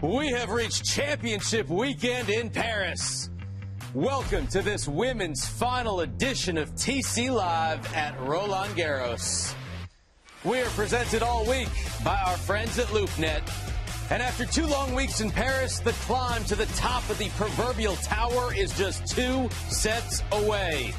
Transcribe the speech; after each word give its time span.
We 0.00 0.28
have 0.28 0.50
reached 0.50 0.84
championship 0.84 1.68
weekend 1.68 2.30
in 2.30 2.50
Paris. 2.50 3.30
Welcome 3.94 4.46
to 4.48 4.62
this 4.62 4.86
women's 4.86 5.44
final 5.44 6.02
edition 6.02 6.56
of 6.56 6.72
TC 6.76 7.32
Live 7.34 7.92
at 7.96 8.16
Roland 8.20 8.76
Garros. 8.76 9.52
We 10.44 10.60
are 10.60 10.68
presented 10.70 11.24
all 11.24 11.44
week 11.46 11.68
by 12.04 12.16
our 12.28 12.36
friends 12.36 12.78
at 12.78 12.86
LoopNet. 12.88 13.42
And 14.12 14.22
after 14.22 14.46
two 14.46 14.66
long 14.66 14.94
weeks 14.94 15.20
in 15.20 15.32
Paris, 15.32 15.80
the 15.80 15.92
climb 16.06 16.44
to 16.44 16.54
the 16.54 16.66
top 16.76 17.10
of 17.10 17.18
the 17.18 17.30
proverbial 17.30 17.96
tower 17.96 18.54
is 18.54 18.72
just 18.78 19.04
two 19.08 19.50
sets 19.68 20.22
away. 20.30 20.94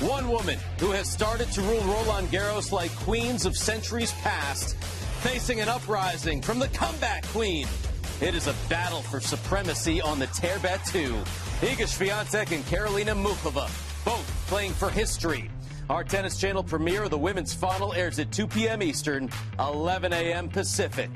One 0.00 0.28
woman 0.28 0.58
who 0.80 0.90
has 0.90 1.10
started 1.10 1.50
to 1.52 1.62
rule 1.62 1.80
Roland 1.84 2.28
Garros 2.28 2.72
like 2.72 2.94
queens 2.96 3.46
of 3.46 3.56
centuries 3.56 4.12
past, 4.20 4.76
facing 5.22 5.62
an 5.62 5.70
uprising 5.70 6.42
from 6.42 6.58
the 6.58 6.68
comeback 6.68 7.24
queen 7.28 7.66
it 8.24 8.34
is 8.34 8.46
a 8.46 8.54
battle 8.70 9.02
for 9.02 9.20
supremacy 9.20 10.00
on 10.00 10.18
the 10.18 10.26
terre 10.28 10.58
battue. 10.60 11.12
Iga 11.60 11.84
Swiatek 11.84 12.52
and 12.52 12.64
Karolina 12.64 13.14
Muchova, 13.14 13.68
both 14.02 14.46
playing 14.46 14.72
for 14.72 14.88
history. 14.88 15.50
Our 15.90 16.04
Tennis 16.04 16.40
Channel 16.40 16.64
premiere 16.64 17.02
of 17.02 17.10
the 17.10 17.18
women's 17.18 17.52
final 17.52 17.92
airs 17.92 18.18
at 18.18 18.32
2 18.32 18.46
p.m. 18.46 18.82
Eastern, 18.82 19.28
11 19.58 20.14
a.m. 20.14 20.48
Pacific. 20.48 21.10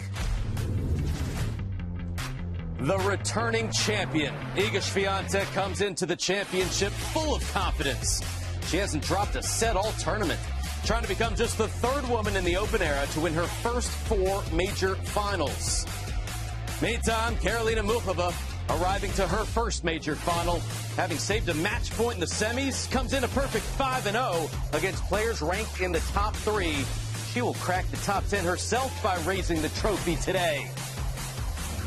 The 2.81 2.99
returning 2.99 3.73
champion, 3.73 4.35
Iga 4.55 4.83
Swiatek, 4.83 5.51
comes 5.55 5.81
into 5.81 6.05
the 6.05 6.15
championship 6.15 6.93
full 6.93 7.35
of 7.35 7.53
confidence. 7.55 8.23
She 8.67 8.77
hasn't 8.77 9.03
dropped 9.03 9.35
a 9.35 9.43
set 9.43 9.77
all 9.77 9.93
tournament, 9.93 10.41
trying 10.85 11.03
to 11.03 11.09
become 11.09 11.35
just 11.35 11.57
the 11.57 11.69
third 11.69 12.07
woman 12.11 12.37
in 12.37 12.45
the 12.45 12.59
Open 12.59 12.83
era 12.83 13.07
to 13.13 13.21
win 13.21 13.33
her 13.33 13.47
first 13.47 13.89
four 13.89 14.43
major 14.53 14.95
finals. 14.97 15.87
Meantime, 16.81 17.35
Karolina 17.39 17.85
Muchova 17.85 18.33
arriving 18.81 19.11
to 19.15 19.27
her 19.27 19.45
first 19.45 19.83
major 19.83 20.15
final, 20.15 20.61
having 20.95 21.19
saved 21.19 21.49
a 21.49 21.55
match 21.55 21.91
point 21.91 22.15
in 22.15 22.21
the 22.21 22.27
semis, 22.27 22.89
comes 22.93 23.15
in 23.15 23.25
a 23.25 23.29
perfect 23.29 23.65
5-0 23.77 24.77
against 24.79 25.03
players 25.07 25.43
ranked 25.43 25.81
in 25.81 25.91
the 25.91 25.99
top 26.13 26.37
three. 26.37 26.85
She 27.33 27.43
will 27.43 27.55
crack 27.55 27.85
the 27.91 27.97
top 27.99 28.25
10 28.29 28.45
herself 28.45 29.03
by 29.03 29.17
raising 29.25 29.61
the 29.61 29.71
trophy 29.71 30.15
today. 30.17 30.71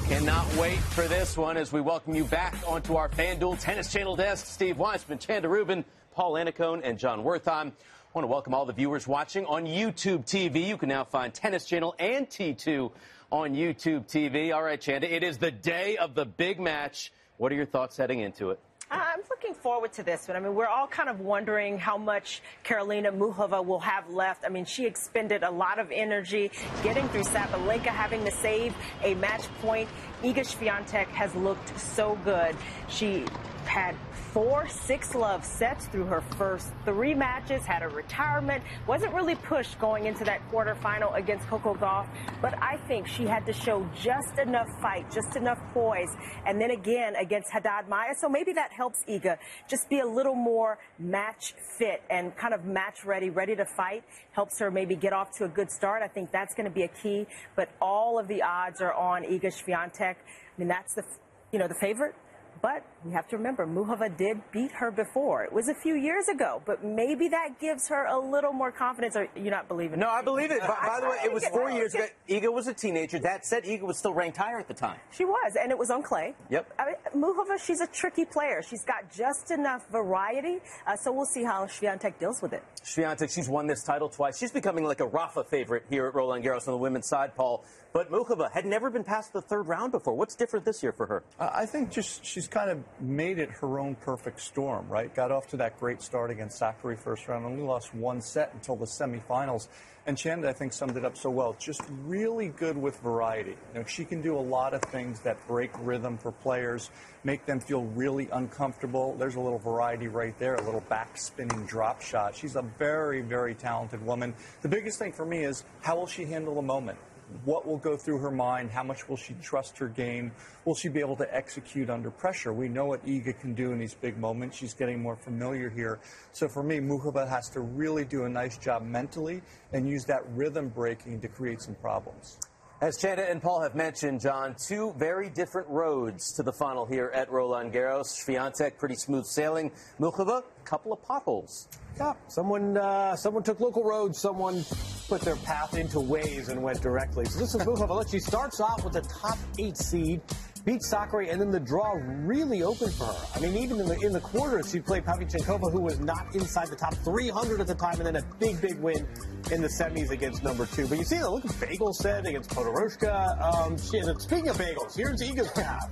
Cannot 0.08 0.54
wait 0.58 0.80
for 0.80 1.08
this 1.08 1.38
one 1.38 1.56
as 1.56 1.72
we 1.72 1.80
welcome 1.80 2.14
you 2.14 2.26
back 2.26 2.54
onto 2.68 2.98
our 2.98 3.08
FanDuel 3.08 3.62
Tennis 3.62 3.94
Channel 3.94 4.18
desk. 4.18 4.46
Steve 4.46 4.78
Weissman, 4.78 5.20
Chanda 5.20 5.48
Rubin, 5.48 5.86
Paul 6.14 6.34
Annacone, 6.34 6.82
and 6.84 7.00
Jon 7.00 7.24
Wertheim. 7.24 7.72
I 7.72 8.14
want 8.14 8.24
to 8.24 8.28
welcome 8.28 8.54
all 8.54 8.66
the 8.66 8.74
viewers 8.74 9.08
watching 9.08 9.46
on 9.46 9.66
YouTube 9.66 10.26
TV. 10.26 10.68
You 10.68 10.76
can 10.76 10.90
now 10.90 11.06
find 11.06 11.34
Tennis 11.34 11.64
Channel 11.64 11.96
and 11.98 12.28
T2 12.28 12.92
on 13.32 13.56
YouTube 13.56 14.08
TV. 14.08 14.54
All 14.54 14.64
right, 14.64 14.80
Chanda, 14.80 15.14
it 15.14 15.24
is 15.24 15.38
the 15.38 15.52
day 15.52 15.98
of 15.98 16.16
the 16.16 16.26
big 16.26 16.60
match. 16.60 17.12
What 17.38 17.52
are 17.52 17.56
your 17.56 17.66
thoughts 17.66 17.98
heading 17.98 18.20
into 18.20 18.52
it? 18.52 18.60
Uh, 18.92 19.00
I'm 19.00 19.22
looking 19.30 19.54
forward 19.54 19.94
to 19.94 20.04
this 20.04 20.28
one. 20.28 20.36
I 20.36 20.42
mean, 20.42 20.54
we're 20.54 20.68
all 20.68 20.86
kind 20.86 21.08
of 21.08 21.22
wondering 21.22 21.78
how 21.78 21.98
much 21.98 22.42
Karolina 22.66 23.18
Muchova 23.18 23.66
will 23.66 23.80
have 23.80 24.10
left. 24.10 24.44
I 24.46 24.50
mean, 24.50 24.66
she 24.66 24.86
expended 24.86 25.44
a 25.44 25.50
lot 25.50 25.80
of 25.80 25.92
energy 25.92 26.52
getting 26.84 27.08
through 27.08 27.24
Sabalenka, 27.24 27.86
having 27.86 28.26
to 28.26 28.32
save 28.32 28.76
a 29.02 29.14
match 29.16 29.44
point. 29.62 29.88
Iga 30.24 30.40
Swiatek 30.40 31.08
has 31.08 31.34
looked 31.36 31.80
so 31.80 32.20
good. 32.26 32.54
She 32.90 33.24
had 33.64 33.96
four 34.34 34.68
six 34.68 35.14
love 35.14 35.46
sets 35.46 35.88
through 35.88 36.06
her 36.06 36.22
first 36.38 36.72
three 36.86 37.14
matches, 37.14 37.66
had 37.66 37.84
a 37.84 37.88
retirement, 37.90 38.64
wasn't 38.88 39.14
really 39.14 39.36
pushed 39.36 39.78
going 39.80 40.06
into 40.06 40.24
that 40.24 40.42
quarterfinal 40.52 41.16
against 41.16 41.48
Coco 41.48 41.74
Gauff, 41.74 42.08
but 42.42 42.54
I 42.62 42.78
think 42.88 43.08
she 43.08 43.26
had 43.26 43.46
to 43.46 43.54
show 43.54 43.88
just 43.96 44.40
enough 44.40 44.68
fight, 44.82 45.12
just 45.12 45.36
enough 45.36 45.60
poise, 45.74 46.10
and 46.46 46.60
then 46.62 46.72
again 46.72 47.16
against 47.16 47.52
Haddad 47.52 47.90
Maia. 47.90 48.14
So 48.20 48.30
maybe 48.30 48.54
that 48.54 48.72
helps 48.72 49.04
Iga 49.08 49.38
just 49.70 49.90
be 49.90 50.00
a 50.00 50.08
little 50.08 50.36
more 50.36 50.78
match 50.98 51.54
fit 51.78 52.02
and 52.10 52.36
kind 52.38 52.54
of 52.54 52.66
match 52.66 53.04
ready, 53.06 53.30
ready 53.30 53.56
to 53.56 53.66
fight, 53.66 54.04
helps 54.32 54.60
her 54.60 54.72
maybe 54.72 54.96
get 54.96 55.14
off 55.14 55.32
to 55.38 55.46
a 55.46 55.50
good 55.50 55.70
start. 55.72 56.02
I 56.02 56.08
think 56.08 56.32
that's 56.32 56.56
going 56.56 56.66
to 56.66 56.74
be 56.74 56.84
a 56.84 56.88
key, 56.88 57.28
but 57.56 57.70
all 57.82 58.18
of 58.18 58.28
the 58.28 58.44
odds 58.44 58.82
are 58.82 58.94
on 58.94 59.24
Iga 59.24 59.52
Swiatek. 59.52 60.16
I 60.16 60.16
mean, 60.58 60.68
that's 60.68 60.96
the, 60.96 61.04
you 61.52 61.60
know, 61.60 61.68
the 61.68 61.76
favorite. 61.76 62.16
But 62.62 62.86
we 63.04 63.12
have 63.12 63.28
to 63.30 63.38
remember, 63.38 63.66
Muchova 63.66 64.16
did 64.16 64.40
beat 64.52 64.72
her 64.74 64.92
before. 64.92 65.44
It 65.44 65.52
was 65.52 65.68
a 65.68 65.74
few 65.74 65.96
years 65.96 66.28
ago, 66.28 66.62
but 66.66 66.84
maybe 66.84 67.28
that 67.30 67.60
gives 67.60 67.88
her 67.88 68.06
a 68.06 68.20
little 68.20 68.54
more 68.54 68.72
confidence. 68.72 69.16
Or 69.16 69.28
you 69.36 69.50
not 69.50 69.68
believe 69.68 69.94
it? 69.94 69.98
No, 69.98 70.10
I 70.10 70.22
believe 70.22 70.52
it. 70.52 70.60
by, 70.62 70.68
by 70.68 71.00
the 71.02 71.10
way, 71.10 71.18
it 71.24 71.34
was 71.34 71.44
four 71.48 71.72
years 71.72 71.96
ago. 71.96 72.06
Iga 72.30 72.54
was 72.54 72.68
a 72.68 72.74
teenager. 72.74 73.18
That 73.18 73.46
said, 73.46 73.64
Iga 73.64 73.82
was 73.82 73.98
still 73.98 74.14
ranked 74.14 74.38
higher 74.38 74.60
at 74.60 74.68
the 74.68 74.76
time. 74.76 75.00
She 75.12 75.26
was, 75.26 75.58
and 75.60 75.72
it 75.72 75.78
was 75.78 75.90
on 75.90 76.04
clay. 76.04 76.36
Yep. 76.50 76.72
I 76.78 76.86
mean, 76.86 77.24
Muchova, 77.24 77.60
she's 77.60 77.82
a 77.82 77.88
tricky 77.88 78.26
player. 78.26 78.62
She's 78.62 78.86
got 78.86 79.12
just 79.12 79.50
enough 79.50 79.88
variety, 79.92 80.60
uh, 80.86 80.96
so 80.96 81.12
we'll 81.12 81.26
see 81.26 81.44
how 81.44 81.66
Swiatek 81.66 82.20
deals 82.20 82.42
with 82.42 82.54
it. 82.54 82.64
Swiatek, 82.84 83.34
she's 83.34 83.50
won 83.50 83.66
this 83.66 83.84
title 83.84 84.10
twice. 84.10 84.38
She's 84.38 84.52
becoming 84.52 84.84
like 84.84 85.00
a 85.00 85.08
Rafa 85.08 85.44
favorite 85.44 85.86
here 85.90 86.06
at 86.06 86.14
Roland 86.14 86.46
Garros 86.46 86.68
on 86.68 86.74
the 86.74 86.78
women's 86.78 87.08
side, 87.08 87.36
Paul. 87.36 87.66
But 87.94 88.10
Muchova 88.10 88.50
had 88.52 88.66
never 88.66 88.90
been 88.90 89.04
past 89.04 89.34
the 89.34 89.42
third 89.42 89.68
round 89.68 89.92
before. 89.92 90.14
What's 90.14 90.36
different 90.36 90.66
this 90.66 90.82
year 90.82 90.94
for 90.94 91.06
her? 91.08 91.24
I 91.40 91.66
think 91.66 91.92
just 91.92 92.24
she's 92.24 92.48
kind 92.52 92.70
of 92.70 92.84
made 93.00 93.40
it 93.40 93.50
her 93.50 93.80
own 93.80 93.96
perfect 93.96 94.42
storm, 94.42 94.88
right? 94.90 95.14
Got 95.16 95.32
off 95.32 95.48
to 95.48 95.58
that 95.58 95.80
great 95.80 96.02
start 96.02 96.30
against 96.30 96.62
Sakkari 96.62 97.00
first 97.00 97.28
round, 97.28 97.46
only 97.46 97.64
lost 97.64 97.96
one 97.96 98.22
set 98.22 98.54
until 98.54 98.76
the 98.76 98.86
semifinals. 98.86 99.70
And 100.06 100.18
Chanda, 100.18 100.50
I 100.50 100.54
think, 100.54 100.74
summed 100.74 100.98
it 100.98 101.06
up 101.06 101.16
so 101.16 101.30
well. 101.30 101.56
Just 101.60 101.82
really 102.06 102.50
good 102.50 102.76
with 102.76 103.00
variety. 103.02 103.52
You 103.52 103.80
know, 103.80 103.86
she 103.86 104.04
can 104.04 104.22
do 104.22 104.36
a 104.36 104.42
lot 104.42 104.74
of 104.74 104.82
things 104.82 105.20
that 105.22 105.38
break 105.48 105.72
rhythm 105.80 106.18
for 106.18 106.32
players, 106.32 106.90
make 107.24 107.46
them 107.46 107.60
feel 107.60 107.84
really 107.84 108.28
uncomfortable. 108.34 109.16
There's 109.16 109.36
a 109.36 109.40
little 109.40 109.60
variety 109.60 110.08
right 110.08 110.38
there, 110.40 110.56
a 110.56 110.64
little 110.64 110.82
back 110.82 111.18
spinning 111.18 111.66
drop 111.68 112.02
shot. 112.02 112.36
She's 112.36 112.56
a 112.56 112.64
very, 112.64 113.22
very 113.22 113.54
talented 113.54 114.04
woman. 114.06 114.34
The 114.62 114.70
biggest 114.70 115.00
thing 115.00 115.14
for 115.14 115.26
me 115.26 115.46
is 115.46 115.64
how 115.82 115.98
will 115.98 116.08
she 116.08 116.26
handle 116.26 116.56
the 116.56 116.64
moment? 116.64 116.98
What 117.46 117.66
will 117.66 117.78
go 117.78 117.98
through 117.98 118.20
her 118.20 118.32
mind? 118.32 118.72
How 118.72 118.84
much 118.84 119.08
will 119.10 119.18
she 119.18 119.34
trust 119.42 119.78
her 119.78 119.88
game? 119.88 120.32
Will 120.66 120.76
she 120.76 120.90
be 120.90 121.00
able 121.00 121.16
to 121.18 121.36
execute 121.36 121.90
under 121.90 122.12
pressure? 122.12 122.54
We 122.54 122.68
know 122.68 122.86
what 122.86 123.06
Iga 123.06 123.40
can 123.40 123.54
do 123.54 123.72
in 123.72 123.80
these 123.80 123.94
big 123.94 124.18
moments. 124.18 124.58
She's 124.58 124.74
getting 124.74 125.02
more 125.02 125.16
familiar 125.16 125.70
here. 125.70 126.00
So 126.34 126.48
for 126.48 126.64
me, 126.64 126.80
Muchova 126.80 127.28
has 127.28 127.50
to 127.50 127.62
really 127.62 128.06
do 128.06 128.26
a 128.26 128.30
nice 128.30 128.58
job 128.58 128.84
mentally 128.84 129.42
and 129.74 129.88
use 129.88 130.06
that 130.06 130.22
rhythm 130.34 130.70
breaking 130.70 131.22
to 131.22 131.28
create 131.28 131.62
some 131.62 131.76
problems. 131.76 132.38
As 132.82 132.98
Chanda 132.98 133.30
and 133.30 133.40
Paul 133.40 133.62
have 133.62 133.76
mentioned, 133.76 134.22
Jon, 134.22 134.56
two 134.56 134.92
very 134.98 135.30
different 135.30 135.68
roads 135.70 136.34
to 136.34 136.42
the 136.42 136.52
final 136.52 136.84
here 136.84 137.12
at 137.14 137.30
Roland 137.32 137.72
Garros. 137.72 138.08
Swiatek, 138.08 138.80
pretty 138.80 138.96
smooth 138.96 139.24
sailing. 139.24 139.72
Muchova, 140.00 140.40
a 140.40 140.64
couple 140.64 140.92
of 140.92 141.00
potholes. 141.04 141.68
Yeah, 142.00 142.14
someone 142.28 142.78
uh, 142.78 143.16
someone 143.16 143.44
took 143.44 143.60
local 143.60 143.84
roads, 143.84 144.18
someone 144.18 144.66
put 145.08 145.22
their 145.22 145.36
path 145.36 145.78
into 145.78 146.00
ways 146.00 146.50
and 146.50 146.64
went 146.64 146.82
directly. 146.82 147.26
So 147.26 147.38
this 147.38 147.54
is 147.54 147.62
Muchova. 147.62 147.90
Look, 147.90 148.10
she 148.10 148.18
starts 148.18 148.60
off 148.60 148.84
with 148.84 148.94
the 148.94 149.02
top 149.02 149.38
eight 149.60 149.78
seed, 149.78 150.20
beats 150.66 150.92
Sakkari, 150.92 151.32
and 151.32 151.40
then 151.40 151.52
the 151.52 151.60
draw 151.60 151.94
really 152.26 152.64
opened 152.64 152.94
for 152.94 153.06
her. 153.06 153.28
I 153.36 153.40
mean, 153.40 153.56
even 153.58 153.80
in 153.80 153.88
the 153.88 154.00
in 154.00 154.14
the 154.14 154.20
quarters, 154.20 154.72
she 154.72 154.80
played 154.80 155.06
Pavlyuchenkova, 155.06 155.72
who 155.72 155.82
was 155.82 156.00
not 156.00 156.34
inside 156.36 156.68
the 156.68 156.76
top 156.76 156.94
300 156.96 157.62
at 157.62 157.68
the 157.68 157.76
time, 157.76 157.96
and 157.98 158.06
then 158.06 158.16
a 158.18 158.24
big, 158.40 158.62
big 158.62 158.80
win 158.80 159.08
in 159.52 159.62
the 159.62 159.68
semis 159.68 160.12
against 160.12 160.44
number 160.44 160.66
two. 160.66 160.88
But 160.88 160.98
you 160.98 161.04
see, 161.04 161.18
the 161.18 161.30
look 161.30 161.46
at 161.46 161.60
Bagel 161.60 161.94
said 161.94 162.26
against 162.26 162.50
Podoroska. 162.52 163.42
Um, 163.42 163.78
speaking 163.78 164.50
of 164.50 164.58
bagels, 164.58 164.96
here's 164.96 165.22
Iga's 165.22 165.52
path. 165.52 165.90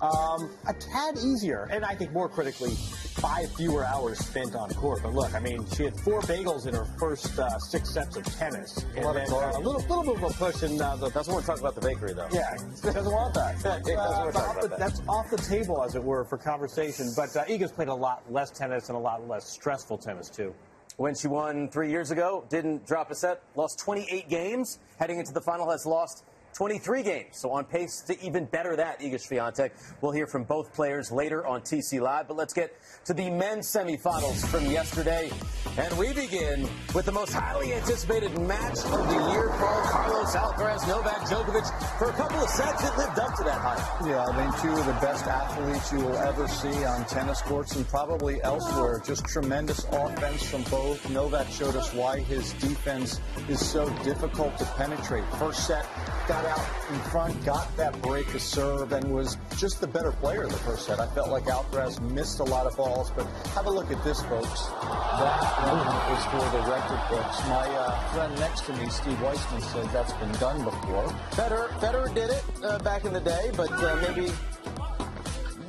Um, 0.00 0.50
a 0.66 0.74
tad 0.74 1.16
easier, 1.24 1.68
and 1.70 1.84
I 1.84 1.94
think 1.94 2.12
more 2.12 2.28
critically, 2.28 2.74
five 3.20 3.50
fewer 3.52 3.84
hours 3.84 4.18
spent 4.18 4.54
on 4.54 4.70
court. 4.74 5.00
But 5.02 5.14
look, 5.14 5.34
I 5.34 5.40
mean, 5.40 5.66
she 5.74 5.84
had 5.84 5.98
four 6.00 6.20
bagels 6.22 6.66
in 6.66 6.74
her 6.74 6.84
first 6.98 7.38
uh, 7.38 7.58
six 7.58 7.90
sets 7.90 8.16
of 8.16 8.24
tennis. 8.24 8.84
And 8.96 9.04
then, 9.16 9.30
uh, 9.32 9.52
a 9.54 9.58
little, 9.58 9.80
little 9.80 10.02
bit 10.14 10.22
of 10.22 10.30
a 10.30 10.34
push 10.34 10.62
in 10.62 10.80
uh, 10.80 10.96
the. 10.96 11.10
Doesn't 11.10 11.32
want 11.32 11.44
to 11.44 11.50
talk 11.50 11.60
about 11.60 11.74
the 11.74 11.80
bakery, 11.80 12.12
though. 12.12 12.28
Yeah, 12.32 12.56
doesn't 12.82 13.12
want 13.12 13.34
that. 13.34 13.56
It 13.56 13.62
doesn't 13.62 13.94
want 13.96 14.32
to 14.34 14.38
talk 14.38 14.48
off 14.48 14.56
about 14.56 14.62
the- 14.62 14.68
that. 14.68 14.78
That's 14.78 15.02
off 15.08 15.30
the 15.30 15.36
table, 15.38 15.82
as 15.82 15.94
it 15.94 16.02
were, 16.02 16.24
for 16.24 16.36
conversation. 16.38 17.10
But 17.16 17.34
uh, 17.36 17.44
Iga's 17.44 17.72
played 17.72 17.88
a 17.88 17.94
lot 17.94 18.30
less 18.30 18.50
tennis 18.50 18.88
and 18.88 18.96
a 18.96 19.00
lot 19.00 19.26
less 19.28 19.48
stressful 19.48 19.98
tennis, 19.98 20.28
too. 20.28 20.54
When 20.96 21.14
she 21.14 21.28
won 21.28 21.68
three 21.68 21.90
years 21.90 22.10
ago, 22.10 22.44
didn't 22.48 22.86
drop 22.86 23.10
a 23.10 23.14
set, 23.14 23.42
lost 23.54 23.78
28 23.80 24.30
games. 24.30 24.78
Heading 24.98 25.18
into 25.18 25.32
the 25.32 25.42
final, 25.42 25.70
has 25.70 25.84
lost 25.84 26.24
23 26.56 27.02
games. 27.02 27.36
So 27.36 27.50
on 27.50 27.64
pace 27.64 28.00
to 28.06 28.18
even 28.24 28.46
better 28.46 28.76
that, 28.76 29.00
Iga 29.00 29.16
Swiatek. 29.16 29.72
We'll 30.00 30.12
hear 30.12 30.26
from 30.26 30.44
both 30.44 30.72
players 30.72 31.12
later 31.12 31.46
on 31.46 31.60
TC 31.60 32.00
Live. 32.00 32.28
But 32.28 32.38
let's 32.38 32.54
get 32.54 32.74
to 33.04 33.12
the 33.12 33.28
men's 33.28 33.70
semifinals 33.70 34.46
from 34.46 34.64
yesterday. 34.64 35.30
And 35.76 35.92
we 35.98 36.14
begin 36.14 36.66
with 36.94 37.04
the 37.04 37.12
most 37.12 37.34
highly 37.34 37.74
anticipated 37.74 38.38
match 38.40 38.78
of 38.78 39.06
the 39.06 39.32
year, 39.32 39.50
Paul 39.50 39.82
Carlos 39.82 40.34
Alcaraz, 40.34 40.88
Novak 40.88 41.20
Djokovic. 41.28 41.98
For 41.98 42.08
a 42.08 42.12
couple 42.14 42.38
of 42.38 42.48
sets, 42.48 42.82
it 42.82 42.96
lived 42.96 43.18
up 43.18 43.34
to 43.36 43.44
that 43.44 43.60
hype. 43.60 44.08
Yeah, 44.08 44.24
I 44.24 44.50
think 44.50 44.62
two 44.62 44.80
of 44.80 44.86
the 44.86 44.98
best 45.06 45.26
athletes 45.26 45.92
you 45.92 45.98
will 45.98 46.16
ever 46.16 46.48
see 46.48 46.86
on 46.86 47.04
tennis 47.04 47.42
courts 47.42 47.76
and 47.76 47.86
probably 47.88 48.42
elsewhere. 48.42 49.02
Just 49.04 49.26
tremendous 49.26 49.84
offense 49.92 50.48
from 50.48 50.62
both. 50.64 51.10
Novak 51.10 51.48
showed 51.50 51.76
us 51.76 51.92
why 51.92 52.20
his 52.20 52.54
defense 52.54 53.20
is 53.46 53.62
so 53.62 53.90
difficult 54.02 54.56
to 54.56 54.64
penetrate. 54.76 55.24
First 55.34 55.66
set, 55.66 55.84
got 56.26 56.45
out 56.46 56.66
in 56.90 56.98
front, 57.10 57.44
got 57.44 57.76
that 57.76 58.00
break 58.02 58.30
to 58.32 58.40
serve, 58.40 58.92
and 58.92 59.12
was 59.12 59.36
just 59.56 59.80
the 59.80 59.86
better 59.86 60.12
player 60.12 60.44
in 60.44 60.48
the 60.48 60.56
first 60.58 60.86
set. 60.86 61.00
I 61.00 61.06
felt 61.08 61.30
like 61.30 61.44
Alcaraz 61.44 62.00
missed 62.00 62.40
a 62.40 62.44
lot 62.44 62.66
of 62.66 62.76
balls, 62.76 63.10
but 63.14 63.26
have 63.54 63.66
a 63.66 63.70
look 63.70 63.90
at 63.90 64.02
this, 64.04 64.22
folks. 64.22 64.66
That 64.66 65.40
one 65.66 66.16
is 66.16 66.24
for 66.26 66.56
the 66.56 66.62
record 66.70 67.00
books. 67.10 67.40
My 67.48 67.66
uh, 67.66 68.08
friend 68.14 68.38
next 68.38 68.66
to 68.66 68.72
me, 68.76 68.88
Steve 68.88 69.20
Weissman, 69.20 69.60
said 69.60 69.86
that's 69.90 70.12
been 70.14 70.32
done 70.32 70.64
before. 70.64 71.08
Federer, 71.32 71.68
Federer 71.80 72.14
did 72.14 72.30
it 72.30 72.44
uh, 72.62 72.78
back 72.80 73.04
in 73.04 73.12
the 73.12 73.20
day, 73.20 73.50
but 73.56 73.70
uh, 73.72 73.96
maybe 74.08 74.30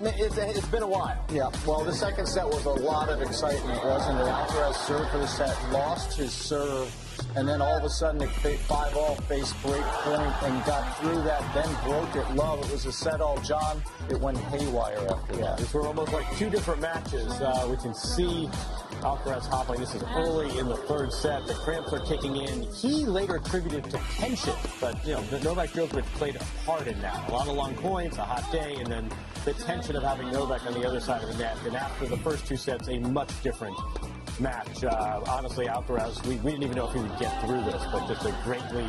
it's, 0.04 0.38
it's 0.38 0.68
been 0.68 0.84
a 0.84 0.88
while. 0.88 1.26
Yeah, 1.30 1.50
well, 1.66 1.84
the 1.84 1.94
second 1.94 2.28
set 2.28 2.46
was 2.46 2.66
a 2.66 2.70
lot 2.70 3.10
of 3.10 3.22
excitement, 3.22 3.84
wasn't 3.84 4.20
it? 4.20 4.26
Alcaraz 4.26 4.76
served 4.86 5.10
for 5.10 5.18
the 5.18 5.28
set, 5.28 5.56
lost 5.72 6.18
his 6.18 6.32
serve, 6.32 6.94
and 7.38 7.48
then 7.48 7.62
all 7.62 7.78
of 7.78 7.84
a 7.84 7.89
sudden 7.89 8.19
it 8.24 8.30
five 8.30 8.98
all 8.98 9.16
face 9.28 9.54
break 9.62 9.84
point 9.84 10.44
and 10.44 10.66
got 10.66 10.98
through 10.98 11.22
that, 11.22 11.42
then 11.54 11.69
broke 11.84 12.16
it 12.16 12.36
love. 12.36 12.60
It 12.66 12.72
was 12.72 12.88
a 12.88 12.92
set 12.92 13.22
all 13.22 13.39
Jon. 13.42 13.84
It 14.10 14.19
went 14.19 14.39
haywire 14.39 15.07
after 15.07 15.36
that. 15.36 15.60
These 15.60 15.72
were 15.72 15.86
almost 15.86 16.13
like 16.13 16.25
two 16.36 16.50
different 16.50 16.81
matches. 16.81 17.31
Uh, 17.39 17.68
we 17.69 17.78
can 17.78 17.94
see 17.94 18.50
Alcaraz 19.01 19.45
hopping. 19.45 19.80
This 19.80 19.94
is 19.94 20.01
early 20.16 20.57
in 20.57 20.68
the 20.68 20.78
third 20.78 21.13
set. 21.13 21.45
The 21.45 21.54
cramps 21.54 21.94
are 21.94 22.00
kicking 22.00 22.38
in. 22.38 22.63
He 22.74 23.06
later 23.06 23.36
attributed 23.36 23.83
to 23.92 24.00
tension, 24.16 24.56
but 24.81 25.06
you 25.06 25.13
know, 25.13 25.24
Novak 25.44 25.69
Djokovic 25.69 26.06
played 26.16 26.38
a 26.38 26.44
part 26.66 26.88
in 26.88 27.00
that. 27.01 27.30
A 27.30 27.31
lot 27.31 27.48
of 27.48 27.54
long 27.54 27.75
points, 27.75 28.18
a 28.18 28.24
hot 28.24 28.51
day, 28.51 28.78
and 28.78 28.88
then 28.88 29.12
the 29.45 29.54
tension 29.54 29.95
of 29.95 30.01
having 30.01 30.31
Novak 30.31 30.66
on 30.66 30.74
the 30.74 30.88
other 30.88 31.00
side 31.00 31.22
of 31.22 31.30
the 31.30 31.38
net. 31.38 31.56
And 31.68 31.75
after 31.75 32.07
the 32.07 32.18
first 32.18 32.48
two 32.48 32.57
sets, 32.57 32.88
a 32.88 32.98
much 32.98 33.30
different 33.44 33.78
match. 34.39 34.84
Uh, 34.84 35.22
honestly, 35.30 35.68
Alcaraz, 35.68 36.25
we, 36.25 36.36
we 36.38 36.51
didn't 36.51 36.63
even 36.63 36.75
know 36.75 36.88
if 36.88 36.94
he 36.94 37.00
would 37.00 37.19
get 37.19 37.39
through 37.42 37.63
this, 37.63 37.84
but 37.92 38.07
just 38.07 38.25
a 38.25 38.36
greatly 38.44 38.88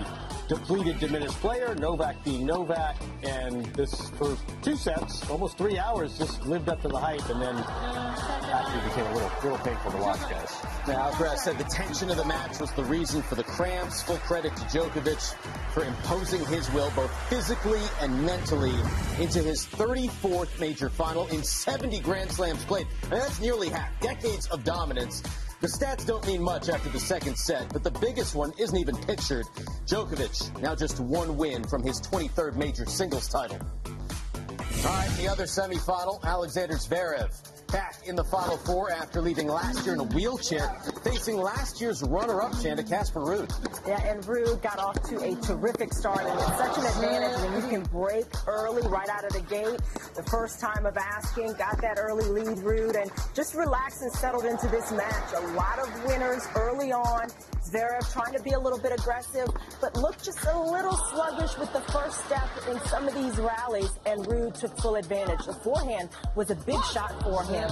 depleted, 0.48 0.98
diminished 0.98 1.34
player. 1.40 1.74
Novak 1.74 2.22
being 2.24 2.46
Novak, 2.46 2.96
and 3.22 3.64
this 3.66 4.10
for 4.10 4.36
two 4.62 4.76
sets, 4.76 5.28
almost 5.30 5.58
three 5.58 5.78
hours, 5.78 6.18
just 6.18 6.44
lived 6.46 6.68
up 6.68 6.80
to 6.82 6.88
the 6.88 6.98
hype, 6.98 7.28
and 7.28 7.40
then 7.40 7.54
actually 7.56 8.88
became 8.88 9.06
a 9.06 9.14
little, 9.14 9.30
little 9.42 9.58
painful 9.58 9.92
to 9.92 9.98
watch, 9.98 10.20
guys. 10.20 10.56
Now, 10.86 11.10
Alcaraz 11.10 11.38
said 11.38 11.58
the 11.58 11.64
tension 11.64 12.10
of 12.10 12.16
the 12.16 12.24
match 12.24 12.58
was 12.60 12.72
the 12.72 12.84
reason 12.84 13.22
for 13.22 13.34
the 13.34 13.44
cramps. 13.44 14.02
Full 14.02 14.16
credit 14.18 14.56
to 14.56 14.62
Djokovic 14.62 15.34
for 15.72 15.84
imposing 15.84 16.44
his 16.46 16.70
will 16.72 16.90
both 16.96 17.12
physically 17.28 17.82
and 18.00 18.24
mentally 18.24 18.74
into 19.20 19.40
his 19.40 19.66
34th 19.66 20.58
major 20.58 20.88
final 20.88 21.26
in 21.28 21.42
70 21.42 22.00
Grand 22.00 22.32
Slams 22.32 22.64
played. 22.64 22.86
And 23.04 23.12
that's 23.12 23.40
nearly 23.40 23.68
half. 23.68 23.88
Decades 24.00 24.46
of 24.46 24.64
dominance. 24.64 25.22
The 25.60 25.66
stats 25.66 26.06
don't 26.06 26.24
mean 26.24 26.40
much 26.40 26.68
after 26.68 26.88
the 26.88 27.00
second 27.00 27.36
set, 27.36 27.72
but 27.72 27.82
the 27.82 27.90
biggest 27.90 28.36
one 28.36 28.52
isn't 28.58 28.76
even 28.76 28.96
pictured. 28.96 29.44
Djokovic, 29.86 30.60
now 30.62 30.76
just 30.76 31.00
one 31.00 31.36
win 31.36 31.64
from 31.64 31.82
his 31.82 32.00
23rd 32.00 32.54
major 32.54 32.86
singles 32.86 33.28
title. 33.28 33.58
All 33.84 34.84
right, 34.84 35.10
the 35.18 35.26
other 35.26 35.44
semifinal, 35.44 36.22
Alexander 36.22 36.74
Zverev 36.74 37.57
back 37.68 37.96
in 38.06 38.16
the 38.16 38.24
Final 38.24 38.56
Four 38.56 38.90
after 38.90 39.20
leaving 39.20 39.48
last 39.48 39.84
year 39.84 39.94
in 39.94 40.00
a 40.00 40.04
wheelchair, 40.04 40.68
facing 41.04 41.36
last 41.36 41.80
year's 41.80 42.02
runner-up, 42.02 42.52
Chanda 42.62 42.82
Casper 42.82 43.20
Ruud. 43.20 43.50
Yeah, 43.86 44.02
and 44.02 44.22
Ruud 44.24 44.62
got 44.62 44.78
off 44.78 45.00
to 45.08 45.16
a 45.22 45.34
terrific 45.36 45.92
start, 45.92 46.20
and 46.20 46.38
it's 46.38 46.58
such 46.58 46.78
an 46.78 46.86
advantage 46.86 47.38
when 47.40 47.62
you 47.62 47.68
can 47.68 47.82
break 47.84 48.26
early 48.46 48.86
right 48.88 49.08
out 49.08 49.24
of 49.24 49.32
the 49.32 49.42
gate. 49.42 49.80
The 50.14 50.22
first 50.24 50.60
time 50.60 50.86
of 50.86 50.96
asking, 50.96 51.54
got 51.54 51.80
that 51.80 51.98
early 51.98 52.24
lead, 52.24 52.58
Ruud, 52.58 53.00
and 53.00 53.10
just 53.34 53.54
relaxed 53.54 54.02
and 54.02 54.12
settled 54.12 54.44
into 54.44 54.68
this 54.68 54.90
match. 54.92 55.32
A 55.36 55.46
lot 55.52 55.78
of 55.78 56.04
winners 56.04 56.46
early 56.56 56.92
on. 56.92 57.28
Zverev 57.68 58.10
trying 58.12 58.32
to 58.32 58.42
be 58.42 58.52
a 58.52 58.58
little 58.58 58.78
bit 58.78 58.92
aggressive, 58.92 59.48
but 59.80 59.94
looked 59.96 60.24
just 60.24 60.42
a 60.44 60.58
little 60.58 60.96
sluggish 61.10 61.58
with 61.58 61.70
the 61.72 61.80
first 61.92 62.24
step 62.24 62.48
in 62.70 62.80
some 62.88 63.06
of 63.06 63.14
these 63.14 63.36
rallies, 63.38 63.90
and 64.06 64.24
Ruud 64.26 64.58
took 64.58 64.76
full 64.78 64.96
advantage. 64.96 65.44
The 65.44 65.52
forehand 65.52 66.08
was 66.34 66.50
a 66.50 66.54
big 66.54 66.82
shot 66.84 67.22
for 67.22 67.42
him. 67.44 67.70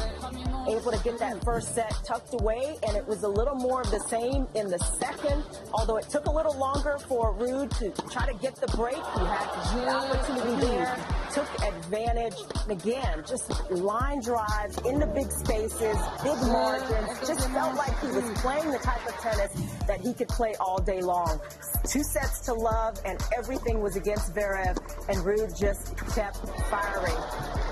Able 0.69 0.93
to 0.93 1.02
get 1.02 1.19
that 1.20 1.43
first 1.44 1.75
set 1.75 1.93
tucked 2.04 2.34
away, 2.34 2.76
and 2.87 2.96
it 2.96 3.06
was 3.06 3.22
a 3.22 3.28
little 3.28 3.54
more 3.54 3.81
of 3.81 3.90
the 3.90 4.00
same 4.00 4.46
in 4.54 4.69
the 4.69 4.78
second, 4.78 5.43
although 5.72 5.96
it 5.96 6.08
took 6.10 6.26
a 6.26 6.31
little 6.31 6.56
longer 6.58 6.98
for 7.08 7.32
Ruud 7.34 7.70
to 7.78 7.90
try 8.10 8.26
to 8.26 8.34
get 8.38 8.56
the 8.56 8.69
break. 8.76 8.96
He 8.96 9.25
had 9.25 9.46
the 9.72 9.88
opportunity 9.88 10.66
there, 10.66 10.96
took 11.32 11.49
advantage. 11.62 12.34
Again, 12.69 13.25
just 13.26 13.70
line 13.70 14.20
drives 14.20 14.78
into 14.78 15.06
big 15.06 15.31
spaces, 15.31 15.96
big 16.23 16.38
margins. 16.49 17.08
Just 17.26 17.49
felt 17.50 17.76
like 17.76 17.99
he 18.00 18.08
was 18.08 18.40
playing 18.40 18.70
the 18.70 18.78
type 18.78 19.06
of 19.06 19.14
tennis 19.20 19.52
that 19.87 20.00
he 20.00 20.12
could 20.12 20.28
play 20.28 20.55
all 20.61 20.81
day 20.81 21.00
long. 21.00 21.40
Two 21.88 22.02
sets 22.02 22.40
to 22.46 22.55
love, 22.55 22.99
and 23.05 23.20
everything 23.37 23.81
was 23.81 23.96
against 23.96 24.34
Zverev, 24.34 24.76
and 25.08 25.19
Ruud 25.19 25.58
just 25.58 25.96
kept 26.14 26.38
firing. 26.70 27.14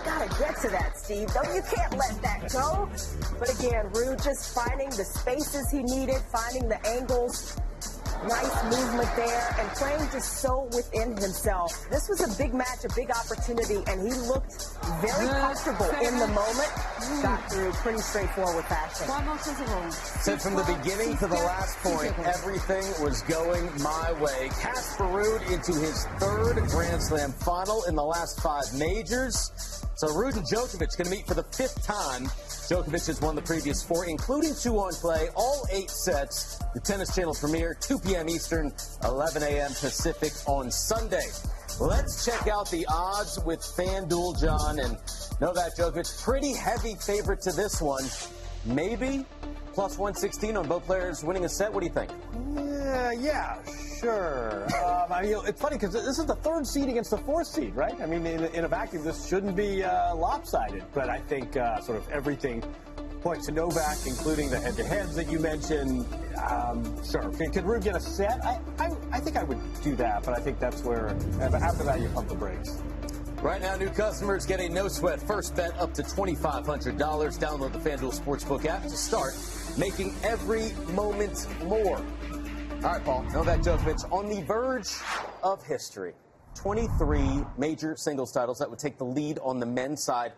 Gotta 0.04 0.28
get 0.38 0.56
to 0.62 0.68
that, 0.70 0.96
Steve. 0.96 1.28
Though 1.28 1.54
you 1.54 1.62
can't 1.62 1.92
let 1.96 2.22
that 2.22 2.52
go. 2.52 2.88
But 3.38 3.50
again, 3.58 3.86
Ruud 3.92 4.22
just 4.22 4.54
finding 4.54 4.90
the 4.90 5.04
spaces 5.04 5.70
he 5.70 5.82
needed, 5.82 6.20
finding 6.30 6.68
the 6.68 6.78
angles, 6.86 7.56
Nice 8.28 8.64
movement 8.64 9.08
there 9.16 9.56
and 9.58 9.68
playing 9.76 10.08
just 10.10 10.40
so 10.40 10.68
within 10.72 11.10
himself. 11.16 11.88
This 11.90 12.08
was 12.08 12.20
a 12.24 12.38
big 12.38 12.54
match, 12.54 12.84
a 12.84 12.94
big 12.94 13.10
opportunity, 13.10 13.82
and 13.86 14.00
he 14.00 14.14
looked 14.26 14.68
very 15.00 15.28
comfortable 15.28 15.90
in 16.00 16.18
the 16.18 16.28
moment. 16.28 16.72
Got 17.22 17.52
through 17.52 17.72
pretty 17.72 17.98
straightforward 17.98 18.64
fashion. 18.64 19.06
Said 19.92 20.40
from 20.40 20.54
the 20.54 20.64
beginning 20.64 21.18
to 21.18 21.26
the 21.26 21.34
last 21.34 21.76
point, 21.80 22.18
everything 22.20 22.84
was 23.04 23.20
going 23.22 23.68
my 23.82 24.12
way. 24.20 24.48
Casper 24.60 25.04
Ruud 25.04 25.42
into 25.52 25.72
his 25.78 26.06
third 26.18 26.56
Grand 26.68 27.02
Slam 27.02 27.32
final 27.32 27.84
in 27.84 27.94
the 27.94 28.04
last 28.04 28.40
five 28.40 28.72
majors. 28.74 29.83
So 29.96 30.08
Ruud 30.08 30.36
and 30.36 30.44
Djokovic 30.44 30.96
going 30.96 31.04
to 31.04 31.10
meet 31.10 31.26
for 31.26 31.34
the 31.34 31.44
fifth 31.44 31.86
time. 31.86 32.24
Djokovic 32.24 33.06
has 33.06 33.20
won 33.20 33.36
the 33.36 33.42
previous 33.42 33.82
four, 33.82 34.06
including 34.06 34.52
two 34.60 34.76
on 34.78 34.92
clay, 34.92 35.28
all 35.36 35.66
eight 35.70 35.88
sets. 35.88 36.58
The 36.74 36.80
Tennis 36.80 37.14
Channel 37.14 37.34
premiere, 37.34 37.76
2 37.80 38.00
p.m. 38.00 38.28
Eastern, 38.28 38.72
11 39.04 39.44
a.m. 39.44 39.70
Pacific 39.70 40.32
on 40.46 40.72
Sunday. 40.72 41.26
Let's 41.80 42.24
check 42.24 42.48
out 42.48 42.68
the 42.70 42.84
odds 42.90 43.38
with 43.44 43.60
FanDuel, 43.60 44.40
Jon, 44.40 44.80
and 44.80 44.96
Novak 45.40 45.76
Djokovic. 45.76 46.22
Pretty 46.24 46.54
heavy 46.54 46.96
favorite 46.96 47.40
to 47.42 47.52
this 47.52 47.80
one. 47.80 48.04
Maybe 48.64 49.24
plus 49.74 49.98
116 49.98 50.56
on 50.56 50.68
both 50.68 50.84
players 50.86 51.24
winning 51.24 51.44
a 51.44 51.48
set. 51.48 51.72
What 51.72 51.80
do 51.80 51.86
you 51.86 51.92
think? 51.92 52.10
Yeah, 52.54 53.12
yeah, 53.12 53.58
sure. 54.00 54.66
um, 54.84 55.12
I 55.12 55.22
mean, 55.22 55.36
it's 55.46 55.60
funny 55.60 55.76
because 55.76 55.92
this 55.92 56.18
is 56.18 56.26
the 56.26 56.36
third 56.36 56.66
seed 56.66 56.88
against 56.88 57.10
the 57.10 57.18
fourth 57.18 57.48
seed, 57.48 57.74
right? 57.74 58.00
I 58.00 58.06
mean, 58.06 58.24
in, 58.24 58.44
in 58.46 58.64
a 58.64 58.68
vacuum, 58.68 59.02
this 59.02 59.26
shouldn't 59.26 59.56
be 59.56 59.82
uh, 59.82 60.14
lopsided, 60.14 60.84
but 60.94 61.08
I 61.10 61.18
think 61.18 61.56
uh, 61.56 61.80
sort 61.80 61.98
of 61.98 62.08
everything 62.10 62.62
points 63.20 63.46
to 63.46 63.52
Novak, 63.52 63.96
including 64.06 64.50
the 64.50 64.60
head-to-heads 64.60 65.16
that 65.16 65.30
you 65.30 65.40
mentioned. 65.40 66.06
Um, 66.48 66.84
sure. 67.02 67.30
Can, 67.30 67.50
can 67.50 67.64
Ruud 67.64 67.82
get 67.82 67.96
a 67.96 68.00
set? 68.00 68.44
I, 68.44 68.60
I, 68.78 68.90
I 69.12 69.20
think 69.20 69.36
I 69.36 69.42
would 69.42 69.58
do 69.82 69.96
that, 69.96 70.22
but 70.24 70.36
I 70.38 70.40
think 70.40 70.60
that's 70.60 70.84
where 70.84 71.08
after 71.40 71.84
that 71.84 72.00
you 72.00 72.08
pump 72.10 72.28
the 72.28 72.34
brakes. 72.34 72.82
Right 73.44 73.60
now, 73.60 73.76
new 73.76 73.90
customers 73.90 74.46
get 74.46 74.60
a 74.60 74.70
no 74.70 74.88
sweat 74.88 75.20
first 75.20 75.54
bet 75.54 75.78
up 75.78 75.92
to 75.94 76.02
$2,500. 76.02 76.96
Download 76.96 77.72
the 77.72 77.78
FanDuel 77.78 78.18
Sportsbook 78.18 78.64
app 78.64 78.84
to 78.84 78.88
start 78.88 79.34
making 79.78 80.14
every 80.22 80.72
moment 80.92 81.46
more. 81.64 81.96
All 81.96 82.92
right, 82.92 83.04
Paul. 83.04 83.22
Novak 83.32 83.60
Djokovic 83.60 84.12
on 84.12 84.28
the 84.28 84.42
verge 84.42 84.88
of 85.42 85.64
history. 85.64 86.12
23 86.54 87.44
major 87.58 87.96
singles 87.96 88.30
titles 88.32 88.58
that 88.58 88.70
would 88.70 88.78
take 88.78 88.98
the 88.98 89.04
lead 89.04 89.38
on 89.42 89.58
the 89.58 89.66
men's 89.66 90.04
side. 90.04 90.32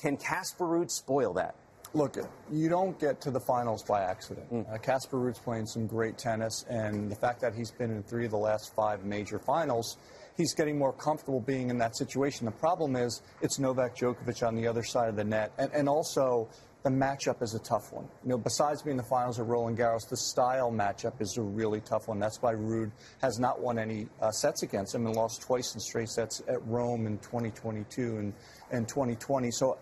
Can 0.00 0.16
Casper 0.16 0.64
Ruud 0.64 0.90
spoil 0.90 1.32
that? 1.34 1.54
Look, 1.92 2.16
you 2.50 2.68
don't 2.68 2.98
get 2.98 3.20
to 3.22 3.30
the 3.30 3.40
finals 3.40 3.82
by 3.82 4.02
accident. 4.02 4.52
Mm. 4.52 4.72
Uh, 4.72 4.78
Casper 4.78 5.16
Ruud's 5.16 5.40
playing 5.40 5.66
some 5.66 5.86
great 5.86 6.18
tennis, 6.18 6.64
and 6.68 7.10
the 7.10 7.16
fact 7.16 7.40
that 7.40 7.54
he's 7.54 7.72
been 7.72 7.90
in 7.90 8.02
three 8.04 8.24
of 8.24 8.30
the 8.30 8.38
last 8.38 8.74
five 8.74 9.04
major 9.04 9.38
finals 9.38 9.96
he's 10.40 10.54
getting 10.54 10.78
more 10.78 10.92
comfortable 10.92 11.40
being 11.40 11.70
in 11.70 11.78
that 11.78 11.96
situation. 11.96 12.46
The 12.46 12.52
problem 12.52 12.96
is 12.96 13.22
it's 13.42 13.58
Novak 13.58 13.96
Djokovic 13.96 14.46
on 14.46 14.54
the 14.56 14.66
other 14.66 14.82
side 14.82 15.08
of 15.08 15.16
the 15.16 15.24
net, 15.24 15.52
and, 15.58 15.70
and 15.72 15.88
also 15.88 16.48
the 16.82 16.90
matchup 16.90 17.42
is 17.42 17.54
a 17.54 17.58
tough 17.58 17.92
one. 17.92 18.04
You 18.22 18.30
know, 18.30 18.38
besides 18.38 18.82
being 18.82 18.96
the 18.96 19.02
finals 19.02 19.38
of 19.38 19.48
Roland 19.48 19.76
Garros, 19.76 20.08
the 20.08 20.16
style 20.16 20.72
matchup 20.72 21.20
is 21.20 21.36
a 21.36 21.42
really 21.42 21.80
tough 21.80 22.08
one. 22.08 22.18
That's 22.18 22.40
why 22.40 22.54
Ruud 22.54 22.90
has 23.20 23.38
not 23.38 23.60
won 23.60 23.78
any 23.78 24.08
uh, 24.20 24.30
sets 24.30 24.62
against 24.62 24.94
him 24.94 25.06
and 25.06 25.14
lost 25.14 25.42
twice 25.42 25.74
in 25.74 25.80
straight 25.80 26.08
sets 26.08 26.42
at 26.48 26.66
Rome 26.66 27.06
in 27.06 27.18
2022 27.18 28.16
and, 28.16 28.32
and 28.70 28.88
2020. 28.88 29.50
So 29.50 29.78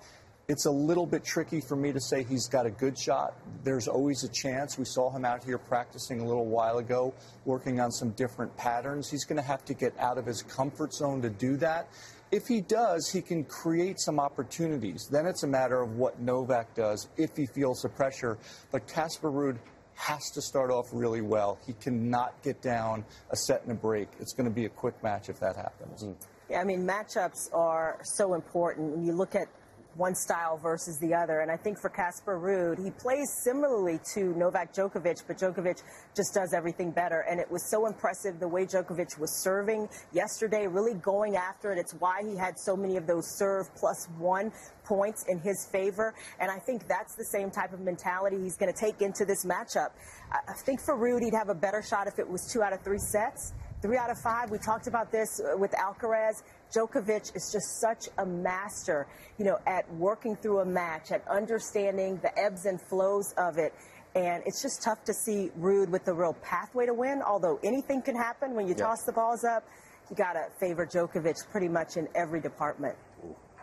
it's 0.49 0.65
a 0.65 0.71
little 0.71 1.05
bit 1.05 1.25
tricky 1.25 1.61
for 1.61 1.77
me 1.77 1.93
to 1.93 2.01
say 2.01 2.25
he's 2.25 2.49
got 2.49 2.65
a 2.65 2.71
good 2.71 2.99
shot. 2.99 3.35
There's 3.65 3.87
always 3.87 4.25
a 4.25 4.29
chance. 4.29 4.79
We 4.79 4.87
saw 4.87 5.15
him 5.15 5.25
out 5.25 5.45
here 5.45 5.59
practicing 5.59 6.21
a 6.21 6.25
little 6.25 6.47
while 6.47 6.79
ago, 6.79 7.13
working 7.45 7.81
on 7.81 7.93
some 7.93 8.11
different 8.13 8.57
patterns. 8.57 9.11
He's 9.11 9.25
going 9.25 9.37
to 9.37 9.47
have 9.47 9.65
to 9.67 9.75
get 9.75 9.93
out 9.99 10.17
of 10.17 10.25
his 10.25 10.43
comfort 10.43 10.95
zone 10.95 11.21
to 11.21 11.29
do 11.29 11.59
that. 11.59 11.89
If 12.31 12.47
he 12.47 12.61
does, 12.61 13.11
he 13.11 13.23
can 13.23 13.45
create 13.45 13.99
some 13.99 14.21
opportunities. 14.21 15.09
Then 15.11 15.27
it's 15.27 15.45
a 15.45 15.47
matter 15.47 15.81
of 15.81 15.97
what 15.97 16.21
Novak 16.21 16.75
does 16.75 17.09
if 17.17 17.37
he 17.37 17.47
feels 17.47 17.81
the 17.81 17.89
pressure. 17.89 18.39
But 18.71 18.87
Casper 18.87 19.31
Ruud 19.31 19.57
has 19.95 20.31
to 20.31 20.43
start 20.43 20.71
off 20.71 20.87
really 20.93 21.23
well. 21.23 21.59
He 21.67 21.73
cannot 21.73 22.41
get 22.43 22.61
down 22.61 23.05
a 23.31 23.37
set 23.37 23.63
and 23.63 23.73
a 23.73 23.75
break. 23.75 24.09
It's 24.21 24.33
going 24.33 24.49
to 24.49 24.55
be 24.55 24.67
a 24.67 24.69
quick 24.69 25.03
match 25.03 25.29
if 25.29 25.41
that 25.41 25.57
happens. 25.57 26.05
Mm-hmm. 26.05 26.13
Yeah, 26.51 26.61
I 26.61 26.65
mean, 26.65 26.87
matchups 26.87 27.53
are 27.53 27.99
so 28.03 28.35
important. 28.35 28.93
When 28.93 29.05
you 29.05 29.13
look 29.13 29.35
at 29.35 29.49
one 29.99 30.15
style 30.15 30.57
versus 30.57 30.99
the 30.99 31.13
other. 31.13 31.41
And 31.41 31.51
I 31.51 31.57
think 31.57 31.79
for 31.79 31.91
Casper 31.91 32.39
Ruud, 32.39 32.83
he 32.83 32.91
plays 32.93 33.29
similarly 33.43 33.99
to 34.15 34.33
Novak 34.37 34.73
Djokovic, 34.73 35.25
but 35.27 35.37
Djokovic 35.37 35.83
just 36.17 36.33
does 36.33 36.55
everything 36.55 36.93
better. 36.93 37.25
And 37.29 37.41
it 37.41 37.51
was 37.51 37.69
so 37.69 37.87
impressive 37.87 38.39
the 38.39 38.49
way 38.49 38.65
Djokovic 38.65 39.19
was 39.19 39.43
serving 39.43 39.89
yesterday, 40.13 40.67
really 40.67 40.95
going 40.95 41.37
after 41.37 41.73
it. 41.73 41.79
It's 41.79 41.95
why 41.95 42.23
he 42.23 42.37
had 42.37 42.59
so 42.59 42.77
many 42.77 42.97
of 42.97 43.07
those 43.07 43.27
serve 43.37 43.67
plus 43.75 44.07
one 44.19 44.53
points 44.85 45.25
in 45.29 45.41
his 45.41 45.69
favor. 45.71 46.15
And 46.39 46.51
I 46.51 46.59
think 46.59 46.87
that's 46.87 47.17
the 47.17 47.25
same 47.25 47.51
type 47.51 47.73
of 47.73 47.81
mentality 47.81 48.39
he's 48.41 48.57
going 48.57 48.73
to 48.73 48.79
take 48.79 49.03
into 49.03 49.25
this 49.25 49.45
matchup. 49.45 49.91
I 50.31 50.53
think 50.65 50.81
for 50.81 50.97
Ruud, 50.97 51.23
he'd 51.23 51.35
have 51.35 51.49
a 51.49 51.55
better 51.55 51.83
shot 51.83 52.07
if 52.07 52.19
it 52.19 52.29
was 52.29 52.49
two 52.51 52.63
out 52.63 52.73
of 52.73 52.83
three 52.83 52.99
sets. 52.99 53.53
Three 53.81 53.97
out 53.97 54.11
of 54.11 54.19
five. 54.19 54.51
We 54.51 54.59
talked 54.59 54.89
about 54.89 55.13
this 55.13 55.41
uh, 55.41 55.57
with 55.57 55.71
Alcaraz. 55.71 56.43
Djokovic 56.75 57.37
is 57.37 57.53
just 57.53 57.81
such 57.81 58.09
a 58.19 58.27
master, 58.27 59.07
you 59.39 59.45
know, 59.45 59.57
at 59.69 59.89
working 59.95 60.35
through 60.35 60.61
a 60.61 60.65
match, 60.65 61.13
at 61.13 61.23
understanding 61.29 62.19
the 62.21 62.37
ebbs 62.37 62.67
and 62.67 62.81
flows 62.81 63.33
of 63.39 63.57
it. 63.57 63.73
And 64.17 64.43
it's 64.47 64.63
just 64.63 64.83
tough 64.83 65.05
to 65.05 65.15
see 65.15 65.53
Ruud 65.61 65.91
with 65.91 66.05
the 66.05 66.13
real 66.13 66.35
pathway 66.43 66.87
to 66.87 66.95
win, 66.95 67.23
although 67.23 67.61
anything 67.63 68.03
can 68.03 68.17
happen 68.17 68.55
when 68.57 68.67
you 68.67 68.75
yeah. 68.77 68.85
toss 68.85 69.05
the 69.05 69.13
balls 69.13 69.45
up. 69.45 69.63
You 70.11 70.17
got 70.17 70.33
to 70.33 70.49
favor 70.59 70.85
Djokovic 70.85 71.49
pretty 71.53 71.69
much 71.69 71.97
in 71.97 72.09
every 72.17 72.41
department. 72.41 72.97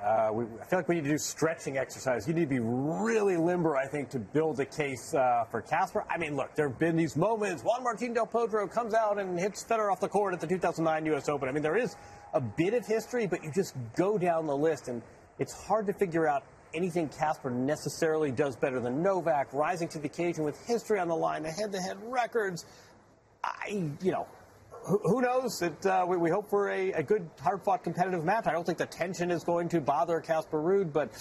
Uh, 0.06 0.30
we, 0.32 0.46
I 0.62 0.66
feel 0.66 0.78
like 0.78 0.88
we 0.88 0.96
need 0.96 1.06
to 1.06 1.10
do 1.10 1.18
stretching 1.18 1.80
exercise. 1.80 2.28
You 2.28 2.36
need 2.36 2.42
to 2.42 2.48
be 2.48 2.60
really 2.60 3.38
limber, 3.38 3.76
I 3.76 3.88
think, 3.88 4.12
to 4.12 4.20
build 4.20 4.60
a 4.60 4.66
case 4.66 5.16
uh, 5.16 5.46
for 5.50 5.62
Casper. 5.62 6.06
I 6.08 6.20
mean, 6.20 6.36
look, 6.36 6.54
there 6.54 6.70
have 6.70 6.78
been 6.78 6.96
these 6.96 7.16
moments. 7.16 7.64
Juan 7.64 7.84
Martín 7.84 8.14
del 8.14 8.28
Potro 8.28 8.72
comes 8.72 8.94
out 8.94 9.18
and 9.20 9.40
hits 9.40 9.64
Federer 9.64 9.92
off 9.92 10.00
the 10.00 10.08
court 10.08 10.36
at 10.36 10.40
the 10.40 10.46
2009 10.46 11.08
U.S. 11.08 11.28
Open. 11.28 11.50
I 11.50 11.52
mean, 11.52 11.64
there 11.64 11.76
is 11.76 11.96
a 12.36 12.40
bit 12.40 12.76
of 12.76 12.86
history, 12.86 13.26
but 13.26 13.44
you 13.44 13.52
just 13.52 13.76
go 13.96 14.20
down 14.20 14.46
the 14.46 14.56
list, 14.56 14.90
and 14.90 15.02
it's 15.40 15.54
hard 15.54 15.88
to 15.88 15.94
figure 15.94 16.28
out 16.28 16.44
anything 16.76 17.10
Casper 17.10 17.50
necessarily 17.50 18.32
does 18.32 18.56
better 18.56 18.80
than 18.80 19.02
Novak, 19.02 19.52
rising 19.54 19.88
to 19.88 19.98
the 19.98 20.06
occasion 20.06 20.44
with 20.44 20.64
history 20.68 21.00
on 21.00 21.08
the 21.08 21.16
line, 21.16 21.42
the 21.42 21.50
head-to-head 21.50 21.98
records. 22.04 22.66
I, 23.44 23.92
you 24.02 24.12
know, 24.12 24.28
who, 24.86 25.22
knows? 25.22 25.62
It, 25.62 25.86
uh, 25.86 26.06
we, 26.08 26.18
we, 26.18 26.30
hope 26.30 26.50
for 26.50 26.70
a, 26.70 26.92
a 26.92 27.04
good, 27.04 27.28
hard-fought, 27.42 27.84
competitive 27.84 28.24
match. 28.24 28.46
I 28.48 28.52
don't 28.52 28.66
think 28.66 28.78
the 28.78 28.86
tension 28.86 29.32
is 29.32 29.44
going 29.44 29.68
to 29.70 29.82
bother 29.82 30.20
Casper 30.20 30.62
Ruud, 30.62 30.94
but 30.94 31.12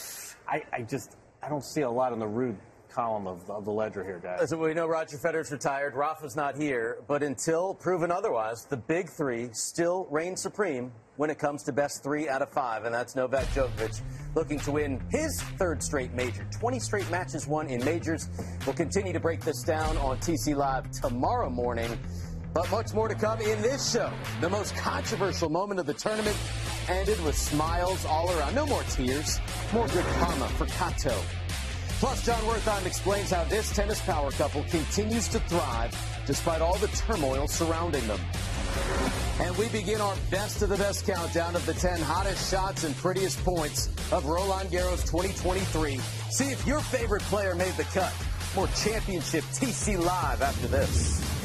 I, 0.46 0.62
I, 0.72 0.82
just 0.82 1.16
I 1.42 1.48
don't 1.48 1.64
see 1.64 1.80
a 1.80 1.90
lot 1.90 2.12
in 2.12 2.18
the 2.18 2.26
Ruud 2.26 2.56
column 2.90 3.26
of, 3.26 3.50
of 3.50 3.64
the 3.64 3.72
ledger 3.72 4.04
here, 4.04 4.20
guys. 4.22 4.40
As 4.40 4.54
we 4.54 4.72
know, 4.72 4.86
Roger 4.86 5.18
Federer's 5.18 5.50
retired. 5.50 5.94
Rafa's 5.94 6.36
not 6.36 6.56
here, 6.56 6.98
but 7.08 7.22
until 7.22 7.74
proven 7.74 8.12
otherwise, 8.12 8.66
the 8.66 8.76
big 8.76 9.08
three 9.10 9.48
still 9.52 10.06
reign 10.10 10.36
supreme 10.36 10.92
when 11.16 11.30
it 11.30 11.38
comes 11.38 11.62
to 11.64 11.72
best 11.72 12.02
three 12.02 12.28
out 12.28 12.42
of 12.42 12.50
five, 12.50 12.84
and 12.84 12.94
that's 12.94 13.16
Novak 13.16 13.46
Djokovic 13.46 14.00
looking 14.34 14.58
to 14.60 14.72
win 14.72 15.00
his 15.10 15.40
third 15.58 15.82
straight 15.82 16.12
major. 16.12 16.46
20 16.52 16.78
straight 16.80 17.10
matches 17.10 17.46
won 17.46 17.68
in 17.68 17.84
majors. 17.84 18.28
We'll 18.66 18.74
continue 18.74 19.12
to 19.12 19.20
break 19.20 19.40
this 19.40 19.62
down 19.62 19.96
on 19.98 20.18
TC 20.18 20.54
Live 20.54 20.90
tomorrow 20.90 21.50
morning. 21.50 21.98
But 22.54 22.70
much 22.70 22.94
more 22.94 23.08
to 23.08 23.16
come 23.16 23.40
in 23.40 23.60
this 23.62 23.92
show. 23.92 24.12
The 24.40 24.48
most 24.48 24.76
controversial 24.76 25.50
moment 25.50 25.80
of 25.80 25.86
the 25.86 25.94
tournament 25.94 26.36
ended 26.88 27.22
with 27.24 27.36
smiles 27.36 28.06
all 28.06 28.30
around. 28.38 28.54
No 28.54 28.64
more 28.64 28.84
tears, 28.84 29.40
more 29.72 29.88
good 29.88 30.04
karma 30.04 30.48
for 30.50 30.66
Kato. 30.66 31.16
Plus, 31.98 32.24
Jon 32.24 32.40
Wertheim 32.42 32.86
explains 32.86 33.30
how 33.32 33.42
this 33.44 33.74
tennis 33.74 34.00
power 34.02 34.30
couple 34.32 34.62
continues 34.64 35.26
to 35.28 35.40
thrive 35.40 35.92
despite 36.26 36.60
all 36.60 36.76
the 36.78 36.86
turmoil 36.88 37.48
surrounding 37.48 38.06
them. 38.06 38.20
And 39.40 39.56
we 39.58 39.68
begin 39.70 40.00
our 40.00 40.14
best 40.30 40.62
of 40.62 40.68
the 40.68 40.76
best 40.76 41.06
countdown 41.06 41.56
of 41.56 41.66
the 41.66 41.74
10 41.74 42.00
hottest 42.00 42.52
shots 42.52 42.84
and 42.84 42.94
prettiest 42.96 43.42
points 43.44 43.88
of 44.12 44.26
Roland 44.26 44.70
Garros 44.70 45.02
2023. 45.10 45.98
See 46.30 46.50
if 46.52 46.64
your 46.68 46.80
favorite 46.80 47.22
player 47.22 47.56
made 47.56 47.74
the 47.74 47.84
cut. 47.84 48.12
More 48.54 48.68
championship 48.68 49.42
TC 49.44 49.98
Live 49.98 50.40
after 50.40 50.68
this. 50.68 51.43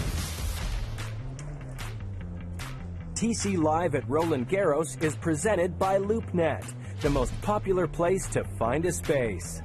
TC 3.20 3.62
Live 3.62 3.96
at 3.96 4.10
Roland 4.10 4.48
Garros 4.48 5.04
is 5.04 5.14
presented 5.18 5.78
by 5.78 6.00
LoopNet, 6.00 6.64
the 7.02 7.10
most 7.10 7.34
popular 7.42 7.86
place 7.86 8.26
to 8.30 8.46
find 8.58 8.86
a 8.86 8.94
space. 8.94 9.62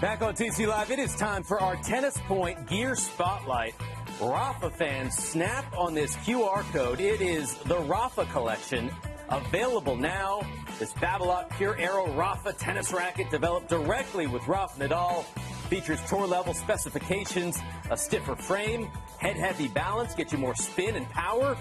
Back 0.00 0.20
on 0.20 0.34
TC 0.34 0.66
Live, 0.66 0.90
it 0.90 0.98
is 0.98 1.14
time 1.14 1.44
for 1.44 1.60
our 1.60 1.76
Tennis 1.76 2.18
Point 2.26 2.66
Gear 2.66 2.96
Spotlight. 2.96 3.74
Rafa 4.20 4.70
fans, 4.70 5.14
snap 5.14 5.64
on 5.78 5.94
this 5.94 6.16
QR 6.16 6.62
code. 6.72 6.98
It 6.98 7.20
is 7.20 7.54
the 7.66 7.78
Rafa 7.78 8.24
collection, 8.32 8.90
available 9.30 9.96
now 9.96 10.40
this 10.78 10.92
Babolat 10.94 11.50
Pure 11.56 11.76
Aero 11.78 12.10
Rafa 12.12 12.52
tennis 12.52 12.92
racket 12.92 13.30
developed 13.30 13.68
directly 13.68 14.26
with 14.26 14.46
Rafa 14.48 14.88
Nadal 14.88 15.24
features 15.68 16.00
tour 16.08 16.26
level 16.26 16.52
specifications, 16.52 17.58
a 17.90 17.96
stiffer 17.96 18.34
frame, 18.34 18.86
head 19.18 19.36
heavy 19.36 19.68
balance, 19.68 20.14
get 20.14 20.32
you 20.32 20.38
more 20.38 20.54
spin 20.54 20.96
and 20.96 21.08
power. 21.10 21.56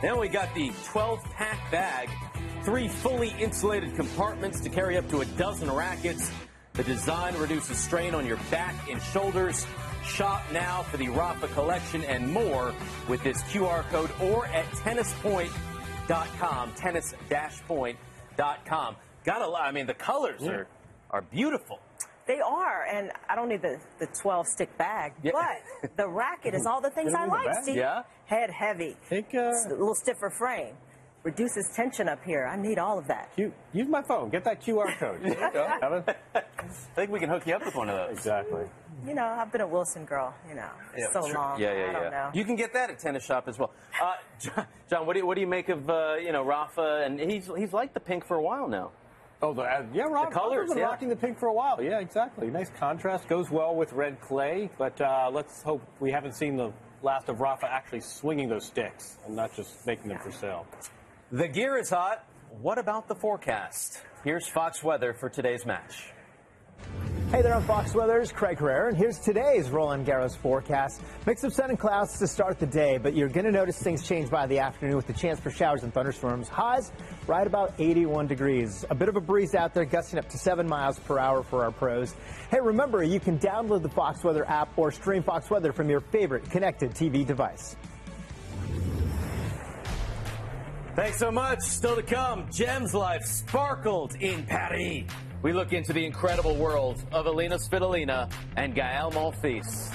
Then 0.00 0.18
we 0.18 0.28
got 0.28 0.54
the 0.54 0.72
12 0.86 1.22
pack 1.34 1.70
bag, 1.70 2.08
three 2.62 2.88
fully 2.88 3.34
insulated 3.38 3.94
compartments 3.96 4.60
to 4.60 4.70
carry 4.70 4.96
up 4.96 5.08
to 5.10 5.20
a 5.20 5.26
dozen 5.26 5.70
rackets. 5.70 6.32
The 6.72 6.84
design 6.84 7.36
reduces 7.36 7.76
strain 7.76 8.14
on 8.14 8.24
your 8.24 8.38
back 8.50 8.74
and 8.90 9.02
shoulders. 9.02 9.66
Shop 10.04 10.42
now 10.52 10.82
for 10.84 10.96
the 10.96 11.10
Rafa 11.10 11.48
collection 11.48 12.02
and 12.04 12.32
more 12.32 12.72
with 13.08 13.22
this 13.22 13.42
QR 13.42 13.82
code 13.90 14.10
or 14.22 14.46
at 14.46 14.64
tennispoint.com, 16.10 16.72
tennis-point.com 16.74 18.10
com. 18.66 18.96
Got 19.24 19.42
a 19.42 19.46
lot. 19.46 19.62
I 19.62 19.72
mean, 19.72 19.86
the 19.86 19.94
colors 19.94 20.40
yeah. 20.40 20.50
are 20.50 20.66
are 21.10 21.22
beautiful. 21.22 21.78
They 22.26 22.40
are, 22.40 22.84
and 22.84 23.10
I 23.28 23.34
don't 23.34 23.48
need 23.48 23.62
the, 23.62 23.80
the 23.98 24.06
12 24.06 24.46
stick 24.46 24.78
bag, 24.78 25.14
yeah. 25.22 25.32
but 25.82 25.96
the 25.96 26.08
racket 26.08 26.54
is 26.54 26.64
all 26.64 26.80
the 26.80 26.90
things 26.90 27.12
I 27.12 27.26
like, 27.26 27.48
Steve. 27.62 27.76
Yeah. 27.76 28.02
Head 28.26 28.50
heavy, 28.50 28.96
Take, 29.08 29.34
uh, 29.34 29.50
a 29.50 29.70
little 29.70 29.96
stiffer 29.96 30.30
frame, 30.30 30.74
reduces 31.22 31.70
tension 31.74 32.08
up 32.08 32.22
here. 32.24 32.46
I 32.46 32.56
need 32.56 32.78
all 32.78 32.98
of 32.98 33.06
that. 33.08 33.34
Q, 33.34 33.52
use 33.72 33.88
my 33.88 34.02
phone. 34.02 34.30
Get 34.30 34.44
that 34.44 34.62
QR 34.62 34.96
code. 34.98 35.20
There 35.30 35.32
you 35.32 35.52
go. 35.52 36.04
I 36.34 36.42
think 36.94 37.10
we 37.10 37.18
can 37.18 37.28
hook 37.28 37.46
you 37.46 37.54
up 37.54 37.64
with 37.64 37.74
one 37.74 37.88
of 37.88 37.96
those. 37.96 38.18
Exactly. 38.18 38.64
You 39.06 39.14
know, 39.14 39.24
I've 39.24 39.50
been 39.50 39.60
a 39.60 39.66
Wilson 39.66 40.04
girl, 40.04 40.34
you 40.48 40.54
know, 40.54 40.68
yeah, 40.96 41.06
so 41.12 41.26
sure. 41.26 41.34
long. 41.34 41.60
Yeah, 41.60 41.72
yeah, 41.72 41.92
yeah. 41.92 42.10
Know. 42.10 42.30
You 42.34 42.44
can 42.44 42.56
get 42.56 42.72
that 42.74 42.90
at 42.90 42.98
Tennis 42.98 43.24
Shop 43.24 43.48
as 43.48 43.58
well. 43.58 43.72
Uh, 44.00 44.62
Jon, 44.90 45.06
what 45.06 45.14
do 45.14 45.20
you, 45.20 45.26
what 45.26 45.36
do 45.36 45.40
you 45.40 45.46
make 45.46 45.68
of 45.68 45.88
uh, 45.88 46.14
you 46.14 46.32
know 46.32 46.44
Rafa? 46.44 47.02
And 47.04 47.18
he's 47.18 47.50
he's 47.56 47.72
liked 47.72 47.94
the 47.94 48.00
pink 48.00 48.26
for 48.26 48.36
a 48.36 48.42
while 48.42 48.68
now. 48.68 48.92
Oh, 49.42 49.54
the, 49.54 49.62
uh, 49.62 49.86
yeah, 49.94 50.02
Rob, 50.02 50.28
the 50.28 50.34
colors, 50.34 50.68
been 50.68 50.78
yeah. 50.78 50.84
rocking 50.84 51.08
the 51.08 51.16
pink 51.16 51.38
for 51.38 51.46
a 51.46 51.52
while. 51.52 51.82
Yeah, 51.82 52.00
exactly. 52.00 52.48
Nice 52.48 52.70
contrast. 52.78 53.26
Goes 53.26 53.50
well 53.50 53.74
with 53.74 53.92
red 53.94 54.20
clay. 54.20 54.68
But 54.76 55.00
uh, 55.00 55.30
let's 55.32 55.62
hope 55.62 55.82
we 55.98 56.10
haven't 56.10 56.34
seen 56.34 56.56
the 56.56 56.72
last 57.02 57.30
of 57.30 57.40
Rafa 57.40 57.72
actually 57.72 58.00
swinging 58.00 58.50
those 58.50 58.66
sticks 58.66 59.16
and 59.26 59.34
not 59.34 59.54
just 59.56 59.86
making 59.86 60.08
them 60.08 60.18
for 60.18 60.30
sale. 60.30 60.66
The 61.32 61.46
gear 61.46 61.78
is 61.78 61.88
hot. 61.90 62.24
What 62.60 62.78
about 62.78 63.06
the 63.06 63.14
forecast? 63.14 64.02
Here's 64.24 64.48
Fox 64.48 64.82
weather 64.82 65.14
for 65.14 65.28
today's 65.28 65.64
match. 65.64 66.10
Hey 67.30 67.40
there 67.40 67.54
I'm 67.54 67.62
Fox 67.62 67.94
Weather's 67.94 68.32
Craig 68.32 68.58
Herrera, 68.58 68.88
and 68.88 68.96
here's 68.96 69.20
today's 69.20 69.70
Roland 69.70 70.04
Garros 70.04 70.36
forecast. 70.36 71.00
Mix 71.26 71.44
of 71.44 71.54
sun 71.54 71.70
and 71.70 71.78
clouds 71.78 72.18
to 72.18 72.26
start 72.26 72.58
the 72.58 72.66
day, 72.66 72.98
but 72.98 73.14
you're 73.14 73.28
going 73.28 73.46
to 73.46 73.52
notice 73.52 73.80
things 73.80 74.04
change 74.04 74.28
by 74.28 74.48
the 74.48 74.58
afternoon 74.58 74.96
with 74.96 75.06
the 75.06 75.12
chance 75.12 75.38
for 75.38 75.52
showers 75.52 75.84
and 75.84 75.94
thunderstorms. 75.94 76.48
Highs 76.48 76.90
right 77.28 77.46
about 77.46 77.74
81 77.78 78.26
degrees. 78.26 78.84
A 78.90 78.94
bit 78.96 79.08
of 79.08 79.14
a 79.14 79.20
breeze 79.20 79.54
out 79.54 79.72
there, 79.72 79.84
gusting 79.84 80.18
up 80.18 80.28
to 80.30 80.36
7 80.36 80.68
miles 80.68 80.98
per 80.98 81.20
hour 81.20 81.44
for 81.44 81.62
our 81.62 81.70
pros. 81.70 82.12
Hey, 82.50 82.58
remember, 82.60 83.04
you 83.04 83.20
can 83.20 83.38
download 83.38 83.82
the 83.82 83.88
Fox 83.88 84.24
Weather 84.24 84.44
app 84.50 84.76
or 84.76 84.90
stream 84.90 85.22
Fox 85.22 85.48
Weather 85.48 85.72
from 85.72 85.88
your 85.88 86.00
favorite 86.00 86.50
connected 86.50 86.90
TV 86.90 87.24
device. 87.24 87.76
Thanks 90.96 91.18
so 91.18 91.30
much. 91.30 91.60
Still 91.60 91.94
to 91.94 92.02
come, 92.02 92.48
Gem's 92.50 92.94
life 92.94 93.22
sparkled 93.22 94.16
in 94.16 94.44
Paris. 94.44 95.04
We 95.40 95.52
look 95.52 95.72
into 95.72 95.92
the 95.92 96.04
incredible 96.04 96.56
world 96.56 97.02
of 97.12 97.26
Elina 97.26 97.56
Svitolina 97.56 98.30
and 98.56 98.74
Gael 98.74 99.12
Monfils. 99.12 99.94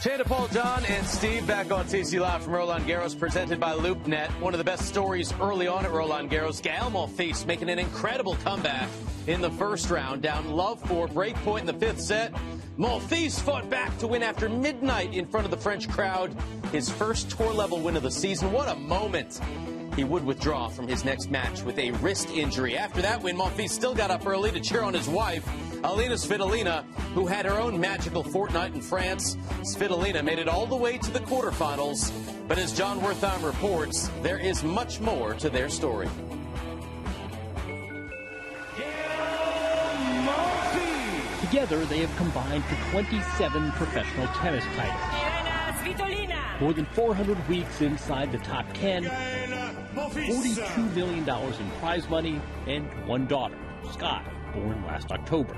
Chanda 0.00 0.24
Paul 0.24 0.46
Jon 0.48 0.84
and 0.84 1.04
Steve 1.04 1.44
back 1.44 1.72
on 1.72 1.84
TC 1.86 2.20
Live 2.20 2.44
from 2.44 2.52
Roland 2.52 2.86
Garros, 2.86 3.18
presented 3.18 3.58
by 3.58 3.72
LoopNet. 3.72 4.28
One 4.40 4.54
of 4.54 4.58
the 4.58 4.64
best 4.64 4.84
stories 4.84 5.34
early 5.40 5.66
on 5.66 5.84
at 5.84 5.90
Roland 5.90 6.30
Garros. 6.30 6.62
Gael 6.62 6.88
Monfils 6.92 7.44
making 7.44 7.68
an 7.68 7.80
incredible 7.80 8.36
comeback 8.36 8.88
in 9.26 9.40
the 9.40 9.50
first 9.50 9.90
round, 9.90 10.22
down 10.22 10.52
love 10.52 10.80
for 10.82 11.08
break 11.08 11.34
point 11.36 11.62
in 11.62 11.66
the 11.66 11.84
fifth 11.84 12.00
set. 12.00 12.32
Monfils 12.78 13.40
fought 13.40 13.68
back 13.68 13.98
to 13.98 14.06
win 14.06 14.22
after 14.22 14.48
midnight 14.48 15.14
in 15.14 15.26
front 15.26 15.44
of 15.44 15.50
the 15.50 15.56
French 15.56 15.88
crowd. 15.88 16.32
His 16.70 16.88
first 16.88 17.30
tour 17.30 17.52
level 17.52 17.80
win 17.80 17.96
of 17.96 18.04
the 18.04 18.10
season. 18.10 18.52
What 18.52 18.68
a 18.68 18.76
moment! 18.76 19.40
He 19.98 20.04
would 20.04 20.24
withdraw 20.24 20.68
from 20.68 20.86
his 20.86 21.04
next 21.04 21.28
match 21.28 21.62
with 21.62 21.76
a 21.76 21.90
wrist 21.90 22.30
injury. 22.30 22.78
After 22.78 23.02
that 23.02 23.20
win, 23.20 23.36
Monfils 23.36 23.70
still 23.70 23.96
got 23.96 24.12
up 24.12 24.24
early 24.28 24.52
to 24.52 24.60
cheer 24.60 24.82
on 24.82 24.94
his 24.94 25.08
wife, 25.08 25.44
Elina 25.82 26.14
Svitolina, 26.14 26.84
who 27.14 27.26
had 27.26 27.44
her 27.44 27.58
own 27.58 27.80
magical 27.80 28.22
fortnight 28.22 28.74
in 28.74 28.80
France. 28.80 29.36
Svitolina 29.62 30.22
made 30.22 30.38
it 30.38 30.46
all 30.46 30.66
the 30.66 30.76
way 30.76 30.98
to 30.98 31.10
the 31.10 31.18
quarterfinals. 31.18 32.12
But 32.46 32.58
as 32.58 32.72
Jon 32.72 33.00
Wertheim 33.00 33.42
reports, 33.42 34.08
there 34.22 34.38
is 34.38 34.62
much 34.62 35.00
more 35.00 35.34
to 35.34 35.50
their 35.50 35.68
story. 35.68 36.08
Together, 41.40 41.84
they 41.86 41.98
have 41.98 42.16
combined 42.16 42.62
for 42.66 42.90
27 42.92 43.72
professional 43.72 44.28
tennis 44.28 44.64
titles. 44.76 45.18
More 46.60 46.72
than 46.72 46.86
400 46.86 47.48
weeks 47.48 47.80
inside 47.80 48.30
the 48.30 48.38
top 48.38 48.66
10, 48.74 49.04
$42 49.94 50.94
million 50.94 51.28
in 51.28 51.70
prize 51.78 52.08
money, 52.08 52.40
and 52.66 52.86
one 53.06 53.26
daughter, 53.26 53.58
Sky, 53.92 54.22
born 54.54 54.84
last 54.84 55.10
October. 55.10 55.56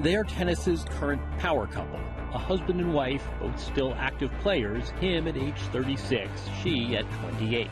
They 0.00 0.16
are 0.16 0.24
tennis's 0.24 0.84
current 0.84 1.20
power 1.38 1.66
couple, 1.66 2.00
a 2.32 2.38
husband 2.38 2.80
and 2.80 2.94
wife, 2.94 3.26
both 3.40 3.60
still 3.60 3.94
active 3.98 4.32
players, 4.40 4.90
him 5.00 5.28
at 5.28 5.36
age 5.36 5.58
36, 5.72 6.30
she 6.62 6.96
at 6.96 7.04
28. 7.36 7.68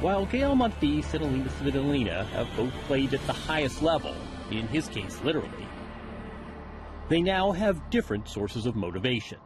While 0.00 0.26
Gael 0.26 0.54
Monfils 0.54 1.14
and 1.14 1.24
Elina 1.24 1.48
Svitolina 1.48 2.26
have 2.28 2.48
both 2.56 2.72
played 2.86 3.14
at 3.14 3.26
the 3.26 3.32
highest 3.32 3.80
level, 3.80 4.14
in 4.50 4.66
his 4.68 4.88
case 4.88 5.20
literally, 5.22 5.66
they 7.08 7.22
now 7.22 7.52
have 7.52 7.90
different 7.90 8.28
sources 8.28 8.66
of 8.66 8.76
motivation. 8.76 9.38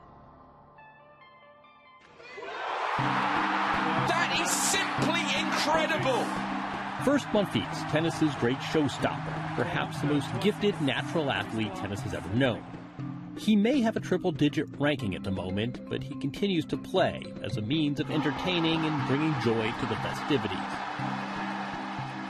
Incredible! 5.69 6.25
First, 7.05 7.27
Monfils, 7.27 7.91
tennis's 7.91 8.35
great 8.37 8.57
showstopper, 8.57 9.55
perhaps 9.55 10.01
the 10.01 10.07
most 10.07 10.27
gifted 10.41 10.81
natural 10.81 11.31
athlete 11.31 11.75
tennis 11.75 12.01
has 12.01 12.15
ever 12.15 12.29
known. 12.31 12.65
He 13.37 13.55
may 13.55 13.83
have 13.83 13.95
a 13.95 14.01
triple 14.01 14.33
digit 14.33 14.67
ranking 14.79 15.15
at 15.15 15.25
the 15.25 15.31
moment, 15.31 15.87
but 15.91 16.03
he 16.03 16.15
continues 16.21 16.65
to 16.67 16.79
play 16.79 17.23
as 17.43 17.59
a 17.59 17.63
means 17.63 18.01
of 18.01 18.11
entertaining 18.11 18.83
and 18.83 19.07
bringing 19.07 19.35
joy 19.43 19.71
to 19.71 19.87
the 19.87 19.97
festivities. 19.97 20.59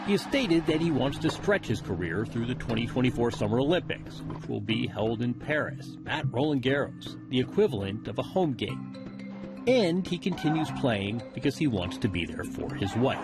He 0.07 0.13
has 0.13 0.23
stated 0.23 0.67
that 0.67 0.81
he 0.81 0.91
wants 0.91 1.19
to 1.19 1.31
stretch 1.31 1.69
his 1.69 1.81
career 1.81 2.27
through 2.27 2.47
the 2.47 2.57
2024 2.57 3.31
Summer 3.31 3.61
Olympics, 3.61 4.21
which 4.23 4.49
will 4.49 4.61
be 4.61 4.89
held 4.89 5.23
in 5.23 5.33
Paris, 5.33 5.97
at 6.09 6.27
Roland 6.33 6.65
Garros, 6.65 7.17
the 7.31 7.39
equivalent 7.39 8.09
of 8.09 8.19
a 8.19 8.23
home 8.23 8.55
game. 8.55 9.08
And 9.69 10.07
he 10.07 10.17
continues 10.17 10.71
playing 10.81 11.21
because 11.35 11.59
he 11.59 11.67
wants 11.67 11.99
to 11.99 12.09
be 12.09 12.25
there 12.25 12.43
for 12.43 12.73
his 12.73 12.97
wife. 12.97 13.21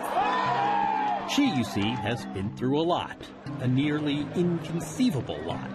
She, 1.27 1.49
you 1.49 1.63
see, 1.63 1.89
has 1.89 2.23
been 2.27 2.55
through 2.55 2.79
a 2.79 2.83
lot, 2.83 3.17
a 3.61 3.67
nearly 3.67 4.27
inconceivable 4.35 5.41
lot. 5.41 5.71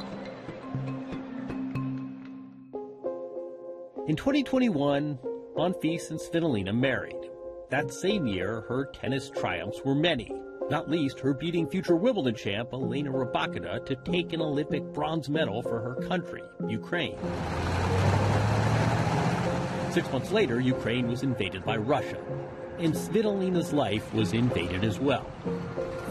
In 4.06 4.14
2021, 4.14 5.18
Monfils 5.56 6.11
and 6.11 6.20
Svitolina 6.20 6.72
married. 6.72 7.16
That 7.70 7.92
same 7.92 8.28
year, 8.28 8.61
her 8.68 8.92
tennis 8.92 9.28
triumphs 9.28 9.80
were 9.85 9.96
many, 9.96 10.33
not 10.70 10.88
least 10.88 11.18
her 11.18 11.35
beating 11.35 11.68
future 11.68 11.96
Wimbledon 11.96 12.37
champ 12.37 12.72
Elena 12.72 13.11
Rybakina 13.11 13.85
to 13.87 13.96
take 14.04 14.33
an 14.33 14.40
Olympic 14.40 14.85
bronze 14.92 15.28
medal 15.28 15.62
for 15.62 15.80
her 15.80 16.06
country, 16.06 16.42
Ukraine. 16.68 17.18
Six 19.92 20.11
months 20.12 20.31
later, 20.31 20.61
Ukraine 20.61 21.09
was 21.09 21.24
invaded 21.24 21.64
by 21.64 21.76
Russia, 21.76 22.18
and 22.79 22.94
Svitolina's 22.94 23.72
life 23.72 24.14
was 24.14 24.33
invaded 24.33 24.85
as 24.85 25.00
well. 25.00 25.26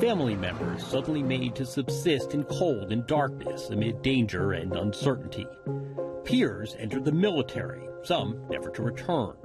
Family 0.02 0.36
members 0.36 0.86
suddenly 0.86 1.24
made 1.24 1.56
to 1.56 1.66
subsist 1.66 2.34
in 2.34 2.44
cold 2.44 2.92
and 2.92 3.08
darkness 3.08 3.70
amid 3.70 4.02
danger 4.02 4.52
and 4.52 4.76
uncertainty. 4.76 5.48
Peers 6.26 6.76
entered 6.78 7.06
the 7.06 7.12
military, 7.14 7.88
some 8.04 8.46
never 8.50 8.70
to 8.72 8.84
return. 8.84 9.36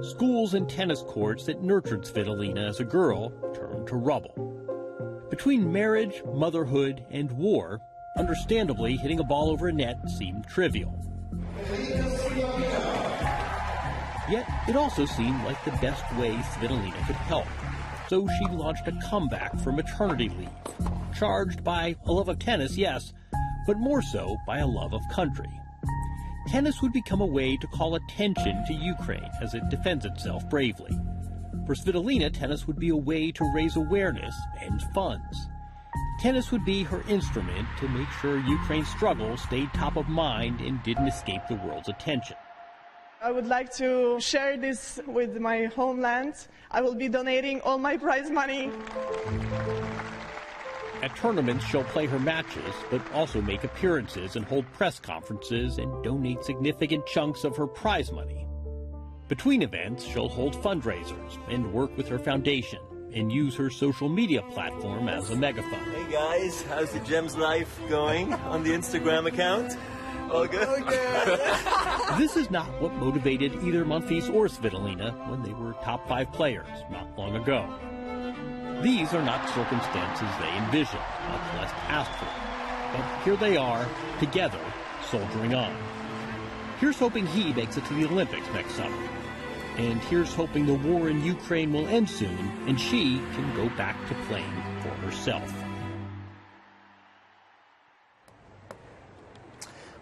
Schools 0.00 0.54
and 0.54 0.68
tennis 0.68 1.02
courts 1.02 1.44
that 1.46 1.62
nurtured 1.62 2.02
Svitolina 2.02 2.68
as 2.68 2.78
a 2.78 2.84
girl 2.84 3.30
turned 3.52 3.88
to 3.88 3.96
rubble. 3.96 5.26
Between 5.28 5.72
marriage, 5.72 6.22
motherhood, 6.34 7.04
and 7.10 7.32
war, 7.32 7.80
understandably, 8.16 8.96
hitting 8.96 9.18
a 9.18 9.24
ball 9.24 9.50
over 9.50 9.66
a 9.66 9.72
net 9.72 9.98
seemed 10.08 10.46
trivial. 10.46 11.02
Yet, 14.28 14.48
it 14.68 14.76
also 14.76 15.06
seemed 15.06 15.44
like 15.44 15.62
the 15.64 15.70
best 15.72 16.04
way 16.16 16.32
Svitolina 16.36 17.06
could 17.06 17.16
help. 17.16 17.46
So 18.08 18.26
she 18.38 18.46
launched 18.46 18.88
a 18.88 18.98
comeback 19.08 19.58
for 19.60 19.72
maternity 19.72 20.28
leave, 20.28 20.48
charged 21.16 21.62
by 21.62 21.96
a 22.04 22.12
love 22.12 22.28
of 22.28 22.38
tennis, 22.38 22.76
yes, 22.76 23.12
but 23.66 23.78
more 23.78 24.02
so 24.02 24.36
by 24.46 24.58
a 24.58 24.66
love 24.66 24.94
of 24.94 25.02
country. 25.12 25.50
Tennis 26.48 26.80
would 26.82 26.92
become 26.92 27.20
a 27.20 27.26
way 27.26 27.56
to 27.56 27.66
call 27.66 27.96
attention 27.96 28.64
to 28.66 28.72
Ukraine 28.72 29.30
as 29.42 29.54
it 29.54 29.68
defends 29.68 30.04
itself 30.04 30.48
bravely. 30.48 30.96
For 31.66 31.74
Svitolina, 31.74 32.32
tennis 32.32 32.68
would 32.68 32.78
be 32.78 32.90
a 32.90 32.96
way 32.96 33.32
to 33.32 33.52
raise 33.52 33.74
awareness 33.74 34.34
and 34.60 34.80
funds. 34.94 35.48
Tennis 36.20 36.52
would 36.52 36.64
be 36.64 36.84
her 36.84 37.02
instrument 37.08 37.66
to 37.78 37.88
make 37.88 38.08
sure 38.20 38.38
Ukraine's 38.38 38.88
struggle 38.88 39.36
stayed 39.36 39.72
top 39.74 39.96
of 39.96 40.08
mind 40.08 40.60
and 40.60 40.82
didn't 40.84 41.08
escape 41.08 41.42
the 41.48 41.56
world's 41.56 41.88
attention. 41.88 42.36
I 43.22 43.32
would 43.32 43.46
like 43.46 43.72
to 43.76 44.20
share 44.20 44.58
this 44.58 45.00
with 45.06 45.40
my 45.40 45.64
homeland. 45.64 46.34
I 46.70 46.82
will 46.82 46.94
be 46.94 47.08
donating 47.08 47.62
all 47.62 47.78
my 47.78 47.96
prize 47.96 48.30
money 48.30 48.70
At 51.02 51.16
tournaments, 51.16 51.64
she'll 51.64 51.84
play 51.84 52.06
her 52.06 52.18
matches, 52.18 52.74
but 52.90 53.00
also 53.12 53.40
make 53.40 53.64
appearances 53.64 54.36
and 54.36 54.44
hold 54.44 54.70
press 54.72 54.98
conferences 54.98 55.78
and 55.78 56.04
donate 56.04 56.44
significant 56.44 57.06
chunks 57.06 57.44
of 57.44 57.56
her 57.56 57.66
prize 57.66 58.12
money. 58.12 58.46
Between 59.28 59.62
events, 59.62 60.04
she'll 60.04 60.28
hold 60.28 60.54
fundraisers 60.54 61.38
and 61.48 61.72
work 61.72 61.96
with 61.96 62.08
her 62.08 62.18
foundation 62.18 62.80
and 63.14 63.32
use 63.32 63.54
her 63.56 63.70
social 63.70 64.08
media 64.08 64.42
platform 64.42 65.08
as 65.08 65.30
a 65.30 65.36
megaphone. 65.36 65.84
Hey 65.94 66.12
guys, 66.12 66.62
how's 66.62 66.92
the 66.92 67.00
Gems 67.00 67.36
Life 67.36 67.80
going 67.88 68.34
on 68.34 68.62
the 68.62 68.70
Instagram 68.70 69.26
account? 69.26 69.76
All 70.30 70.46
good? 70.46 70.86
this 72.18 72.36
is 72.36 72.50
not 72.50 72.66
what 72.80 72.92
motivated 72.94 73.52
either 73.64 73.84
Monfils 73.84 74.32
or 74.32 74.46
Svitolina 74.46 75.28
when 75.30 75.42
they 75.42 75.52
were 75.52 75.74
top 75.84 76.08
five 76.08 76.32
players 76.32 76.68
not 76.90 77.06
long 77.16 77.36
ago. 77.36 77.66
These 78.82 79.14
are 79.14 79.22
not 79.22 79.48
circumstances 79.50 80.28
they 80.38 80.56
envisioned, 80.56 81.02
much 81.30 81.54
less 81.56 81.72
asked 81.88 82.12
for. 82.18 82.28
But 82.92 83.24
here 83.24 83.36
they 83.36 83.56
are, 83.56 83.86
together, 84.20 84.60
soldiering 85.10 85.54
on. 85.54 85.74
Here's 86.80 86.98
hoping 86.98 87.26
he 87.26 87.52
makes 87.54 87.76
it 87.76 87.84
to 87.86 87.94
the 87.94 88.04
Olympics 88.04 88.46
next 88.52 88.74
summer. 88.74 89.08
And 89.78 90.00
here's 90.04 90.34
hoping 90.34 90.66
the 90.66 90.74
war 90.74 91.08
in 91.08 91.24
Ukraine 91.24 91.72
will 91.72 91.86
end 91.88 92.08
soon 92.08 92.38
and 92.66 92.80
she 92.80 93.18
can 93.34 93.54
go 93.56 93.68
back 93.76 93.96
to 94.08 94.14
playing 94.26 94.62
for 94.82 94.88
herself. 95.04 95.65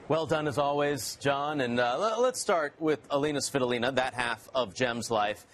Well 0.06 0.26
done 0.26 0.46
as 0.48 0.58
always, 0.58 1.16
Jon. 1.16 1.62
And 1.62 1.80
uh, 1.80 2.18
let's 2.20 2.38
start 2.38 2.74
with 2.78 3.00
Elina 3.10 3.38
Svitolina, 3.38 3.94
that 3.94 4.12
half 4.12 4.46
of 4.54 4.74
Gem's 4.74 5.10
life. 5.10 5.46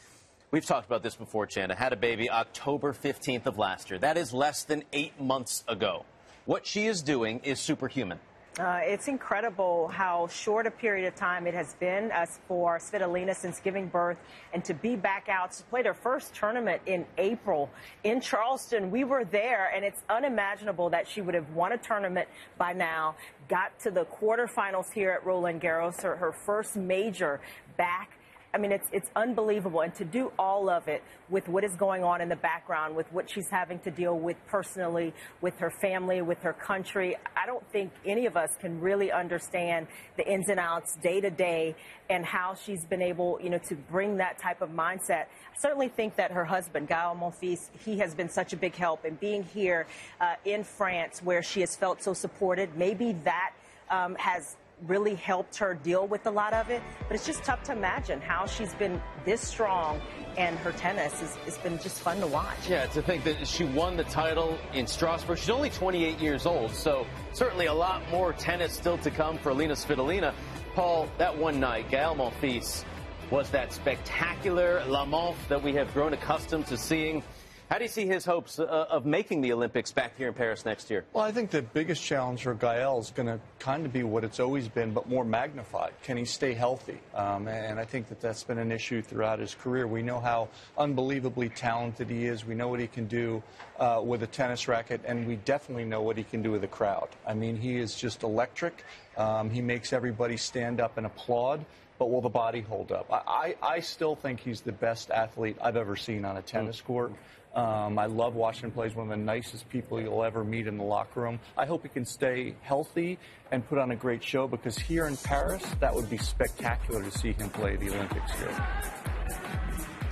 We've 0.51 0.67
talked 0.67 0.87
about 0.87 1.05
this 1.05 1.15
before, 1.15 1.47
Chanda. 1.47 1.77
Had 1.77 1.93
a 1.93 1.97
baby 1.97 2.29
October 2.29 2.93
15th 2.93 3.47
of 3.47 3.59
last 3.59 3.91
year. 3.91 4.01
That 4.01 4.17
is 4.17 4.33
less 4.33 4.65
than 4.65 4.83
eight 4.93 5.21
months 5.21 5.63
ago. 5.69 6.05
What 6.47 6.67
she 6.67 6.89
is 6.89 7.01
doing 7.01 7.39
is 7.45 7.61
superhuman. 7.61 8.19
Uh, 8.61 8.81
it's 8.83 9.09
incredible 9.09 9.89
how 9.89 10.27
short 10.27 10.67
a 10.67 10.71
period 10.71 11.09
of 11.09 11.15
time 11.15 11.47
it 11.47 11.55
has 11.55 11.73
been 11.75 12.11
as 12.11 12.39
for 12.47 12.77
Svitolina 12.77 13.35
since 13.35 13.59
giving 13.59 13.87
birth 13.87 14.19
and 14.53 14.63
to 14.67 14.75
be 14.75 14.97
back 14.97 15.31
out. 15.31 15.55
She 15.55 15.63
played 15.71 15.87
her 15.87 15.95
first 15.95 16.35
tournament 16.35 16.83
in 16.85 17.07
April 17.17 17.71
in 18.05 18.21
Charleston. 18.21 18.91
We 18.91 19.05
were 19.05 19.25
there, 19.25 19.71
and 19.75 19.83
it's 19.83 20.03
unimaginable 20.11 20.91
that 20.91 21.09
she 21.09 21.23
would 21.23 21.35
have 21.35 21.49
won 21.55 21.73
a 21.73 21.79
tournament 21.79 22.29
by 22.59 22.75
now, 22.75 23.15
got 23.49 23.79
to 23.81 23.91
the 23.91 24.05
quarterfinals 24.05 24.93
here 24.93 25.11
at 25.11 25.25
Roland 25.25 25.63
Garros, 25.63 26.03
her, 26.03 26.17
her 26.17 26.31
first 26.31 26.77
major 26.77 27.41
back 27.79 28.11
I 28.53 28.59
mean, 28.59 28.73
it's 28.73 28.89
it's 28.93 29.09
unbelievable, 29.15 29.81
and 29.81 29.95
to 29.95 30.05
do 30.05 30.33
all 30.37 30.69
of 30.69 30.89
it 30.89 31.05
with 31.29 31.49
what 31.49 31.63
is 31.63 31.77
going 31.77 32.03
on 32.03 32.21
in 32.21 32.29
the 32.29 32.37
background, 32.37 32.97
with 32.97 33.11
what 33.13 33.31
she's 33.31 33.49
having 33.49 33.79
to 33.81 33.93
deal 33.93 34.19
with 34.19 34.37
personally, 34.49 35.15
with 35.41 35.57
her 35.59 35.71
family, 35.71 36.21
with 36.21 36.43
her 36.43 36.53
country, 36.53 37.17
I 37.37 37.47
don't 37.47 37.65
think 37.71 37.93
any 38.05 38.27
of 38.27 38.37
us 38.37 38.51
can 38.59 38.81
really 38.81 39.13
understand 39.13 39.87
the 40.17 40.27
ins 40.29 40.49
and 40.49 40.59
outs 40.59 40.97
day 40.97 41.21
to 41.21 41.31
day 41.31 41.77
and 42.09 42.27
how 42.27 42.55
she's 42.55 42.85
been 42.85 43.03
able, 43.03 43.39
you 43.41 43.51
know, 43.51 43.61
to 43.69 43.77
bring 43.77 44.17
that 44.17 44.39
type 44.39 44.63
of 44.63 44.71
mindset. 44.71 45.27
I 45.27 45.59
certainly 45.61 45.89
think 45.89 46.17
that 46.17 46.33
her 46.33 46.45
husband, 46.45 46.89
Gael 46.89 47.17
Monfils, 47.17 47.71
he 47.85 47.99
has 47.99 48.17
been 48.17 48.29
such 48.29 48.53
a 48.53 48.57
big 48.57 48.75
help, 48.75 49.05
and 49.05 49.19
being 49.21 49.45
here 49.45 49.87
uh, 50.21 50.35
in 50.45 50.65
France, 50.65 51.23
where 51.23 51.43
she 51.43 51.61
has 51.61 51.77
felt 51.77 52.03
so 52.03 52.15
supported, 52.15 52.77
maybe 52.77 53.13
that 53.25 53.53
um, 53.91 54.17
has 54.17 54.57
really 54.87 55.15
helped 55.15 55.57
her 55.59 55.75
deal 55.75 56.07
with 56.07 56.27
a 56.27 56.31
lot 56.31 56.53
of 56.53 56.71
it. 56.71 56.83
But 57.09 57.15
it's 57.15 57.27
just 57.27 57.45
tough 57.45 57.63
to 57.65 57.73
imagine 57.73 58.21
how 58.21 58.47
she's 58.47 58.75
been 58.75 59.01
this 59.25 59.41
strong 59.41 60.01
and 60.37 60.57
her 60.59 60.73
tennis 60.73 61.21
has, 61.21 61.59
been 61.59 61.79
just 61.79 62.01
fun 62.01 62.21
to 62.21 62.27
watch. 62.27 62.69
Yeah, 62.69 62.87
to 62.87 63.03
think 63.03 63.25
that 63.25 63.47
she 63.47 63.65
won 63.65 63.97
the 63.97 64.05
title 64.05 64.59
in 64.73 64.87
Strasbourg. 64.87 65.39
She's 65.39 65.51
only 65.51 65.71
28 65.71 66.19
years 66.19 66.47
old, 66.47 66.73
so 66.75 67.07
certainly 67.33 67.67
a 67.67 67.75
lot 67.75 68.09
more 68.11 68.33
tennis 68.33 68.73
still 68.73 68.99
to 68.99 69.11
come 69.11 69.39
for 69.39 69.51
Elina 69.51 69.75
Svitolina. 69.75 70.33
Paul, 70.75 71.09
that 71.19 71.37
one 71.37 71.59
night, 71.59 71.91
Gael 71.91 72.15
Monfils 72.15 72.85
was 73.31 73.51
that 73.51 73.73
spectacular 73.73 74.83
La 74.87 75.05
Monf 75.05 75.37
that 75.49 75.63
we 75.63 75.73
have 75.75 75.93
grown 75.95 76.13
accustomed 76.13 76.67
to 76.67 76.77
seeing. 76.77 77.23
How 77.71 77.79
do 77.79 77.85
you 77.85 77.89
see 77.89 78.05
his 78.05 78.25
hopes 78.25 78.59
uh, 78.59 78.65
of 78.91 79.07
making 79.07 79.43
the 79.43 79.53
Olympics 79.53 79.93
back 79.93 80.19
here 80.19 80.27
in 80.27 80.35
Paris 80.35 80.65
next 80.65 80.91
year? 80.91 81.05
Well, 81.13 81.23
I 81.23 81.31
think 81.31 81.51
the 81.51 81.63
biggest 81.63 82.03
challenge 82.03 82.43
for 82.43 82.53
Gael 82.53 82.99
is 82.99 83.13
going 83.13 83.29
to 83.29 83.39
kind 83.61 83.87
of 83.87 83.93
be 83.93 84.03
what 84.03 84.25
it's 84.25 84.41
always 84.41 84.67
been, 84.67 84.93
but 84.93 85.09
more 85.09 85.25
magnified. 85.25 85.93
Can 86.03 86.17
he 86.17 86.25
stay 86.25 86.53
healthy? 86.53 86.99
Um, 87.15 87.47
and 87.47 87.79
I 87.79 87.85
think 87.85 88.09
that 88.09 88.21
that's 88.21 88.43
been 88.43 88.59
an 88.59 88.73
issue 88.73 89.03
throughout 89.03 89.39
his 89.39 89.55
career. 89.55 89.87
We 89.87 90.03
know 90.03 90.19
how 90.19 90.49
unbelievably 90.79 91.51
talented 91.51 92.11
he 92.11 92.27
is. 92.27 92.45
We 92.45 92.57
know 92.57 92.67
what 92.67 92.81
he 92.81 92.89
can 92.89 93.07
do 93.07 93.41
uh, 93.79 94.03
with 94.05 94.25
a 94.25 94.27
tennis 94.27 94.67
racket, 94.67 95.03
and 95.07 95.25
we 95.25 95.37
definitely 95.37 95.85
know 95.85 96.03
what 96.03 96.17
he 96.17 96.25
can 96.25 96.43
do 96.43 96.51
with 96.51 96.65
a 96.65 96.69
crowd. 96.69 97.11
I 97.25 97.35
mean, 97.35 97.57
he 97.57 97.77
is 97.77 97.95
just 97.95 98.25
electric. 98.25 98.85
Um, 99.17 99.49
he 99.49 99.63
makes 99.63 99.93
everybody 99.93 100.37
stand 100.37 100.81
up 100.81 100.97
and 100.97 101.07
applaud 101.07 101.65
but 102.01 102.11
will 102.11 102.23
the 102.23 102.31
body 102.31 102.63
hold 102.63 102.93
up? 102.93 103.07
I, 103.11 103.57
I, 103.63 103.81
still 103.81 104.17
think 104.17 104.41
he's 104.41 104.63
the 104.63 104.73
best 104.73 105.11
athlete 105.11 105.59
I've 105.61 105.77
ever 105.77 105.97
seen 105.97 106.25
on 106.25 106.39
a 106.39 106.41
tennis 106.41 106.81
court. 106.81 107.13
Um, 107.55 107.99
I 107.99 108.07
love 108.07 108.35
Washington 108.35 108.71
him 108.71 108.75
play. 108.75 108.89
He's 108.89 108.97
one 108.97 109.11
of 109.11 109.19
the 109.19 109.25
nicest 109.25 109.69
people 109.71 110.01
you'll 110.01 110.23
ever 110.23 110.45
meet 110.45 110.67
in 110.67 110.77
the 110.79 110.85
locker 110.85 111.23
room. 111.23 111.41
I 111.57 111.67
hope 111.67 111.83
he 111.83 111.89
can 111.89 112.05
stay 112.05 112.55
healthy 112.63 113.19
and 113.51 113.67
put 113.69 113.79
on 113.79 113.91
a 113.91 113.97
great 113.97 114.23
show 114.23 114.47
because 114.47 114.79
here 114.79 115.07
in 115.07 115.17
Paris, 115.17 115.65
that 115.81 115.95
would 115.95 116.09
be 116.09 116.19
spectacular 116.19 117.03
to 117.03 117.11
see 117.11 117.33
him 117.33 117.51
play 117.51 117.77
the 117.77 117.89
Olympics 117.89 118.33
here. 118.39 118.67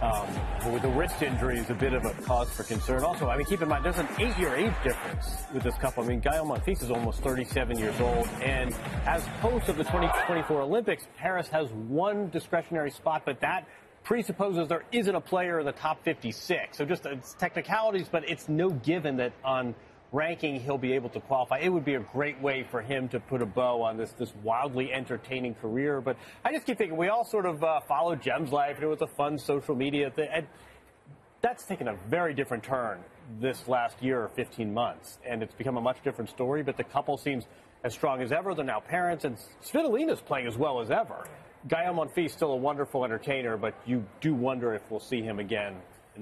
Um, 0.01 0.72
with 0.72 0.83
the 0.83 0.88
wrist 0.88 1.22
injury 1.22 1.59
is 1.59 1.70
a 1.70 1.74
bit 1.74 1.92
of 1.92 2.05
a 2.05 2.12
cause 2.22 2.48
for 2.51 2.62
concern. 2.62 3.03
Also, 3.03 3.29
I 3.29 3.37
mean, 3.37 3.46
keep 3.46 3.62
in 3.62 3.68
mind, 3.68 3.85
there's 3.85 3.98
an 3.98 4.09
eight-year 4.18 4.55
age 4.55 4.74
difference 4.85 5.42
with 5.53 5.64
this 5.64 5.74
couple. 5.77 6.05
I 6.05 6.07
mean, 6.07 6.20
Gael 6.20 6.46
Monfils 6.46 6.85
is 6.85 6.90
almost 6.90 7.20
37 7.20 7.77
years 7.79 8.01
old, 8.01 8.29
and 8.40 8.72
as 9.07 9.27
host 9.40 9.68
of 9.68 9.77
the 9.77 9.83
2024 9.83 10.62
Olympics, 10.62 11.09
Paris 11.16 11.48
has 11.48 11.68
one 11.72 12.31
discretionary 12.31 12.92
spot, 12.92 13.22
but 13.24 13.40
that 13.40 13.66
presupposes 14.09 14.68
there 14.68 14.85
isn't 14.90 15.14
a 15.14 15.21
player 15.21 15.61
in 15.61 15.66
the 15.66 15.73
top 15.73 16.03
56. 16.03 16.79
So 16.79 16.87
just 16.87 17.05
it's 17.05 17.35
technicalities, 17.35 18.09
but 18.11 18.27
it's 18.27 18.49
no 18.49 18.71
given 18.71 19.18
that 19.18 19.35
on 19.44 19.75
ranking 20.12 20.59
he'll 20.59 20.79
be 20.79 20.94
able 20.94 21.11
to 21.11 21.21
qualify. 21.21 21.59
It 21.59 21.68
would 21.68 21.85
be 21.85 21.97
a 21.97 22.01
great 22.01 22.40
way 22.40 22.62
for 22.71 22.81
him 22.81 23.11
to 23.11 23.21
put 23.21 23.42
a 23.42 23.47
bow 23.47 23.83
on 23.83 23.99
this 23.99 24.12
this 24.12 24.33
wildly 24.42 24.94
entertaining 24.94 25.57
career. 25.57 26.01
But 26.01 26.16
I 26.42 26.53
just 26.53 26.64
keep 26.64 26.79
thinking 26.79 26.97
we 26.97 27.09
all 27.09 27.23
sort 27.23 27.44
of 27.44 27.62
uh, 27.62 27.81
followed 27.81 28.23
Gem's 28.23 28.51
life, 28.51 28.77
and 28.77 28.85
it 28.85 28.87
was 28.87 29.03
a 29.03 29.07
fun 29.07 29.37
social 29.37 29.75
media 29.75 30.11
thing. 30.11 30.31
And 30.33 30.47
that's 31.42 31.66
taken 31.66 31.88
a 31.88 31.94
very 32.09 32.33
different 32.33 32.64
turn 32.64 33.01
this 33.38 33.68
last 33.68 34.03
year 34.03 34.23
or 34.23 34.29
15 34.29 34.73
months, 34.73 35.18
and 35.23 35.42
it's 35.42 35.55
become 35.55 35.77
a 35.77 35.83
much 35.83 36.03
different 36.03 36.31
story. 36.31 36.62
But 36.62 36.79
the 36.79 36.85
couple 36.85 37.18
seems 37.18 37.44
as 37.85 37.92
strong 37.92 38.23
as 38.23 38.33
ever. 38.33 38.55
They're 38.55 38.64
now 38.64 38.81
parents, 38.81 39.27
and 39.27 39.37
Svitolina's 39.62 40.23
playing 40.23 40.47
as 40.47 40.57
well 40.57 40.81
as 40.81 40.90
ever. 40.90 41.27
Gael 41.66 41.94
Monfils 41.94 42.31
still 42.31 42.53
a 42.53 42.57
wonderful 42.57 43.05
entertainer, 43.05 43.57
but 43.57 43.75
you 43.85 44.05
do 44.21 44.35
wonder 44.35 44.75
if 44.75 44.83
we'll 44.90 45.01
see 45.01 45.23
him 45.23 45.38
again 45.38 45.77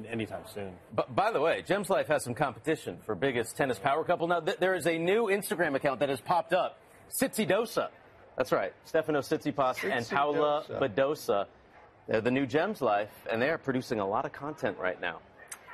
anytime 0.09 0.43
soon. 0.53 0.73
But 0.95 1.15
by 1.15 1.33
the 1.33 1.41
way, 1.41 1.63
Gems 1.63 1.91
Life 1.91 2.09
has 2.09 2.25
some 2.25 2.35
competition 2.35 2.99
for 3.05 3.15
biggest 3.15 3.57
tennis 3.57 3.79
power 3.79 4.05
couple. 4.05 4.27
Now 4.29 4.41
th- 4.41 4.59
there 4.59 4.75
is 4.75 4.87
a 4.87 4.99
new 4.99 5.27
Instagram 5.27 5.75
account 5.75 6.01
that 6.01 6.09
has 6.09 6.21
popped 6.21 6.53
up, 6.53 6.79
Tsitsidosa. 7.11 7.89
That's 8.37 8.53
right, 8.53 8.73
Stefano 8.85 9.21
Tsitsipas 9.21 9.83
and 9.91 10.07
Paula 10.09 10.65
Badosa. 10.69 11.47
They're 12.09 12.21
the 12.21 12.31
new 12.31 12.47
Gems 12.47 12.81
Life, 12.81 13.11
and 13.31 13.41
they 13.43 13.51
are 13.51 13.59
producing 13.59 13.99
a 14.01 14.07
lot 14.07 14.25
of 14.27 14.33
content 14.33 14.79
right 14.79 15.01
now. 15.01 15.19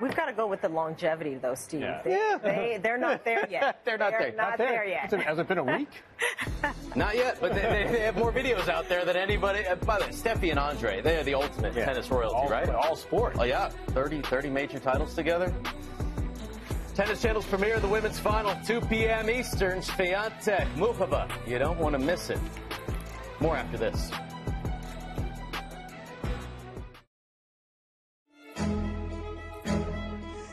We've 0.03 0.17
got 0.17 0.27
to 0.27 0.33
go 0.33 0.49
with 0.49 0.61
the 0.63 0.69
longevity, 0.69 1.37
though, 1.37 1.55
Steve. 1.55 1.83
Yeah. 1.83 2.03
They, 2.03 2.11
Yeah. 2.11 2.39
they, 2.43 2.81
they're 2.83 2.99
not 2.99 3.25
there 3.25 3.47
yet. 3.51 3.85
They're 3.85 3.97
not 3.97 4.11
there. 4.19 4.33
Not, 4.33 4.37
Not 4.37 4.59
there. 4.59 4.69
there. 4.69 4.85
yet. 4.89 5.13
Has 5.23 5.39
it 5.39 5.47
been 5.47 5.59
a 5.59 5.65
week? 5.65 5.89
Not 6.97 7.15
yet, 7.17 7.39
but 7.41 7.55
they, 7.55 7.61
they, 7.63 7.93
they 7.93 8.01
have 8.01 8.17
more 8.17 8.33
videos 8.33 8.69
out 8.69 8.89
there 8.89 9.05
than 9.05 9.17
anybody. 9.17 9.65
Uh, 9.67 9.77
by 9.77 9.99
the 9.99 10.05
way, 10.07 10.11
Steffi 10.11 10.51
and 10.51 10.59
Andre, 10.59 11.01
they 11.01 11.17
are 11.19 11.23
the 11.25 11.35
ultimate 11.35 11.73
tennis 11.75 12.11
royalty, 12.11 12.35
All- 12.37 12.49
right? 12.49 12.69
all 12.69 12.97
sports. 12.97 13.39
Oh, 13.41 13.45
yeah. 13.45 13.69
30, 13.89 14.23
30 14.23 14.51
major 14.51 14.79
titles 14.79 15.15
together. 15.15 15.55
Tennis 16.95 17.23
Channel's 17.23 17.47
premiere 17.47 17.77
of 17.77 17.83
the 17.83 17.89
women's 17.89 18.19
final, 18.19 18.55
2 18.67 18.81
p.m. 18.83 19.31
Eastern, 19.31 19.81
Swiatek, 19.81 20.67
Muchova. 20.75 21.31
You 21.47 21.59
don't 21.59 21.79
want 21.79 21.95
to 21.95 21.99
miss 21.99 22.29
it. 22.29 22.39
More 23.41 23.57
after 23.57 23.79
this. 23.79 24.11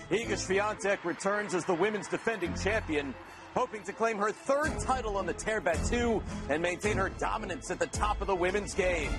Iga 0.09 0.33
Swiatek 0.33 1.03
returns 1.05 1.53
as 1.53 1.65
the 1.65 1.73
women's 1.75 2.07
defending 2.07 2.55
champion, 2.55 3.13
hoping 3.53 3.83
to 3.83 3.93
claim 3.93 4.17
her 4.17 4.31
third 4.31 4.79
title 4.79 5.17
on 5.17 5.27
the 5.27 5.33
terre 5.33 5.61
battue 5.61 6.23
and 6.49 6.63
maintain 6.63 6.97
her 6.97 7.09
dominance 7.09 7.69
at 7.69 7.77
the 7.77 7.85
top 7.85 8.19
of 8.19 8.25
the 8.25 8.35
women's 8.35 8.73
game. 8.73 9.11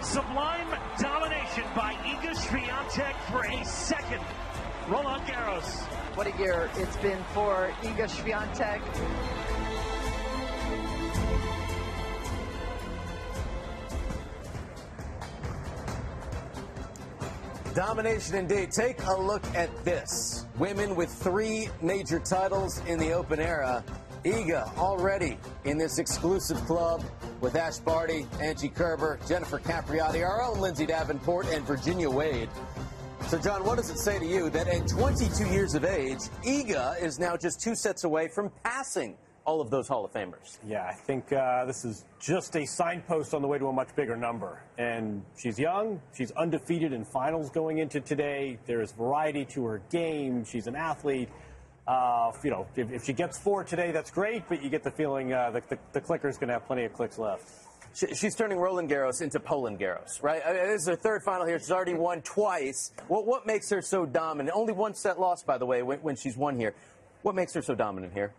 Sublime 0.00 0.78
domination 1.00 1.64
by 1.74 1.94
Iga 2.04 2.36
Swiatek 2.36 3.14
for 3.32 3.44
a 3.44 3.64
second. 3.64 4.22
Roland 4.88 5.24
Garros. 5.24 5.82
What 6.16 6.28
a 6.28 6.38
year 6.38 6.70
it's 6.76 6.96
been 6.98 7.22
for 7.34 7.72
Iga 7.82 8.08
Swiatek. 8.08 9.67
Domination 17.78 18.34
indeed. 18.34 18.72
Take 18.72 19.00
a 19.04 19.14
look 19.14 19.44
at 19.54 19.70
this. 19.84 20.46
Women 20.58 20.96
with 20.96 21.12
three 21.12 21.68
major 21.80 22.18
titles 22.18 22.82
in 22.88 22.98
the 22.98 23.12
open 23.12 23.38
era. 23.38 23.84
Iga 24.24 24.76
already 24.76 25.38
in 25.62 25.78
this 25.78 26.00
exclusive 26.00 26.56
club 26.64 27.04
with 27.40 27.54
Ash 27.54 27.78
Barty, 27.78 28.26
Angie 28.42 28.68
Kerber, 28.68 29.20
Jennifer 29.28 29.60
Capriati, 29.60 30.26
our 30.28 30.42
own 30.42 30.58
Lindsay 30.58 30.86
Davenport, 30.86 31.46
and 31.50 31.64
Virginia 31.64 32.10
Wade. 32.10 32.48
So, 33.28 33.38
Jon, 33.38 33.64
what 33.64 33.76
does 33.76 33.90
it 33.90 33.98
say 33.98 34.18
to 34.18 34.26
you 34.26 34.50
that 34.50 34.66
at 34.66 34.88
22 34.88 35.46
years 35.46 35.76
of 35.76 35.84
age, 35.84 36.18
Iga 36.42 37.00
is 37.00 37.20
now 37.20 37.36
just 37.36 37.60
two 37.60 37.76
sets 37.76 38.02
away 38.02 38.26
from 38.26 38.50
passing 38.64 39.16
all 39.48 39.62
of 39.62 39.70
those 39.70 39.88
Hall 39.88 40.04
of 40.04 40.12
Famers? 40.12 40.58
Yeah, 40.66 40.84
I 40.84 40.92
think 40.92 41.32
uh, 41.32 41.64
this 41.64 41.82
is 41.82 42.04
just 42.20 42.54
a 42.54 42.66
signpost 42.66 43.32
on 43.32 43.40
the 43.40 43.48
way 43.48 43.58
to 43.58 43.68
a 43.68 43.72
much 43.72 43.88
bigger 43.96 44.14
number. 44.14 44.62
And 44.76 45.22
she's 45.38 45.58
young. 45.58 46.02
She's 46.14 46.30
undefeated 46.32 46.92
in 46.92 47.02
finals 47.02 47.48
going 47.48 47.78
into 47.78 48.02
today. 48.02 48.58
There's 48.66 48.92
variety 48.92 49.46
to 49.54 49.64
her 49.64 49.80
game. 49.90 50.44
She's 50.44 50.66
an 50.66 50.76
athlete. 50.76 51.30
Uh, 51.86 52.30
you 52.44 52.50
know, 52.50 52.66
if, 52.76 52.92
if, 52.92 53.04
she 53.06 53.14
gets 53.14 53.38
four 53.38 53.64
today, 53.64 53.90
that's 53.90 54.10
great, 54.10 54.42
but 54.50 54.62
you 54.62 54.68
get 54.68 54.84
the 54.84 54.90
feeling 54.90 55.32
uh, 55.32 55.50
the, 55.50 55.62
the, 55.70 55.78
the 55.94 56.00
clicker's 56.02 56.36
going 56.36 56.48
to 56.48 56.52
have 56.52 56.66
plenty 56.66 56.84
of 56.84 56.92
clicks 56.92 57.16
left. 57.18 57.48
She, 57.94 58.14
she's 58.14 58.34
turning 58.34 58.58
Roland 58.58 58.90
Garros 58.90 59.22
into 59.22 59.40
Poland 59.40 59.78
Garros, 59.80 60.22
right? 60.22 60.42
I 60.46 60.52
mean, 60.52 60.66
this 60.66 60.82
is 60.82 60.88
her 60.88 60.96
third 60.96 61.22
final 61.22 61.46
here. 61.46 61.58
She's 61.58 61.70
already 61.70 61.94
won 61.94 62.20
twice. 62.20 62.92
What, 63.06 63.24
what 63.24 63.46
makes 63.46 63.70
her 63.70 63.80
so 63.80 64.04
dominant? 64.04 64.54
Only 64.54 64.74
one 64.74 64.92
set 64.92 65.18
lost, 65.18 65.46
by 65.46 65.56
the 65.56 65.64
way, 65.64 65.82
when, 65.82 66.00
when 66.00 66.16
she's 66.16 66.36
won 66.36 66.56
here. 66.56 66.74
What 67.22 67.34
makes 67.34 67.54
her 67.54 67.62
so 67.62 67.74
dominant 67.74 68.12
here? 68.12 68.34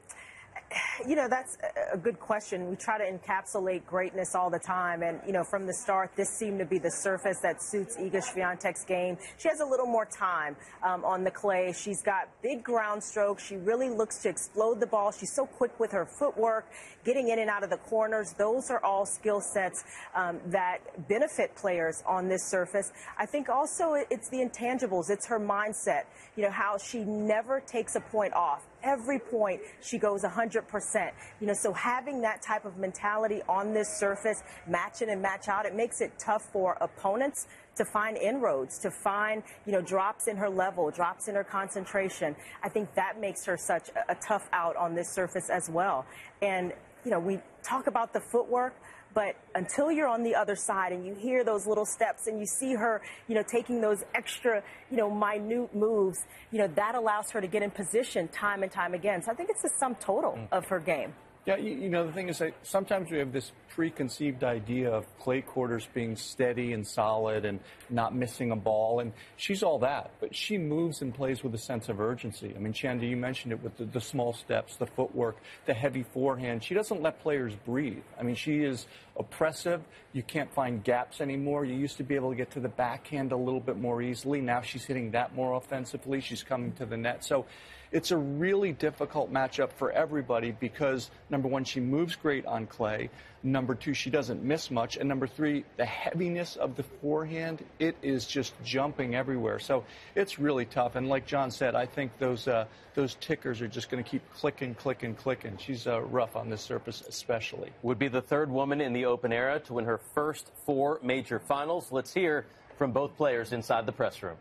You 1.08 1.16
know, 1.16 1.28
that's 1.28 1.58
a 1.92 1.98
good 1.98 2.20
question. 2.20 2.70
We 2.70 2.76
try 2.76 2.98
to 2.98 3.18
encapsulate 3.18 3.86
greatness 3.86 4.36
all 4.36 4.50
the 4.50 4.60
time. 4.60 5.02
And, 5.02 5.20
you 5.26 5.34
know, 5.34 5.44
from 5.44 5.66
the 5.66 5.74
start, 5.74 6.12
this 6.16 6.30
seemed 6.30 6.60
to 6.60 6.66
be 6.66 6.78
the 6.78 6.92
surface 6.92 7.40
that 7.42 7.64
suits 7.64 7.98
Iga 7.98 8.22
Swiatek's 8.24 8.86
game. 8.86 9.18
She 9.38 9.48
has 9.48 9.62
a 9.62 9.66
little 9.66 9.88
more 9.88 10.06
time 10.06 10.56
um, 10.84 11.04
on 11.04 11.24
the 11.24 11.32
clay. 11.32 11.74
She's 11.74 12.04
got 12.04 12.30
big 12.44 12.64
ground 12.64 13.04
strokes. 13.04 13.44
She 13.46 13.58
really 13.58 13.90
looks 13.90 14.22
to 14.24 14.30
explode 14.30 14.80
the 14.80 14.86
ball. 14.86 15.12
She's 15.12 15.34
so 15.34 15.46
quick 15.46 15.80
with 15.80 15.92
her 15.92 16.06
footwork, 16.06 16.68
getting 17.04 17.30
in 17.30 17.40
and 17.40 17.50
out 17.50 17.64
of 17.64 17.72
the 17.72 17.78
corners. 17.78 18.34
Those 18.38 18.70
are 18.70 18.84
all 18.84 19.06
skill 19.06 19.42
sets 19.42 19.84
um, 20.14 20.40
that 20.48 21.08
benefit 21.08 21.56
players 21.56 22.04
on 22.06 22.28
this 22.28 22.48
surface. 22.48 22.92
I 23.18 23.26
think 23.26 23.50
also 23.50 23.94
it's 24.12 24.30
the 24.30 24.38
intangibles. 24.38 25.10
It's 25.10 25.28
her 25.28 25.40
mindset. 25.40 26.04
You 26.36 26.44
know, 26.44 26.52
how 26.52 26.78
she 26.78 27.00
never 27.00 27.60
takes 27.60 27.96
a 27.96 28.02
point 28.02 28.34
off 28.34 28.64
every 28.84 29.20
point 29.20 29.62
she 29.82 29.98
goes 29.98 30.24
100%. 30.24 31.12
You 31.40 31.48
know, 31.48 31.54
so 31.54 31.74
having 31.74 32.22
that 32.22 32.42
type 32.42 32.66
of 32.66 32.78
mentality 32.78 33.42
on 33.48 33.74
this 33.74 33.90
surface, 33.90 34.44
match 34.68 35.02
in 35.02 35.10
and 35.10 35.22
match 35.22 35.48
out, 35.48 35.66
it 35.66 35.76
makes 35.76 36.02
it 36.02 36.12
tough 36.20 36.44
for 36.52 36.78
opponents 36.82 37.48
to 37.76 37.86
find 37.86 38.18
inroads, 38.18 38.78
to 38.80 38.92
find, 38.92 39.42
you 39.66 39.72
know, 39.72 39.82
drops 39.82 40.28
in 40.28 40.36
her 40.38 40.50
level, 40.50 40.92
drops 40.92 41.28
in 41.28 41.36
her 41.36 41.44
concentration. 41.44 42.36
I 42.62 42.70
think 42.70 42.94
that 42.96 43.20
makes 43.20 43.46
her 43.46 43.58
such 43.58 43.90
a, 43.90 44.12
a 44.12 44.16
tough 44.16 44.50
out 44.52 44.76
on 44.76 44.96
this 44.96 45.10
surface 45.10 45.50
as 45.50 45.70
well. 45.70 46.06
And, 46.42 46.74
you 47.06 47.12
know, 47.12 47.20
we 47.20 47.40
talk 47.64 47.88
about 47.88 48.14
the 48.14 48.20
footwork, 48.20 48.76
but 49.14 49.36
until 49.56 49.92
you're 49.92 50.08
on 50.08 50.24
the 50.24 50.36
other 50.36 50.56
side 50.56 50.92
and 50.92 51.06
you 51.06 51.16
hear 51.16 51.44
those 51.44 51.66
little 51.66 51.86
steps 51.86 52.28
and 52.28 52.40
you 52.40 52.46
see 52.46 52.74
her, 52.76 53.02
you 53.28 53.36
know, 53.36 53.44
taking 53.44 53.82
those 53.82 54.04
extra, 54.14 54.64
you 54.92 54.98
know, 54.98 55.10
minute 55.10 55.74
moves, 55.76 56.20
you 56.52 56.60
know, 56.60 56.68
that 56.76 56.96
allows 56.96 57.32
her 57.32 57.42
to 57.42 57.48
get 57.48 57.64
in 57.64 57.72
position 57.72 58.28
time 58.28 58.64
and 58.64 58.72
time 58.72 58.94
again. 58.94 59.22
So 59.24 59.32
I 59.32 59.36
think 59.36 59.50
it's 59.50 59.62
the 59.62 59.72
sum 59.80 59.96
total 59.96 60.34
mm. 60.34 60.48
of 60.52 60.66
her 60.68 60.80
game. 60.80 61.14
Yeah, 61.46 61.56
you, 61.56 61.72
you, 61.72 61.90
know, 61.90 62.06
the 62.06 62.12
thing 62.12 62.28
is 62.28 62.40
that 62.40 62.54
sometimes 62.64 63.10
we 63.10 63.18
have 63.18 63.32
this 63.32 63.52
preconceived 63.70 64.44
idea 64.44 64.92
of 64.92 65.06
clay 65.20 65.42
courters 65.42 65.88
being 65.94 66.18
steady 66.18 66.74
and 66.74 66.86
solid 66.86 67.46
and 67.46 67.62
not 67.90 68.14
missing 68.14 68.52
a 68.52 68.58
ball, 68.58 69.00
and 69.00 69.14
she's 69.38 69.64
all 69.64 69.80
that, 69.80 70.12
but 70.20 70.36
she 70.36 70.58
moves 70.58 71.02
and 71.02 71.16
plays 71.16 71.42
with 71.42 71.56
a 71.56 71.58
sense 71.58 71.88
of 71.88 72.02
urgency. 72.02 72.54
I 72.54 72.60
mean, 72.60 72.74
Chanda, 72.74 73.06
you 73.06 73.16
mentioned 73.16 73.54
it 73.54 73.64
with 73.64 73.78
the, 73.78 73.86
the 73.86 74.02
small 74.02 74.34
steps, 74.34 74.76
the 74.76 74.86
footwork, 74.86 75.38
the 75.66 75.74
heavy 75.74 76.04
forehand. 76.04 76.62
She 76.62 76.74
doesn't 76.74 77.02
let 77.02 77.22
players 77.22 77.54
breathe. 77.66 78.04
I 78.20 78.24
mean, 78.24 78.36
she 78.36 78.64
is 78.64 78.86
oppressive. 79.18 79.82
You 80.12 80.24
can't 80.24 80.54
find 80.54 80.84
gaps 80.84 81.22
anymore. 81.22 81.64
You 81.64 81.76
used 81.76 81.98
to 81.98 82.04
be 82.04 82.16
able 82.16 82.32
to 82.32 82.36
get 82.36 82.52
to 82.52 82.60
the 82.60 82.70
backhand 82.70 83.32
a 83.32 83.38
little 83.38 83.62
bit 83.62 83.78
more 83.78 84.02
easily. 84.02 84.42
Now 84.42 84.62
she's 84.62 84.84
hitting 84.84 85.12
that 85.12 85.34
more 85.34 85.56
offensively. 85.56 86.20
She's 86.20 86.44
coming 86.44 86.74
to 86.74 86.86
the 86.86 86.98
net. 86.98 87.24
So, 87.24 87.46
it's 87.92 88.12
a 88.12 88.18
really 88.18 88.72
difficult 88.72 89.34
matchup 89.34 89.72
for 89.74 89.92
everybody 89.92 90.52
because, 90.52 91.10
number 91.30 91.48
one, 91.48 91.64
she 91.64 91.80
moves 91.80 92.16
great 92.16 92.46
on 92.46 92.68
clay. 92.68 93.10
Number 93.42 93.74
two, 93.74 93.94
she 93.94 94.10
doesn't 94.10 94.44
miss 94.44 94.70
much. 94.70 94.98
And 94.98 95.10
number 95.10 95.26
three, 95.26 95.64
the 95.78 95.86
heaviness 95.86 96.56
of 96.56 96.76
the 96.76 96.84
forehand, 96.84 97.64
it 97.80 97.96
is 98.04 98.28
just 98.28 98.54
jumping 98.64 99.16
everywhere. 99.16 99.60
So 99.60 99.86
it's 100.14 100.38
really 100.38 100.66
tough. 100.66 100.96
And 100.96 101.08
like 101.10 101.26
Jon 101.26 101.50
said, 101.50 101.74
I 101.74 101.86
think 101.86 102.12
those, 102.20 102.48
uh, 102.48 102.66
those 102.94 103.16
tickers 103.16 103.62
are 103.62 103.68
just 103.68 103.90
going 103.90 104.04
to 104.04 104.10
keep 104.10 104.22
clicking, 104.34 104.76
clicking, 104.76 105.16
clicking. 105.16 105.58
She's 105.58 105.88
uh, 105.88 106.02
rough 106.02 106.36
on 106.36 106.50
this 106.50 106.62
surface, 106.62 107.04
especially. 107.08 107.72
Would 107.82 107.98
be 107.98 108.10
the 108.10 108.22
third 108.22 108.52
woman 108.52 108.82
in 108.82 108.94
the 108.94 109.06
Open 109.06 109.34
era 109.34 109.60
to 109.62 109.74
win 109.74 109.86
her 109.86 109.98
first 110.14 110.52
four 110.66 111.00
major 111.02 111.40
finals. 111.40 111.92
Let's 111.92 112.14
hear 112.14 112.46
from 112.78 112.92
both 112.92 113.16
players 113.18 113.52
inside 113.52 113.86
the 113.86 113.92
press 113.92 114.22
room 114.22 114.38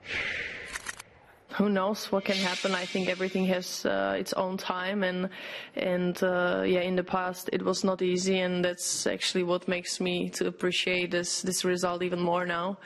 who 1.58 1.68
knows 1.68 2.10
what 2.12 2.24
can 2.24 2.36
happen. 2.36 2.72
I 2.72 2.86
think 2.86 3.08
everything 3.08 3.44
has 3.46 3.84
uh, 3.84 4.14
its 4.16 4.32
own 4.34 4.56
time, 4.56 5.02
and 5.02 5.28
and 5.74 6.22
uh, 6.22 6.62
yeah, 6.64 6.82
in 6.82 6.94
the 6.94 7.02
past 7.02 7.50
it 7.52 7.62
was 7.62 7.82
not 7.82 8.00
easy, 8.00 8.38
and 8.38 8.64
that's 8.64 9.06
actually 9.06 9.42
what 9.42 9.66
makes 9.66 10.00
me 10.00 10.30
to 10.30 10.46
appreciate 10.46 11.10
this 11.10 11.42
this 11.42 11.64
result 11.64 12.02
even 12.02 12.20
more 12.20 12.46
now, 12.46 12.78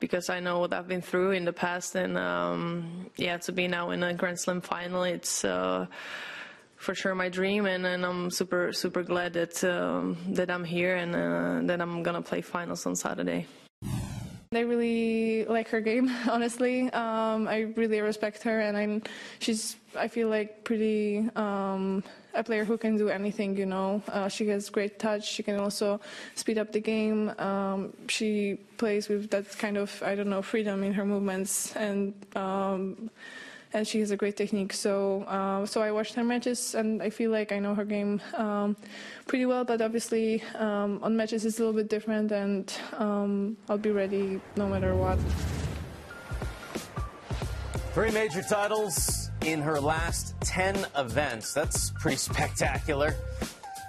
because 0.00 0.28
I 0.28 0.40
know 0.40 0.58
what 0.58 0.74
I've 0.74 0.88
been 0.88 1.02
through 1.02 1.32
in 1.32 1.44
the 1.44 1.52
past, 1.52 1.94
and 1.94 2.18
um, 2.18 3.10
yeah, 3.16 3.36
to 3.38 3.52
be 3.52 3.68
now 3.68 3.90
in 3.90 4.02
a 4.02 4.12
Grand 4.12 4.40
Slam 4.40 4.60
final, 4.60 5.04
it's. 5.04 5.44
Uh, 5.44 5.86
for 6.76 6.94
sure 6.94 7.14
my 7.14 7.30
dream 7.30 7.64
and, 7.64 7.86
and 7.86 8.04
I'm 8.04 8.30
super 8.30 8.70
super 8.70 9.02
glad 9.02 9.32
that 9.32 9.64
um, 9.64 10.18
that 10.34 10.50
I'm 10.50 10.62
here 10.62 10.96
and 10.96 11.16
uh, 11.16 11.66
that 11.68 11.80
I'm 11.80 12.02
gonna 12.02 12.20
play 12.20 12.42
finals 12.42 12.84
on 12.84 12.94
Saturday. 12.94 13.46
I 14.56 14.60
really 14.60 15.44
like 15.44 15.68
her 15.68 15.80
game, 15.80 16.10
honestly. 16.30 16.90
Um, 16.92 17.46
I 17.46 17.72
really 17.76 18.00
respect 18.00 18.42
her, 18.42 18.60
and 18.60 18.76
I'm, 18.76 19.02
she's, 19.38 19.76
I 19.94 20.08
feel 20.08 20.28
like, 20.28 20.64
pretty 20.64 21.28
um, 21.36 22.02
a 22.34 22.42
player 22.42 22.64
who 22.64 22.78
can 22.78 22.96
do 22.96 23.08
anything, 23.08 23.56
you 23.56 23.66
know. 23.66 24.02
Uh, 24.08 24.28
she 24.28 24.48
has 24.48 24.70
great 24.70 24.98
touch. 24.98 25.28
She 25.28 25.42
can 25.42 25.60
also 25.60 26.00
speed 26.34 26.58
up 26.58 26.72
the 26.72 26.80
game. 26.80 27.30
Um, 27.38 27.92
she 28.08 28.58
plays 28.78 29.08
with 29.08 29.30
that 29.30 29.56
kind 29.58 29.76
of, 29.76 30.02
I 30.02 30.14
don't 30.14 30.30
know, 30.30 30.42
freedom 30.42 30.82
in 30.82 30.92
her 30.94 31.04
movements. 31.04 31.76
And 31.76 32.14
um, 32.34 33.10
and 33.72 33.86
she 33.86 34.00
has 34.00 34.10
a 34.10 34.16
great 34.16 34.36
technique. 34.36 34.72
So, 34.72 35.22
uh, 35.22 35.66
so 35.66 35.82
I 35.82 35.90
watched 35.92 36.14
her 36.14 36.24
matches, 36.24 36.74
and 36.74 37.02
I 37.02 37.10
feel 37.10 37.30
like 37.30 37.52
I 37.52 37.58
know 37.58 37.74
her 37.74 37.84
game 37.84 38.20
um, 38.34 38.76
pretty 39.26 39.46
well. 39.46 39.64
But 39.64 39.80
obviously, 39.80 40.42
um, 40.54 41.00
on 41.02 41.16
matches 41.16 41.44
it's 41.44 41.58
a 41.58 41.60
little 41.60 41.74
bit 41.74 41.88
different, 41.88 42.32
and 42.32 42.72
um, 42.94 43.56
I'll 43.68 43.78
be 43.78 43.90
ready 43.90 44.40
no 44.56 44.68
matter 44.68 44.94
what. 44.94 45.18
Three 47.94 48.10
major 48.10 48.42
titles 48.42 49.30
in 49.44 49.62
her 49.62 49.80
last 49.80 50.34
10 50.42 50.86
events. 50.96 51.54
That's 51.54 51.90
pretty 51.90 52.18
spectacular. 52.18 53.14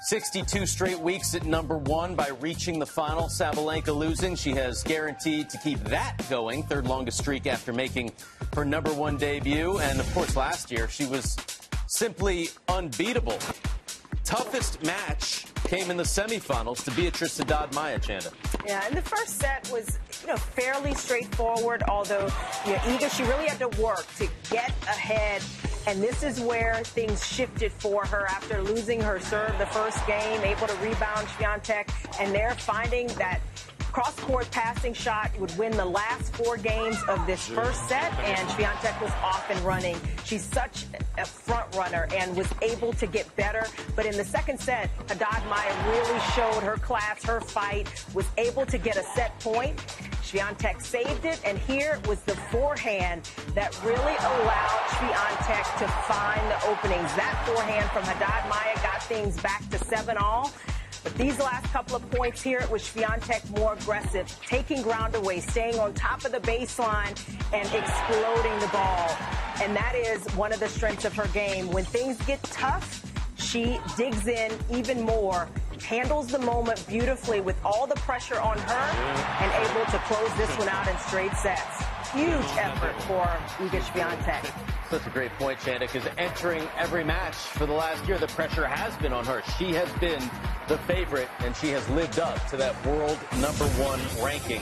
62 0.07 0.65
straight 0.65 0.99
weeks 1.01 1.35
at 1.35 1.45
number 1.45 1.77
one 1.77 2.15
by 2.15 2.29
reaching 2.39 2.79
the 2.79 2.85
final. 2.85 3.23
Sabalenka 3.23 3.93
losing. 3.93 4.37
She 4.37 4.51
has 4.51 4.81
guaranteed 4.81 5.49
to 5.49 5.57
keep 5.57 5.79
that 5.79 6.15
going. 6.29 6.63
Third 6.63 6.87
longest 6.87 7.17
streak 7.17 7.45
after 7.45 7.73
making 7.73 8.13
her 8.55 8.63
number 8.63 8.93
one 8.93 9.17
debut. 9.17 9.79
And 9.79 9.99
of 9.99 10.09
course, 10.13 10.37
last 10.37 10.71
year 10.71 10.87
she 10.87 11.05
was 11.05 11.35
simply 11.87 12.47
unbeatable. 12.69 13.37
Toughest 14.23 14.81
match 14.85 15.45
came 15.65 15.91
in 15.91 15.97
the 15.97 16.03
semifinals 16.03 16.85
to 16.85 16.91
Beatriz 16.91 17.37
Haddad 17.37 17.75
Maia, 17.75 17.99
Chanda. 17.99 18.31
Yeah, 18.65 18.85
and 18.87 18.95
the 18.95 19.01
first 19.01 19.39
set 19.41 19.69
was, 19.73 19.99
you 20.21 20.27
know, 20.27 20.37
fairly 20.37 20.93
straightforward, 20.93 21.83
although, 21.89 22.29
you 22.65 22.71
know, 22.71 22.79
Iga, 22.79 23.11
she 23.11 23.23
really 23.23 23.47
had 23.47 23.59
to 23.59 23.81
work 23.81 24.07
to 24.19 24.29
get 24.49 24.69
ahead 24.83 25.43
and 25.87 26.03
this 26.03 26.21
is 26.21 26.41
where 26.41 26.75
things 26.83 27.25
shifted 27.25 27.71
for 27.71 28.05
her 28.05 28.27
after 28.27 28.61
losing 28.61 28.99
her 28.99 29.21
serve 29.21 29.57
the 29.57 29.65
first 29.67 30.05
game, 30.05 30.41
able 30.43 30.67
to 30.67 30.75
rebound 30.75 31.25
Swiatek, 31.29 31.89
and 32.19 32.35
they're 32.35 32.55
finding 32.55 33.07
that 33.15 33.39
cross-court 33.97 34.47
passing 34.51 34.93
shot 34.93 35.31
would 35.39 35.57
win 35.57 35.75
the 35.75 35.83
last 35.83 36.31
four 36.35 36.55
games 36.55 36.95
of 37.09 37.25
this 37.25 37.47
first 37.47 37.89
set, 37.89 38.13
and 38.19 38.47
Swiatek 38.49 39.01
was 39.01 39.09
off 39.23 39.49
and 39.49 39.59
running. 39.61 39.99
She's 40.23 40.43
such 40.43 40.85
a 41.17 41.25
front 41.25 41.75
runner 41.75 42.07
and 42.15 42.37
was 42.37 42.47
able 42.61 42.93
to 42.93 43.07
get 43.07 43.35
better. 43.35 43.65
But 43.95 44.05
in 44.05 44.15
the 44.15 44.23
second 44.23 44.59
set, 44.59 44.91
Haddad 45.07 45.43
Maia 45.49 45.89
really 45.89 46.19
showed 46.35 46.61
her 46.61 46.75
class, 46.75 47.23
her 47.23 47.41
fight, 47.41 47.87
was 48.13 48.27
able 48.37 48.67
to 48.67 48.77
get 48.77 48.97
a 48.97 49.03
set 49.15 49.39
point. 49.39 49.75
Swiatek 50.21 50.79
saved 50.79 51.25
it, 51.25 51.41
and 51.43 51.57
here 51.57 51.99
was 52.07 52.21
the 52.21 52.35
forehand 52.51 53.27
that 53.55 53.73
really 53.83 54.15
allowed 54.19 54.85
Swiatek 54.99 55.79
to 55.79 55.87
find 56.05 56.51
the 56.51 56.67
openings. 56.67 57.15
That 57.15 57.43
forehand 57.47 57.89
from 57.89 58.03
Haddad 58.03 58.47
Maia 58.47 58.75
got 58.83 59.01
things 59.01 59.41
back 59.41 59.67
to 59.71 59.79
seven 59.79 60.17
all. 60.17 60.51
But 61.07 61.17
these 61.17 61.39
last 61.39 61.71
couple 61.71 61.95
of 61.95 62.11
points 62.11 62.41
here, 62.41 62.59
it 62.59 62.69
was 62.69 62.81
Swiatek 62.83 63.57
more 63.57 63.75
aggressive, 63.75 64.27
taking 64.45 64.81
ground 64.81 65.15
away, 65.15 65.39
staying 65.39 65.79
on 65.79 65.93
top 65.93 66.25
of 66.25 66.33
the 66.33 66.39
baseline 66.39 67.17
and 67.53 67.65
exploding 67.73 68.59
the 68.59 68.67
ball. 68.73 69.15
And 69.61 69.73
that 69.73 69.95
is 69.95 70.27
one 70.35 70.51
of 70.51 70.59
the 70.59 70.67
strengths 70.67 71.05
of 71.05 71.15
her 71.15 71.27
game. 71.27 71.71
When 71.71 71.85
things 71.85 72.17
get 72.25 72.43
tough, 72.43 73.09
she 73.37 73.79
digs 73.95 74.27
in 74.27 74.51
even 74.69 75.01
more, 75.01 75.47
handles 75.81 76.27
the 76.27 76.39
moment 76.39 76.85
beautifully 76.89 77.39
with 77.39 77.55
all 77.63 77.87
the 77.87 77.95
pressure 77.95 78.41
on 78.41 78.57
her 78.57 78.73
and 79.39 79.69
able 79.69 79.89
to 79.89 79.99
close 79.99 80.33
this 80.35 80.53
one 80.57 80.67
out 80.67 80.89
in 80.89 80.97
straight 80.97 81.31
sets. 81.37 81.86
Huge 82.13 82.45
effort 82.57 83.01
for 83.03 83.23
Iga 83.63 83.81
Swiatek. 83.81 84.89
Such 84.89 85.05
a 85.05 85.09
great 85.09 85.31
point, 85.33 85.59
Chanda, 85.59 85.87
because 85.91 86.07
entering 86.17 86.67
every 86.77 87.03
match 87.03 87.35
for 87.35 87.65
the 87.65 87.73
last 87.73 88.07
year, 88.07 88.17
the 88.17 88.27
pressure 88.27 88.65
has 88.65 88.95
been 88.97 89.11
on 89.11 89.25
her. 89.25 89.43
She 89.59 89.73
has 89.73 89.91
been 89.99 90.21
the 90.69 90.77
favorite, 90.79 91.27
and 91.39 91.53
she 91.55 91.67
has 91.69 91.87
lived 91.89 92.19
up 92.19 92.47
to 92.47 92.57
that 92.57 92.73
world 92.85 93.19
number 93.39 93.65
one 93.75 93.99
ranking. 94.23 94.61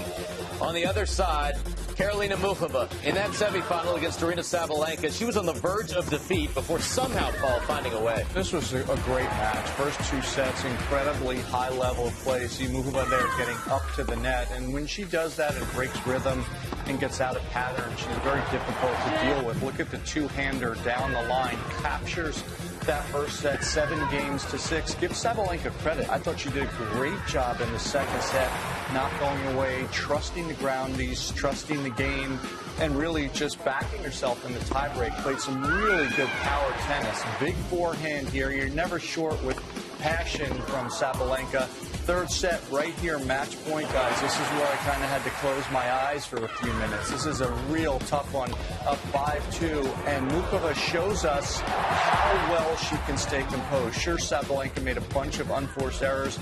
On 0.60 0.74
the 0.74 0.86
other 0.86 1.06
side, 1.06 1.56
Karolina 1.96 2.36
Muchova 2.36 2.92
in 3.06 3.16
that 3.16 3.30
semifinal 3.30 3.96
against 3.98 4.20
Aryna 4.20 4.40
Sabalenka. 4.40 5.18
She 5.18 5.24
was 5.24 5.38
on 5.38 5.46
the 5.46 5.54
verge 5.54 5.94
of 5.94 6.10
defeat 6.10 6.54
before 6.54 6.80
somehow 6.80 7.32
Paul 7.40 7.60
finding 7.62 7.94
a 7.94 8.02
way. 8.02 8.26
This 8.34 8.52
was 8.52 8.74
a, 8.74 8.84
great 9.06 9.30
match. 9.30 9.66
First 9.72 9.98
two 10.10 10.22
sets, 10.22 10.66
incredibly 10.66 11.38
high 11.38 11.70
level 11.70 12.12
play. 12.24 12.48
See 12.48 12.66
Muchova 12.66 13.10
there 13.10 13.26
getting 13.38 13.58
up 13.72 13.84
to 13.96 14.04
the 14.04 14.18
net, 14.18 14.52
and 14.52 14.74
when 14.74 14.86
she 14.86 15.06
does 15.06 15.38
that, 15.38 15.56
it 15.56 15.64
breaks 15.74 16.06
rhythm 16.06 16.44
and 16.88 17.00
gets 17.00 17.22
out 17.22 17.38
of 17.38 17.44
pattern. 17.44 17.90
She's 17.96 18.18
very 18.18 18.42
difficult 18.52 18.94
to 19.06 19.26
deal 19.26 19.46
with. 19.46 19.64
Look 19.64 19.80
at 19.80 19.90
the 19.90 20.00
two-hander 20.00 20.76
down 20.84 21.14
the 21.14 21.24
line, 21.24 21.58
captures 21.82 22.44
that 22.86 23.04
first 23.06 23.40
set, 23.40 23.64
seven 23.64 24.00
games 24.12 24.46
to 24.46 24.60
six. 24.60 24.94
Give 24.96 25.12
Sabalenka 25.12 25.72
credit. 25.80 26.08
I 26.10 26.20
thought 26.20 26.40
she 26.40 26.50
did 26.50 26.64
a 26.64 26.90
great 26.94 27.18
job 27.28 27.60
in 27.60 27.72
the 27.72 27.80
second 27.80 28.22
set, 28.22 28.52
not 28.94 29.12
going 29.20 29.44
away, 29.56 29.88
trusting 29.92 30.48
the 30.48 30.54
groundies, 30.56 31.34
trusting 31.34 31.85
the 31.86 31.92
game, 31.92 32.40
and 32.80 32.96
really 32.98 33.30
just 33.30 33.64
backing 33.64 34.04
herself 34.04 34.46
in 34.46 34.54
the 34.54 34.60
tiebreak. 34.62 35.16
Played 35.22 35.40
some 35.40 35.64
really 35.64 36.10
good 36.16 36.28
power 36.28 36.74
tennis. 36.82 37.24
Big 37.40 37.56
forehand 37.70 38.28
here. 38.30 38.52
You're 38.52 38.70
never 38.70 39.00
short 39.00 39.42
with 39.44 39.58
passion 40.00 40.52
from 40.64 40.90
Sabalenka. 40.90 41.68
Third 42.06 42.30
set 42.30 42.62
right 42.70 42.94
here, 42.96 43.18
match 43.20 43.58
point, 43.66 43.92
guys. 43.92 44.22
This 44.22 44.34
is 44.34 44.48
where 44.50 44.68
I 44.68 44.76
kind 44.78 45.02
of 45.02 45.10
had 45.10 45.24
to 45.24 45.30
close 45.42 45.64
my 45.72 45.92
eyes 46.06 46.26
for 46.26 46.44
a 46.44 46.48
few 46.48 46.72
minutes. 46.74 47.10
This 47.10 47.26
is 47.26 47.42
a 47.42 47.52
real 47.70 47.98
tough 48.00 48.32
one, 48.34 48.52
up 48.86 49.00
5-2, 49.12 49.86
and 50.06 50.30
Muchova 50.30 50.76
shows 50.76 51.26
us 51.26 51.60
how 51.62 52.52
well 52.52 52.76
she 52.78 52.96
can 53.08 53.18
stay 53.18 53.42
composed. 53.44 53.96
Sure, 53.96 54.18
Sabalenka 54.18 54.84
made 54.84 54.98
a 54.98 55.02
bunch 55.02 55.40
of 55.40 55.50
unforced 55.50 56.04
errors, 56.04 56.38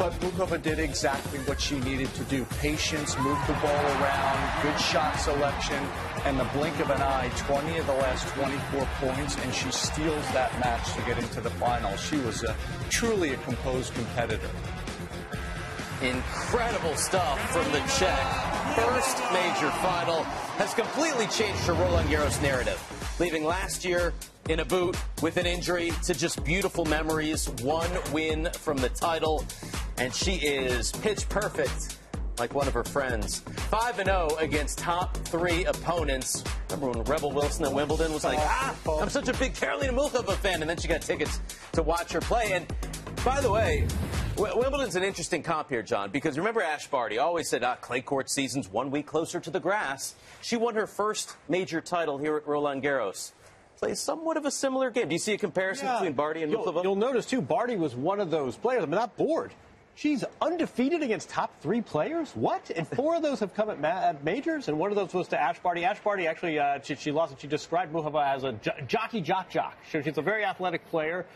but 0.00 0.18
Muchova 0.20 0.60
did 0.62 0.78
exactly 0.78 1.38
what 1.40 1.60
she 1.60 1.78
needed 1.80 2.08
to 2.14 2.24
do. 2.24 2.42
Patience, 2.58 3.18
move 3.18 3.36
the 3.46 3.52
ball 3.52 3.84
around, 4.00 4.62
good 4.62 4.80
shot 4.80 5.14
selection, 5.20 5.76
and 6.24 6.40
the 6.40 6.44
blink 6.54 6.80
of 6.80 6.88
an 6.88 7.02
eye, 7.02 7.30
20 7.36 7.76
of 7.76 7.86
the 7.86 7.92
last 7.92 8.26
24 8.28 8.88
points, 8.98 9.36
and 9.44 9.54
she 9.54 9.70
steals 9.70 10.24
that 10.32 10.58
match 10.58 10.94
to 10.94 11.02
get 11.02 11.18
into 11.18 11.42
the 11.42 11.50
final. 11.50 11.94
She 11.98 12.16
was 12.20 12.42
a, 12.44 12.56
truly 12.88 13.34
a 13.34 13.36
composed 13.36 13.92
competitor. 13.92 14.48
Incredible 16.00 16.96
stuff 16.96 17.38
from 17.50 17.70
the 17.70 17.80
Czech. 17.98 18.26
First 18.76 19.18
major 19.34 19.70
final 19.82 20.22
has 20.56 20.72
completely 20.72 21.26
changed 21.26 21.60
her 21.64 21.74
Roland 21.74 22.08
Garros 22.08 22.40
narrative, 22.40 22.80
leaving 23.20 23.44
last 23.44 23.84
year 23.84 24.14
in 24.48 24.60
a 24.60 24.64
boot 24.64 24.96
with 25.20 25.36
an 25.36 25.44
injury 25.44 25.92
to 26.04 26.14
just 26.14 26.42
beautiful 26.42 26.86
memories, 26.86 27.50
one 27.62 27.90
win 28.12 28.48
from 28.54 28.78
the 28.78 28.88
title, 28.88 29.44
and 30.00 30.14
she 30.14 30.32
is 30.36 30.92
pitch 30.92 31.28
perfect 31.28 31.98
like 32.38 32.54
one 32.54 32.66
of 32.66 32.72
her 32.72 32.84
friends. 32.84 33.40
5 33.40 33.96
0 33.96 34.28
against 34.38 34.78
top 34.78 35.14
three 35.18 35.66
opponents. 35.66 36.42
Remember 36.70 36.98
when 36.98 37.04
Rebel 37.04 37.30
Wilson 37.32 37.66
at 37.66 37.72
Wimbledon 37.72 38.12
was 38.14 38.24
like, 38.24 38.38
ah, 38.40 38.74
I'm 39.00 39.10
such 39.10 39.28
a 39.28 39.34
big 39.34 39.52
Karolina 39.52 39.90
Muchova 39.90 40.34
fan, 40.36 40.62
and 40.62 40.70
then 40.70 40.78
she 40.78 40.88
got 40.88 41.02
tickets 41.02 41.40
to 41.72 41.82
watch 41.82 42.12
her 42.12 42.20
play. 42.20 42.52
And 42.52 42.66
by 43.24 43.42
the 43.42 43.50
way, 43.50 43.86
Wimbledon's 44.38 44.96
an 44.96 45.02
interesting 45.02 45.42
comp 45.42 45.68
here, 45.68 45.82
Jon, 45.82 46.10
because 46.10 46.38
remember 46.38 46.62
Ash 46.62 46.86
Barty 46.86 47.18
always 47.18 47.50
said, 47.50 47.62
ah, 47.62 47.74
clay 47.74 48.00
court 48.00 48.30
season's 48.30 48.70
one 48.70 48.90
week 48.90 49.06
closer 49.06 49.38
to 49.38 49.50
the 49.50 49.60
grass. 49.60 50.14
She 50.40 50.56
won 50.56 50.74
her 50.76 50.86
first 50.86 51.36
major 51.46 51.82
title 51.82 52.16
here 52.16 52.36
at 52.36 52.46
Roland 52.46 52.82
Garros. 52.82 53.32
Plays 53.78 53.98
somewhat 54.00 54.38
of 54.38 54.46
a 54.46 54.50
similar 54.50 54.90
game. 54.90 55.08
Do 55.08 55.14
you 55.14 55.18
see 55.18 55.34
a 55.34 55.38
comparison 55.38 55.86
Yeah. 55.86 55.94
between 55.98 56.12
Barty 56.14 56.42
and 56.42 56.50
you'll? 56.50 56.80
You'll 56.82 56.96
notice, 56.96 57.26
too, 57.26 57.42
Barty 57.42 57.76
was 57.76 57.94
one 57.94 58.20
of 58.20 58.30
those 58.30 58.56
players. 58.56 58.82
I'm 58.82 58.90
not 58.90 59.16
bored. 59.18 59.52
She's 59.94 60.24
undefeated 60.40 61.02
against 61.02 61.28
top 61.28 61.60
three 61.60 61.82
players. 61.82 62.30
What? 62.34 62.70
And 62.70 62.88
four 62.88 63.16
of 63.16 63.22
those 63.22 63.40
have 63.40 63.54
come 63.54 63.68
at, 63.68 63.80
ma- 63.80 63.88
at 63.88 64.24
majors, 64.24 64.68
and 64.68 64.78
one 64.78 64.90
of 64.90 64.96
those 64.96 65.12
was 65.12 65.28
to 65.28 65.40
Ash 65.40 65.58
Barty. 65.58 65.84
Ash 65.84 66.00
Barty 66.00 66.26
actually, 66.26 66.58
uh, 66.58 66.80
she, 66.82 66.94
she 66.94 67.10
lost. 67.12 67.38
She 67.40 67.46
described 67.46 67.92
Muchova 67.92 68.34
as 68.34 68.44
a 68.44 68.52
jo- 68.52 68.72
jockey, 68.86 69.20
jock, 69.20 69.50
jock. 69.50 69.76
She's 69.90 70.16
a 70.16 70.22
very 70.22 70.44
athletic 70.44 70.88
player. 70.88 71.26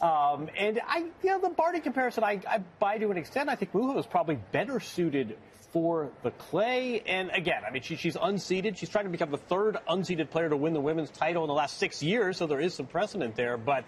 Um, 0.00 0.48
and 0.56 0.80
I, 0.86 0.98
you 0.98 1.30
know, 1.30 1.40
the 1.40 1.50
Barty 1.50 1.80
comparison, 1.80 2.22
I, 2.22 2.40
I 2.48 2.58
buy 2.78 2.98
to 2.98 3.10
an 3.10 3.16
extent. 3.16 3.48
I 3.48 3.56
think 3.56 3.72
Muchova 3.72 3.98
is 3.98 4.06
probably 4.06 4.38
better 4.52 4.78
suited 4.78 5.36
for 5.72 6.10
the 6.22 6.30
clay. 6.32 7.00
And 7.06 7.30
again, 7.30 7.62
I 7.66 7.72
mean, 7.72 7.82
she, 7.82 7.96
she's 7.96 8.16
unseeded. 8.16 8.76
She's 8.76 8.88
trying 8.90 9.06
to 9.06 9.10
become 9.10 9.30
the 9.30 9.38
third 9.38 9.78
unseeded 9.88 10.30
player 10.30 10.48
to 10.48 10.56
win 10.56 10.74
the 10.74 10.80
women's 10.80 11.10
title 11.10 11.44
in 11.44 11.48
the 11.48 11.54
last 11.54 11.78
six 11.78 12.02
years, 12.02 12.36
so 12.36 12.46
there 12.46 12.60
is 12.60 12.74
some 12.74 12.86
precedent 12.86 13.36
there. 13.36 13.56
But 13.56 13.84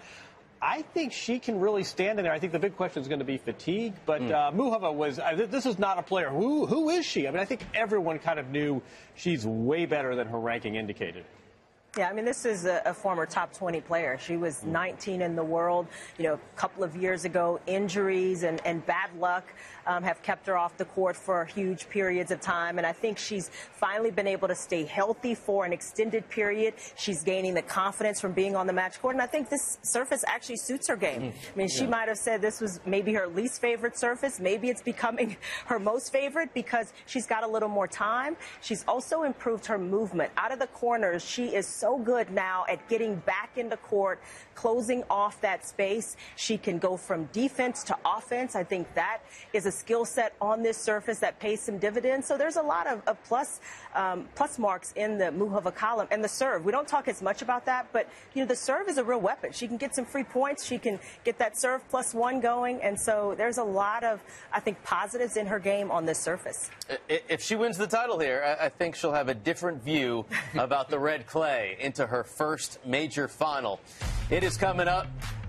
I 0.65 0.81
think 0.81 1.13
she 1.13 1.41
can 1.41 1.61
really 1.61 1.85
stand 1.85 2.19
in 2.19 2.25
there. 2.25 2.33
I 2.33 2.39
think 2.39 2.53
the 2.53 2.59
big 2.59 2.75
question 2.75 3.03
is 3.03 3.07
going 3.07 3.19
to 3.19 3.25
be 3.25 3.37
fatigue. 3.37 3.93
But 4.07 4.23
uh, 4.23 4.51
Muchova 4.55 4.95
was. 4.95 5.19
Uh, 5.19 5.33
th- 5.33 5.51
this 5.51 5.67
is 5.67 5.79
not 5.79 5.99
a 5.99 6.03
player. 6.03 6.31
Who 6.31 6.65
who 6.65 6.89
is 6.89 7.05
she? 7.05 7.29
I 7.29 7.31
mean, 7.31 7.41
I 7.41 7.45
think 7.45 7.67
everyone 7.75 8.19
kind 8.19 8.39
of 8.39 8.49
knew 8.49 8.81
she's 9.15 9.45
way 9.47 9.85
better 9.85 10.17
than 10.17 10.27
her 10.29 10.41
ranking 10.41 10.77
indicated. 10.77 11.27
Yeah, 11.99 12.09
I 12.09 12.13
mean, 12.13 12.25
this 12.25 12.45
is 12.45 12.65
a, 12.65 12.83
a 12.87 12.95
former 12.95 13.25
top 13.25 13.53
20 13.53 13.81
player. 13.83 14.19
She 14.19 14.37
was 14.37 14.65
19 14.65 15.23
in 15.23 15.37
the 15.37 15.45
world, 15.45 15.87
you 16.19 16.25
know, 16.25 16.35
a 16.35 16.57
couple 16.57 16.83
of 16.83 16.97
years 16.97 17.25
ago. 17.25 17.61
Injuries 17.69 18.43
and, 18.43 18.61
and 18.67 18.85
bad 18.85 19.11
luck 19.21 19.45
um, 19.87 20.03
have 20.03 20.23
kept 20.23 20.47
her 20.47 20.57
off 20.57 20.77
the 20.77 20.85
court 20.85 21.17
for 21.17 21.45
huge 21.45 21.89
periods 21.89 22.31
of 22.31 22.41
time. 22.41 22.79
And 22.79 22.87
I 22.87 22.93
think 22.93 23.19
she's 23.19 23.51
finally 23.73 24.11
been 24.11 24.27
able 24.27 24.49
to 24.49 24.55
stay 24.55 24.85
healthy 24.85 25.35
for 25.35 25.65
an 25.65 25.73
extended 25.73 26.29
period. 26.29 26.75
She's 26.97 27.23
gaining 27.23 27.55
the 27.55 27.63
confidence 27.63 28.21
from 28.21 28.33
being 28.33 28.57
on 28.57 28.67
the 28.67 28.73
match 28.73 29.01
court. 29.01 29.15
And 29.15 29.23
I 29.23 29.27
think 29.27 29.49
this 29.51 29.79
surface 29.83 30.25
actually 30.27 30.57
suits 30.57 30.89
her 30.89 30.97
game. 30.97 31.33
I 31.33 31.59
mean, 31.59 31.69
she 31.69 31.85
Yeah. 31.85 31.91
might 31.91 32.09
have 32.09 32.19
said 32.19 32.41
this 32.41 32.61
was 32.61 32.81
maybe 32.87 33.13
her 33.15 33.27
least 33.27 33.61
favorite 33.61 33.99
surface. 33.99 34.41
Maybe 34.41 34.69
it's 34.71 34.83
becoming 34.83 35.37
her 35.67 35.79
most 35.79 36.13
favorite 36.13 36.53
because 36.55 36.93
she's 37.07 37.27
got 37.27 37.43
a 37.45 37.47
little 37.49 37.69
more 37.69 37.87
time. 37.89 38.37
She's 38.61 38.85
also 38.89 39.23
improved 39.23 39.67
her 39.67 39.79
movement 39.79 40.33
out 40.37 40.53
of 40.53 40.59
the 40.59 40.67
corners. 40.69 41.25
She 41.25 41.55
is 41.55 41.67
so 41.67 41.99
good 41.99 42.31
now 42.31 42.65
at 42.69 42.87
getting 42.89 43.17
back 43.17 43.51
into 43.57 43.77
court, 43.77 44.21
closing 44.55 45.03
off 45.11 45.41
that 45.41 45.67
space. 45.67 46.17
She 46.37 46.59
can 46.59 46.79
go 46.79 46.97
from 46.97 47.27
defense 47.33 47.83
to 47.85 47.97
offense. 48.05 48.55
I 48.55 48.65
think 48.65 48.93
that 48.95 49.19
is 49.53 49.67
a 49.67 49.73
skill 49.73 50.05
set 50.05 50.35
on 50.41 50.63
this 50.63 50.77
surface 50.77 51.19
that 51.21 51.39
pays 51.39 51.61
some 51.61 51.79
dividends. 51.79 52.27
So 52.27 52.37
there's 52.37 52.57
a 52.57 52.63
lot 52.63 52.87
of, 52.87 53.03
of 53.07 53.23
plus 53.25 53.61
um, 53.95 54.29
plus 54.35 54.59
marks 54.59 54.93
in 54.97 55.19
the 55.19 55.27
Muchova 55.27 55.75
column 55.75 56.09
and 56.11 56.23
the 56.23 56.29
serve. 56.29 56.65
We 56.65 56.73
don't 56.73 56.89
talk 56.89 57.09
as 57.09 57.23
much 57.23 57.43
about 57.43 57.67
that, 57.67 57.89
but 57.93 58.09
you 58.35 58.43
know 58.43 58.49
the 58.49 58.57
serve 58.57 58.89
is 58.89 58.99
a 58.99 59.05
real 59.05 59.21
weapon. 59.21 59.53
She 59.53 59.69
can 59.69 59.77
get 59.77 59.95
some 59.95 60.05
free 60.05 60.25
points. 60.25 60.65
She 60.65 60.79
can 60.79 60.99
get 61.25 61.39
that 61.39 61.59
serve 61.59 61.89
plus 61.89 62.15
one 62.15 62.41
going, 62.41 62.83
and 62.83 62.99
so 62.99 63.35
there's 63.37 63.59
a 63.59 63.65
lot 63.65 64.05
of 64.05 64.21
I 64.53 64.61
think 64.61 64.83
positives 64.83 65.37
in 65.37 65.47
her 65.47 65.59
game 65.59 65.91
on 65.91 66.05
this 66.05 66.19
surface. 66.19 66.71
If 67.09 67.43
she 67.43 67.57
wins 67.57 67.77
the 67.77 67.87
title 67.87 68.19
here, 68.19 68.43
I 68.45 68.65
I 68.65 68.69
think 68.71 68.97
she'll 68.97 69.13
have 69.13 69.29
a 69.29 69.35
different 69.35 69.83
view 69.83 70.25
about 70.55 70.89
the 70.89 70.99
red 70.99 71.27
clay 71.27 71.77
into 71.81 72.07
her 72.07 72.25
first 72.25 72.79
major 72.85 73.29
final. 73.29 73.81
It 74.31 74.43
is 74.43 74.57
coming 74.57 74.89
up. 74.89 75.07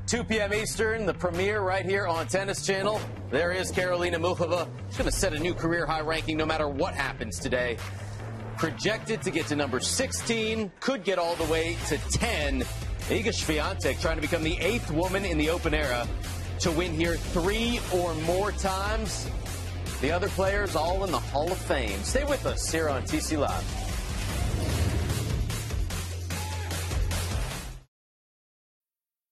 2 0.08 0.26
p.m. 0.26 0.54
Eastern, 0.54 1.06
the 1.06 1.14
premiere 1.14 1.62
right 1.62 1.86
here 1.86 2.06
on 2.06 2.28
Tennis 2.28 2.66
Channel. 2.66 3.00
There 3.32 3.54
is 3.54 3.72
Karolina 3.72 4.16
Muchova. 4.16 4.68
She's 4.90 4.98
going 4.98 5.10
to 5.10 5.16
set 5.16 5.34
a 5.34 5.40
new 5.40 5.54
career 5.54 5.86
high 5.86 6.02
ranking 6.02 6.36
no 6.38 6.46
matter 6.46 6.68
what 6.68 6.94
happens 6.94 7.40
today. 7.40 7.78
Projected 8.58 9.22
to 9.22 9.32
get 9.32 9.48
to 9.48 9.56
number 9.56 9.80
16, 9.80 10.72
could 10.82 11.06
get 11.06 11.18
all 11.18 11.36
the 11.36 11.46
way 11.46 11.78
to 11.88 11.98
10. 11.98 12.62
Iga 12.62 13.28
Swiatek 13.28 14.02
trying 14.02 14.18
to 14.18 14.22
become 14.22 14.44
the 14.44 14.58
eighth 14.60 14.92
woman 14.92 15.24
in 15.24 15.38
the 15.38 15.50
Open 15.50 15.74
era 15.74 16.06
to 16.60 16.72
win 16.72 16.94
here 16.94 17.16
three 17.16 17.80
or 17.94 18.14
more 18.16 18.52
times. 18.52 19.30
The 20.02 20.12
other 20.12 20.28
players 20.30 20.76
all 20.76 21.06
in 21.06 21.12
the 21.12 21.20
Hall 21.20 21.50
of 21.50 21.58
Fame. 21.58 21.98
Stay 22.04 22.26
with 22.26 22.46
us 22.46 22.70
here 22.70 22.90
on 22.90 23.04
TC 23.04 23.40
Live. 23.40 23.85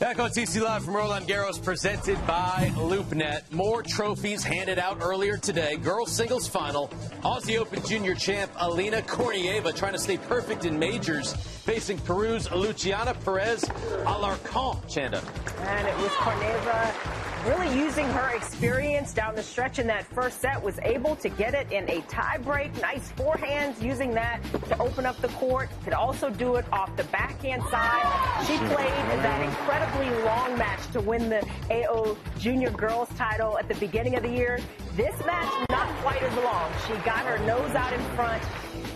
Back 0.00 0.18
on 0.18 0.30
TC 0.30 0.62
Live 0.62 0.82
from 0.82 0.96
Roland 0.96 1.28
Garros, 1.28 1.62
presented 1.62 2.16
by 2.26 2.72
LoopNet. 2.74 3.52
More 3.52 3.82
trophies 3.82 4.42
handed 4.42 4.78
out 4.78 4.96
earlier 5.02 5.36
today. 5.36 5.76
Girls 5.76 6.10
singles 6.10 6.48
final. 6.48 6.88
Aussie 7.22 7.58
Open 7.58 7.84
Junior 7.84 8.14
champ 8.14 8.50
Alina 8.56 9.02
Korneeva 9.02 9.76
trying 9.76 9.92
to 9.92 9.98
stay 9.98 10.16
perfect 10.16 10.64
in 10.64 10.78
majors, 10.78 11.34
facing 11.34 11.98
Peru's 11.98 12.50
Luciana 12.50 13.12
Perez 13.12 13.62
Alarcon. 14.06 14.80
Chanda. 14.88 15.22
And 15.58 15.86
it 15.86 15.96
was 15.98 16.10
Korneeva 16.12 17.29
really 17.46 17.78
using 17.78 18.06
her 18.10 18.36
experience 18.36 19.12
down 19.12 19.34
the 19.34 19.42
stretch 19.42 19.78
in 19.78 19.86
that 19.86 20.04
first 20.06 20.40
set, 20.40 20.62
was 20.62 20.78
able 20.82 21.16
to 21.16 21.28
get 21.28 21.54
it 21.54 21.70
in 21.72 21.88
a 21.88 22.00
tie 22.02 22.38
break. 22.38 22.74
Nice 22.80 23.12
forehands, 23.12 23.80
using 23.82 24.12
that 24.14 24.40
to 24.68 24.78
open 24.78 25.06
up 25.06 25.20
the 25.20 25.28
court. 25.28 25.68
Could 25.84 25.92
also 25.92 26.30
do 26.30 26.56
it 26.56 26.64
off 26.72 26.94
the 26.96 27.04
backhand 27.04 27.62
side. 27.70 28.46
She 28.46 28.56
played 28.56 28.92
that 29.22 29.42
incredibly 29.42 30.24
long 30.24 30.58
match 30.58 30.90
to 30.92 31.00
win 31.00 31.28
the 31.28 31.46
AO 31.70 32.16
Junior 32.38 32.70
Girls 32.70 33.08
title 33.16 33.58
at 33.58 33.68
the 33.68 33.74
beginning 33.76 34.16
of 34.16 34.22
the 34.22 34.30
year. 34.30 34.58
This 34.96 35.16
match, 35.24 35.52
not 35.70 35.88
quite 35.98 36.22
as 36.22 36.34
long. 36.44 36.70
She 36.86 36.92
got 37.04 37.24
her 37.24 37.38
nose 37.46 37.74
out 37.74 37.92
in 37.92 38.00
front 38.16 38.42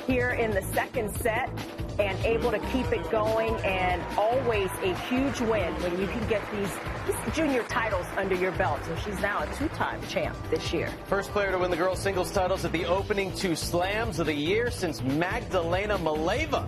here 0.07 0.30
in 0.30 0.51
the 0.51 0.62
second 0.74 1.14
set 1.16 1.51
and 1.99 2.18
able 2.24 2.51
to 2.51 2.59
keep 2.70 2.86
it 2.92 3.09
going 3.11 3.55
and 3.64 4.03
always 4.18 4.70
a 4.82 4.95
huge 5.07 5.40
win 5.40 5.72
when 5.82 5.99
you 6.01 6.07
can 6.09 6.26
get 6.28 6.42
these, 6.53 6.68
these 6.68 6.93
junior 7.32 7.62
titles 7.64 8.07
under 8.16 8.34
your 8.34 8.52
belt. 8.52 8.80
So 8.84 8.96
she's 8.96 9.20
now 9.20 9.42
a 9.42 9.55
two-time 9.55 10.00
champ 10.09 10.36
this 10.50 10.72
year. 10.72 10.90
First 11.07 11.30
player 11.30 11.50
to 11.50 11.59
win 11.59 11.70
the 11.70 11.76
girls 11.76 11.98
singles 11.98 12.30
titles 12.30 12.64
at 12.64 12.72
the 12.72 12.84
opening 12.86 13.34
two 13.34 13.57
slams 13.57 14.18
of 14.18 14.26
the 14.26 14.34
year 14.34 14.70
since 14.70 15.02
Magdalena 15.02 15.98
Maleeva 15.98 16.66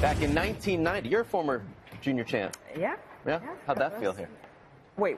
back 0.00 0.22
in 0.22 0.34
1990. 0.34 1.08
You're 1.08 1.22
a 1.22 1.24
former 1.24 1.64
junior 2.00 2.24
champ. 2.24 2.56
Yeah. 2.78 2.96
Yeah? 3.26 3.40
How'd 3.66 3.78
that 3.78 3.98
feel 4.00 4.12
here? 4.12 4.28
Wait. 4.96 5.16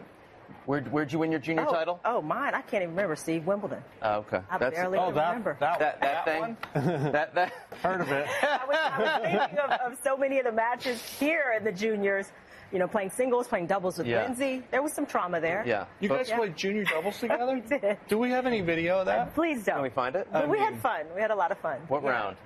Where'd, 0.64 0.90
where'd 0.90 1.12
you 1.12 1.18
win 1.18 1.30
your 1.30 1.40
junior 1.40 1.64
oh, 1.68 1.72
title? 1.72 2.00
Oh, 2.04 2.20
mine. 2.22 2.54
I 2.54 2.62
can't 2.62 2.82
even 2.82 2.90
remember. 2.90 3.16
Steve 3.16 3.46
Wimbledon. 3.46 3.82
Oh, 4.02 4.18
okay. 4.18 4.40
I 4.50 4.58
barely 4.58 4.98
oh, 4.98 5.08
remember. 5.08 5.56
That, 5.60 5.78
that, 5.78 6.00
that, 6.00 6.24
thing? 6.24 6.56
that, 7.12 7.34
that. 7.34 7.52
Heard 7.82 8.00
of 8.00 8.10
it. 8.10 8.26
I 8.42 8.66
was, 8.66 8.76
I 8.76 9.00
was 9.00 9.20
thinking 9.22 9.58
of, 9.58 9.92
of, 9.92 9.98
so 10.02 10.16
many 10.16 10.38
of 10.38 10.44
the 10.44 10.52
matches 10.52 11.02
here 11.18 11.54
in 11.56 11.64
the 11.64 11.72
juniors. 11.72 12.30
You 12.72 12.78
know, 12.80 12.88
playing 12.88 13.10
singles, 13.10 13.46
playing 13.46 13.66
doubles 13.68 13.98
with 13.98 14.06
Yeah. 14.06 14.24
Lindsay. 14.24 14.62
There 14.70 14.82
was 14.82 14.92
some 14.92 15.06
trauma 15.06 15.40
there. 15.40 15.62
Yeah. 15.66 15.86
You 16.00 16.08
guys 16.08 16.28
Yeah. 16.28 16.38
played 16.38 16.56
junior 16.56 16.84
doubles 16.84 17.18
together? 17.20 17.54
We 17.54 17.60
did. 17.60 17.98
Do 18.08 18.18
we 18.18 18.30
have 18.30 18.44
any 18.46 18.60
video 18.60 18.98
of 19.00 19.06
that? 19.06 19.34
Please 19.34 19.64
don't. 19.64 19.76
Can 19.76 19.82
we 19.84 19.90
find 19.90 20.16
it? 20.16 20.26
But 20.32 20.48
we 20.48 20.58
had 20.58 20.76
fun. 20.80 21.06
We 21.14 21.20
had 21.20 21.30
a 21.30 21.34
lot 21.34 21.52
of 21.52 21.58
fun. 21.58 21.78
What 21.88 22.02
Yeah. 22.02 22.10
round? 22.10 22.36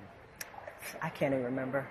I 1.03 1.09
can't 1.09 1.33
even 1.33 1.45
remember. 1.45 1.87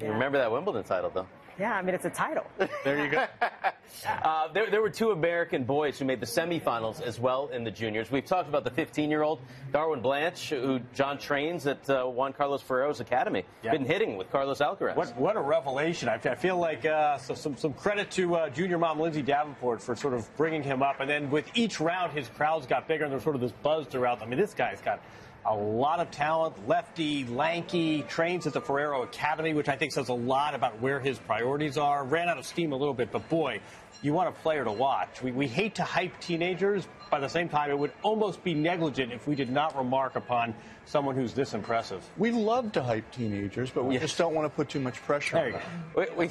You 0.00 0.08
remember 0.10 0.38
that 0.38 0.50
Wimbledon 0.50 0.82
title, 0.84 1.10
though. 1.10 1.26
Yeah, 1.58 1.74
I 1.74 1.82
mean, 1.82 1.94
it's 1.94 2.04
a 2.04 2.10
title. 2.10 2.44
There 2.84 3.04
you 3.04 3.10
go. 3.10 3.26
uh, 4.08 4.48
there, 4.52 4.68
there 4.70 4.82
were 4.82 4.90
two 4.90 5.10
American 5.12 5.64
boys 5.64 5.98
who 5.98 6.04
made 6.04 6.18
the 6.18 6.26
semifinals 6.26 7.00
as 7.00 7.20
well 7.20 7.48
in 7.48 7.62
the 7.62 7.70
juniors. 7.70 8.10
We've 8.10 8.24
talked 8.24 8.48
about 8.48 8.64
the 8.64 8.70
15-year-old 8.70 9.40
Darwin 9.72 10.00
Blanch, 10.00 10.50
who 10.50 10.80
Jon 10.94 11.18
trains 11.18 11.66
at 11.66 11.88
uh, 11.88 12.04
Juan 12.06 12.32
Carlos 12.32 12.60
Ferrero's 12.62 13.00
academy. 13.00 13.44
Yeah. 13.62 13.72
Been 13.72 13.84
hitting 13.84 14.16
with 14.16 14.30
Carlos 14.30 14.58
Alcaraz. 14.58 14.96
What, 14.96 15.16
what 15.16 15.36
a 15.36 15.40
revelation. 15.40 16.08
I, 16.08 16.14
I 16.14 16.34
feel 16.34 16.56
like 16.56 16.84
uh, 16.84 17.18
so, 17.18 17.34
some, 17.34 17.56
some 17.56 17.72
credit 17.72 18.10
to 18.12 18.34
uh, 18.34 18.50
junior 18.50 18.78
mom 18.78 18.98
Lindsay 18.98 19.22
Davenport 19.22 19.80
for 19.80 19.94
sort 19.94 20.14
of 20.14 20.34
bringing 20.36 20.62
him 20.62 20.82
up. 20.82 21.00
And 21.00 21.08
then 21.08 21.30
with 21.30 21.46
each 21.54 21.78
round, 21.78 22.12
his 22.12 22.28
crowds 22.28 22.66
got 22.66 22.88
bigger 22.88 23.04
and 23.04 23.12
there 23.12 23.18
was 23.18 23.24
sort 23.24 23.36
of 23.36 23.42
this 23.42 23.52
buzz 23.62 23.86
throughout. 23.86 24.22
I 24.22 24.26
mean, 24.26 24.38
this 24.38 24.54
guy's 24.54 24.80
got 24.80 25.00
a 25.44 25.54
lot 25.54 26.00
of 26.00 26.10
talent, 26.10 26.68
lefty, 26.68 27.24
lanky, 27.24 28.02
trains 28.02 28.46
at 28.46 28.52
the 28.52 28.60
Ferrero 28.60 29.02
Academy, 29.02 29.54
which 29.54 29.68
I 29.68 29.76
think 29.76 29.92
says 29.92 30.08
a 30.08 30.14
lot 30.14 30.54
about 30.54 30.80
where 30.80 31.00
his 31.00 31.18
priorities 31.18 31.76
are. 31.76 32.04
Ran 32.04 32.28
out 32.28 32.38
of 32.38 32.46
steam 32.46 32.72
a 32.72 32.76
little 32.76 32.94
bit, 32.94 33.10
but 33.10 33.28
boy, 33.28 33.60
you 34.02 34.12
want 34.12 34.28
a 34.28 34.32
player 34.32 34.64
to 34.64 34.72
watch. 34.72 35.22
We, 35.22 35.32
we 35.32 35.46
hate 35.46 35.76
to 35.76 35.84
hype 35.84 36.18
teenagers, 36.20 36.86
but 37.10 37.16
at 37.16 37.20
the 37.20 37.28
same 37.28 37.48
time, 37.48 37.70
it 37.70 37.78
would 37.78 37.92
almost 38.02 38.42
be 38.44 38.54
negligent 38.54 39.12
if 39.12 39.26
we 39.26 39.34
did 39.34 39.50
not 39.50 39.76
remark 39.76 40.16
upon 40.16 40.54
someone 40.86 41.14
who's 41.14 41.32
this 41.32 41.54
impressive. 41.54 42.08
We 42.16 42.30
love 42.30 42.72
to 42.72 42.82
hype 42.82 43.10
teenagers, 43.12 43.70
but 43.70 43.84
we 43.84 43.98
just 43.98 44.18
don't 44.18 44.34
want 44.34 44.46
to 44.46 44.54
put 44.54 44.68
too 44.68 44.80
much 44.80 45.02
pressure 45.02 45.36
There 45.36 45.46
on 45.46 45.52
them. 45.52 45.62
We, 45.96 46.06
we, 46.26 46.30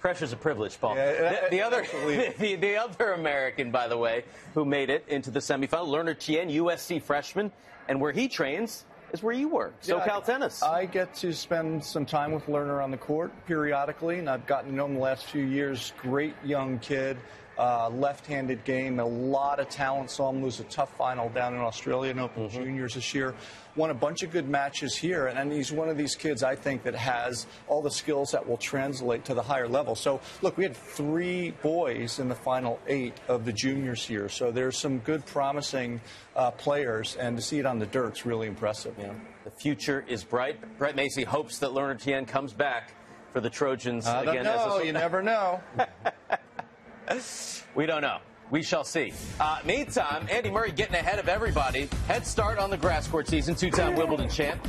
pressure's 0.00 0.32
a 0.34 0.36
privilege, 0.36 0.78
Paul. 0.78 0.96
Yeah, 0.96 1.46
the, 1.48 1.50
the 1.50 1.62
other, 1.62 1.86
the, 2.38 2.56
the 2.56 2.76
other 2.76 3.12
American, 3.12 3.70
by 3.70 3.88
the 3.88 3.96
way, 3.96 4.24
who 4.52 4.66
made 4.66 4.90
it 4.90 5.06
into 5.08 5.30
the 5.30 5.40
semifinal, 5.40 5.88
Learner 5.88 6.12
Tien, 6.12 6.50
USC 6.50 7.00
freshman, 7.00 7.50
and 7.88 8.00
where 8.00 8.12
he 8.12 8.28
trains 8.28 8.84
is 9.12 9.22
where 9.22 9.34
you 9.34 9.48
work, 9.48 9.74
Yeah, 9.84 9.94
SoCal 9.94 10.22
I- 10.22 10.26
Tennis. 10.26 10.62
I 10.62 10.86
get 10.86 11.14
to 11.16 11.32
spend 11.32 11.84
some 11.84 12.04
time 12.04 12.32
with 12.32 12.48
Learner 12.48 12.80
on 12.82 12.90
the 12.90 12.96
court 12.96 13.32
periodically, 13.46 14.18
and 14.18 14.28
I've 14.28 14.46
gotten 14.46 14.70
to 14.70 14.76
know 14.76 14.86
him 14.86 14.94
the 14.94 15.00
last 15.00 15.26
few 15.26 15.44
years. 15.44 15.92
Great 15.98 16.34
young 16.44 16.78
kid, 16.80 17.16
uh, 17.56 17.88
left-handed 17.90 18.64
game, 18.64 18.98
a 18.98 19.04
lot 19.04 19.60
of 19.60 19.68
talent. 19.68 20.10
Saw 20.10 20.30
him 20.30 20.42
lose 20.42 20.58
a 20.58 20.64
tough 20.64 20.96
final 20.96 21.28
down 21.28 21.54
in 21.54 21.60
Australian 21.60 22.18
Open 22.18 22.48
Mm-hmm. 22.48 22.56
Juniors 22.64 22.94
this 22.94 23.14
year. 23.14 23.34
Won 23.76 23.90
a 23.90 23.94
bunch 23.94 24.22
of 24.22 24.30
good 24.30 24.48
matches 24.48 24.94
here, 24.96 25.26
and, 25.26 25.38
and 25.38 25.52
he's 25.52 25.72
one 25.72 25.88
of 25.88 25.96
these 25.96 26.14
kids 26.14 26.42
I 26.42 26.54
think 26.54 26.84
that 26.84 26.94
has 26.94 27.46
all 27.66 27.82
the 27.82 27.90
skills 27.90 28.30
that 28.30 28.46
will 28.46 28.56
translate 28.56 29.24
to 29.24 29.34
the 29.34 29.42
higher 29.42 29.68
level. 29.68 29.94
So 29.94 30.20
look, 30.42 30.56
we 30.56 30.64
had 30.64 30.76
three 30.76 31.50
boys 31.62 32.18
in 32.20 32.28
the 32.28 32.34
final 32.34 32.78
eight 32.86 33.14
of 33.28 33.44
the 33.44 33.52
juniors 33.52 34.04
here, 34.04 34.28
so 34.28 34.50
there's 34.50 34.78
some 34.78 34.98
good, 34.98 35.26
promising 35.26 36.00
uh, 36.36 36.50
players, 36.52 37.16
and 37.16 37.36
to 37.36 37.42
see 37.42 37.58
it 37.58 37.66
on 37.66 37.78
the 37.78 37.86
dirt's 37.86 38.24
really 38.24 38.46
impressive. 38.46 38.94
Yeah. 38.98 39.12
The 39.44 39.50
future 39.50 40.04
is 40.08 40.24
bright. 40.24 40.78
Brett 40.78 40.96
Masi 40.96 41.24
hopes 41.24 41.58
that 41.58 41.72
Learner 41.72 41.96
Tien 41.96 42.24
comes 42.24 42.52
back 42.52 42.94
for 43.32 43.40
the 43.40 43.50
Trojans 43.50 44.06
I 44.06 44.24
don't 44.24 44.36
again. 44.36 44.46
as 44.46 44.66
know. 44.66 44.78
You 44.80 44.92
never 44.92 45.20
know. 45.22 45.60
we 47.74 47.86
don't 47.86 48.02
know. 48.02 48.18
We 48.50 48.62
shall 48.62 48.84
see. 48.84 49.12
Uh, 49.40 49.58
meantime, 49.64 50.26
Andy 50.30 50.50
Murray 50.50 50.70
getting 50.70 50.94
ahead 50.94 51.18
of 51.18 51.28
everybody. 51.28 51.88
Head 52.06 52.26
start 52.26 52.58
on 52.58 52.70
the 52.70 52.76
grass 52.76 53.08
court 53.08 53.26
season, 53.28 53.54
two-time 53.54 53.96
Wimbledon 53.96 54.28
champ. 54.28 54.66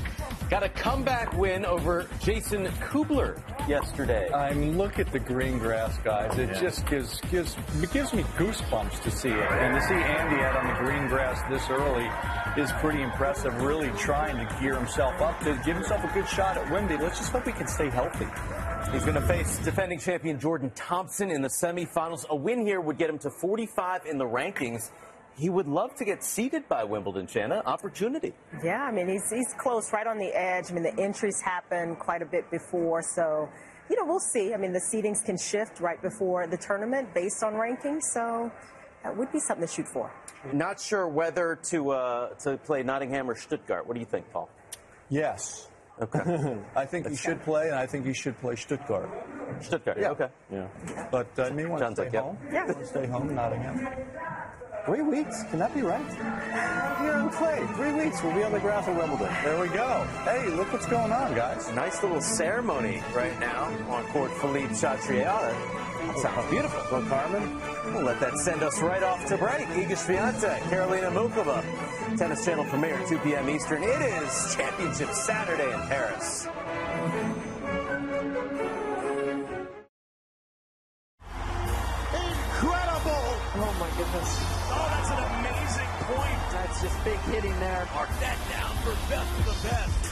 Got 0.50 0.64
a 0.64 0.70
comeback 0.70 1.34
win 1.38 1.66
over 1.66 2.08
Jason 2.20 2.68
Kubler 2.80 3.42
yesterday. 3.68 4.32
I 4.32 4.54
mean, 4.54 4.78
look 4.78 5.00
at 5.00 5.12
the 5.12 5.20
green 5.20 5.58
grass, 5.58 5.98
guys. 6.04 6.38
It 6.38 6.50
Yeah. 6.50 6.62
just 6.62 6.86
gives 6.86 7.20
gives 7.32 7.58
it 7.82 7.92
gives 7.92 8.14
me 8.14 8.22
goosebumps 8.38 9.02
to 9.02 9.12
see 9.12 9.30
it, 9.30 9.52
and 9.52 9.74
to 9.76 9.82
see 9.88 9.96
Andy 9.96 10.44
out 10.44 10.56
on 10.56 10.68
the 10.68 10.74
green 10.80 11.08
grass 11.08 11.42
this 11.50 11.68
early 11.70 12.08
is 12.62 12.72
pretty 12.74 13.02
impressive. 13.02 13.60
Really 13.62 13.90
trying 13.98 14.38
to 14.38 14.56
gear 14.62 14.76
himself 14.76 15.20
up 15.20 15.40
to 15.42 15.60
give 15.66 15.76
himself 15.76 16.04
a 16.04 16.14
good 16.14 16.28
shot 16.30 16.58
at 16.58 16.66
Wimby. 16.68 17.00
Let's 17.02 17.18
just 17.18 17.32
hope 17.32 17.46
he 17.48 17.52
can 17.52 17.68
stay 17.68 17.90
healthy. 17.90 18.28
He's 18.92 19.04
going 19.04 19.16
to 19.16 19.28
face 19.28 19.58
defending 19.60 20.00
champion 20.00 20.40
Jordan 20.40 20.72
Thompson 20.74 21.30
in 21.30 21.42
the 21.42 21.50
semifinals. 21.50 22.28
A 22.30 22.36
win 22.36 22.66
here 22.66 22.80
would 22.80 22.98
get 22.98 23.10
him 23.10 23.18
to 23.20 23.30
45 23.30 24.06
in 24.06 24.18
the 24.18 24.26
rankings. 24.26 24.90
He 25.38 25.50
would 25.50 25.68
love 25.68 25.96
to 25.96 26.06
get 26.06 26.24
seeded 26.24 26.70
by 26.70 26.86
Wimbledon, 26.86 27.28
Chanda. 27.28 27.66
Opportunity. 27.66 28.34
Yeah, 28.64 28.84
I 28.84 28.92
mean, 28.92 29.10
he's, 29.10 29.30
he's 29.30 29.54
close, 29.58 29.92
right 29.92 30.08
on 30.08 30.18
the 30.18 30.32
edge. 30.34 30.72
I 30.72 30.74
mean, 30.74 30.84
the 30.84 30.98
entries 30.98 31.42
happened 31.42 32.00
quite 32.00 32.22
a 32.22 32.26
bit 32.26 32.50
before, 32.50 33.02
so, 33.02 33.50
you 33.90 33.98
know, 33.98 34.06
we'll 34.06 34.20
see. 34.20 34.54
I 34.54 34.58
mean, 34.58 34.72
the 34.72 34.80
seedings 34.80 35.26
can 35.26 35.38
shift 35.38 35.82
right 35.82 36.02
before 36.02 36.48
the 36.48 36.58
tournament 36.58 37.14
based 37.14 37.44
on 37.44 37.54
rankings, 37.54 38.04
so 38.14 38.50
that 39.04 39.16
would 39.18 39.32
be 39.34 39.40
something 39.40 39.68
to 39.68 39.74
shoot 39.74 39.88
for. 39.88 40.10
Not 40.54 40.80
sure 40.80 41.08
whether 41.08 41.60
to 41.70 41.90
uh, 41.90 42.30
to 42.44 42.58
play 42.58 42.84
Nottingham 42.84 43.30
or 43.30 43.36
Stuttgart. 43.36 43.88
What 43.88 43.96
do 43.96 44.00
you 44.00 44.06
think, 44.06 44.32
Paul? 44.32 44.50
Yes. 45.10 45.68
Okay. 46.02 46.58
I 46.76 46.86
think 46.86 47.08
he 47.08 47.16
should 47.16 47.42
play, 47.44 47.68
and 47.68 47.76
I 47.76 47.86
think 47.86 48.06
he 48.06 48.14
should 48.14 48.40
play 48.40 48.56
Stuttgart. 48.56 49.10
Stuttgart. 49.62 49.98
Yeah. 50.00 50.10
Okay. 50.10 50.28
Yeah. 50.52 50.68
But 51.12 51.28
uh, 51.40 51.52
may 51.52 51.66
want 51.66 51.82
to 51.82 51.92
stay 51.94 52.04
like, 52.04 52.16
home. 52.16 52.38
Yeah. 52.52 52.66
Want 52.66 52.80
to 52.80 52.86
stay 52.86 53.08
home, 53.08 53.34
Nottingham. 53.34 53.88
Three 54.86 55.02
weeks? 55.02 55.44
Can 55.50 55.58
that 55.60 55.74
be 55.74 55.82
right? 55.82 56.06
Here 57.02 57.14
on 57.14 57.32
clay. 57.32 57.66
Three 57.76 57.94
weeks. 57.94 58.22
We'll 58.22 58.36
be 58.36 58.44
on 58.44 58.52
the 58.52 58.60
grass 58.60 58.88
at 58.88 58.96
Wimbledon. 58.96 59.34
There 59.44 59.60
we 59.60 59.68
go. 59.70 60.06
Hey, 60.26 60.48
look 60.50 60.72
what's 60.72 60.86
going 60.86 61.12
on, 61.12 61.34
guys. 61.34 61.72
Nice 61.72 62.04
little 62.04 62.22
ceremony 62.22 63.02
right 63.16 63.38
now 63.40 63.64
on 63.90 64.06
court 64.08 64.32
Philippe 64.34 64.74
Chatrier. 64.76 65.85
Sounds 66.18 66.50
beautiful. 66.50 66.82
Well, 66.92 67.08
Carmen, 67.10 67.60
we'll 67.94 68.04
let 68.04 68.20
that 68.20 68.38
send 68.38 68.64
us 68.64 68.82
right 68.82 69.04
off 69.04 69.26
to 69.28 69.38
break. 69.38 69.68
Iga 69.68 69.98
Swiatek, 69.98 70.60
Karolina 70.70 71.12
Muchova, 71.12 71.64
Tennis 72.18 72.46
Channel 72.46 72.66
premiere, 72.66 73.00
2 73.08 73.18
p.m. 73.20 73.50
Eastern. 73.50 73.84
It 73.84 74.02
is 74.02 74.56
Championship 74.56 75.10
Saturday 75.12 75.72
in 75.74 75.82
Paris. 75.82 76.48
Incredible! 82.14 83.26
Oh, 83.58 83.76
my 83.80 83.90
goodness. 83.98 84.30
Oh, 84.72 84.88
that's 84.92 85.10
an 85.12 85.20
amazing 85.40 85.92
point. 86.08 86.40
That's 86.52 86.82
just 86.82 87.04
big 87.04 87.20
hitting 87.34 87.60
there. 87.60 87.88
Mark 87.94 88.10
that 88.20 88.38
down 88.52 88.76
for 88.84 88.94
best 89.10 89.40
of 89.40 89.46
the 89.46 89.68
best. 89.68 90.05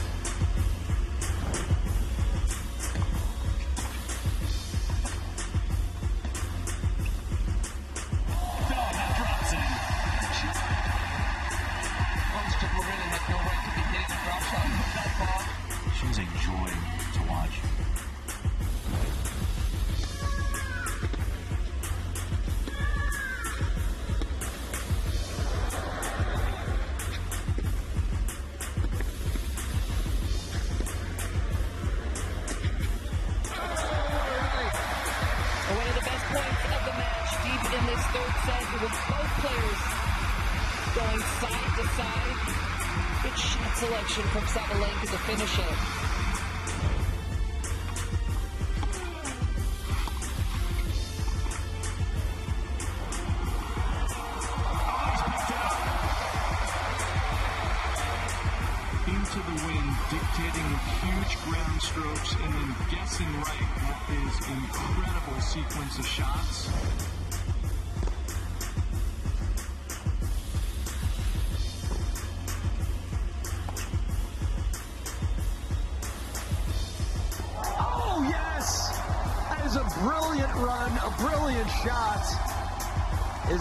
Selection 44.06 44.24
from 44.30 44.42
Sabalenka 44.42 45.10
to 45.10 45.18
finish 45.18 45.58
it. 45.58 45.93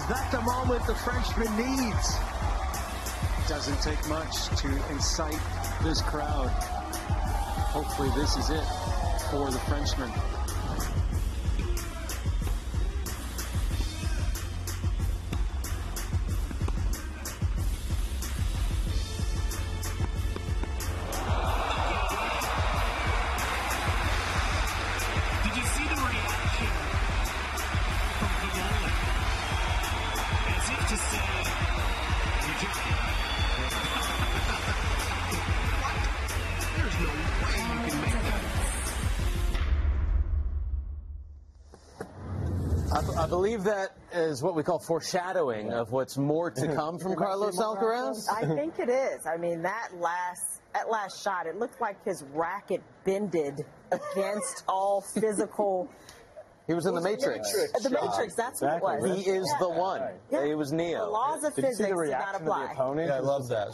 Is 0.03 0.09
that 0.09 0.31
the 0.33 0.41
moment 0.41 0.85
the 0.85 0.95
Frenchman 0.95 1.47
needs? 1.55 2.17
Doesn't 3.47 3.81
take 3.81 4.05
much 4.09 4.49
to 4.59 4.67
incite 4.91 5.39
this 5.81 6.01
crowd. 6.01 6.49
Hopefully, 7.71 8.09
this 8.13 8.35
is 8.35 8.49
it 8.49 8.65
for 9.31 9.49
the 9.49 9.59
Frenchman. 9.59 10.11
Believe 43.33 43.63
that 43.63 43.97
is 44.13 44.43
what 44.43 44.53
we 44.53 44.61
call 44.61 44.77
foreshadowing 44.77 45.73
of 45.73 45.91
what's 45.91 46.19
more 46.19 46.51
to 46.51 46.67
come 46.75 46.99
from 46.99 47.15
Carlos 47.15 47.57
Alcaraz. 47.57 48.27
I 48.31 48.45
think 48.45 48.77
it 48.77 48.89
is. 48.89 49.25
I 49.25 49.37
mean, 49.37 49.63
that 49.63 49.89
last 49.95 50.61
that 50.75 50.87
last 50.87 51.23
shot, 51.23 51.47
it 51.47 51.57
looked 51.57 51.81
like 51.81 52.03
his 52.05 52.23
racket 52.31 52.83
bended 53.03 53.65
against 53.91 54.63
all 54.67 55.01
physical. 55.01 55.89
He 56.65 56.73
was 56.73 56.85
in 56.85 56.95
the 56.95 57.01
Matrix. 57.01 57.51
The 57.83 57.89
Matrix, 57.89 58.35
that's 58.35 58.61
what 58.61 58.77
it 58.77 58.81
was. 58.81 59.17
He 59.17 59.29
is 59.29 59.45
Yeah. 59.51 59.57
the 59.59 59.69
one. 59.69 60.01
Yeah. 60.31 60.45
He 60.45 60.55
was 60.55 60.71
Neo. 60.71 61.05
The 61.05 61.11
laws 61.11 61.43
of 61.43 61.53
Did 61.55 61.65
you 61.65 61.71
see 61.73 61.83
physics 61.83 61.89
the 61.89 61.93
do 61.93 61.93
not 61.93 61.99
reaction 61.99 62.35
of 62.35 62.45
the 62.45 62.51
apply. 62.51 62.71
opponent? 62.71 63.07
Yeah, 63.09 63.15
I 63.15 63.19
love 63.19 63.47
that. 63.49 63.67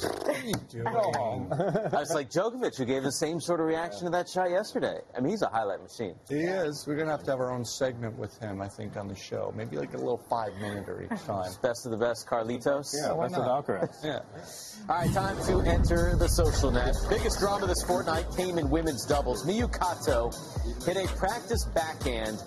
I 1.93 1.99
was 1.99 2.13
like 2.13 2.29
Djokovic, 2.31 2.77
who 2.77 2.85
gave 2.85 3.03
the 3.03 3.11
same 3.11 3.39
sort 3.39 3.59
of 3.59 3.67
reaction 3.67 4.05
to 4.05 4.09
that 4.11 4.27
shot 4.27 4.49
yesterday. 4.49 4.99
I 5.15 5.19
mean, 5.19 5.31
he's 5.31 5.41
a 5.41 5.49
highlight 5.49 5.81
machine. 5.81 6.15
He 6.29 6.41
is. 6.41 6.85
We're 6.87 6.95
gonna 6.97 7.11
have 7.11 7.23
to 7.23 7.31
have 7.31 7.39
our 7.39 7.51
own 7.51 7.63
segment 7.65 8.17
with 8.17 8.37
him, 8.39 8.61
I 8.61 8.67
think, 8.67 8.97
on 8.97 9.07
the 9.07 9.15
show. 9.15 9.53
Maybe 9.55 9.77
like 9.77 9.93
a 9.93 9.97
little 9.97 10.21
five 10.29 10.53
minuter 10.59 11.03
each 11.03 11.21
time. 11.25 11.51
Best 11.61 11.85
of 11.85 11.91
the 11.91 11.97
best, 11.97 12.27
Carlitos. 12.27 12.91
Yeah, 12.99 13.11
why 13.13 13.27
Best 13.27 13.39
of 13.39 13.45
not? 13.45 13.65
Alcaraz. 13.67 13.95
Yeah. 14.03 14.19
All 14.89 14.95
right, 14.95 15.13
time 15.13 15.37
to 15.45 15.59
enter 15.69 16.15
the 16.17 16.27
social 16.27 16.71
net. 16.71 16.95
Biggest 17.09 17.39
drama 17.39 17.67
this 17.67 17.83
fortnight 17.83 18.25
came 18.35 18.57
in 18.57 18.69
women's 18.69 19.05
doubles. 19.05 19.45
Miyu 19.45 19.67
Kato 19.71 20.31
hit 20.85 20.97
a 20.97 21.07
practice 21.15 21.65
backhand 21.75 22.41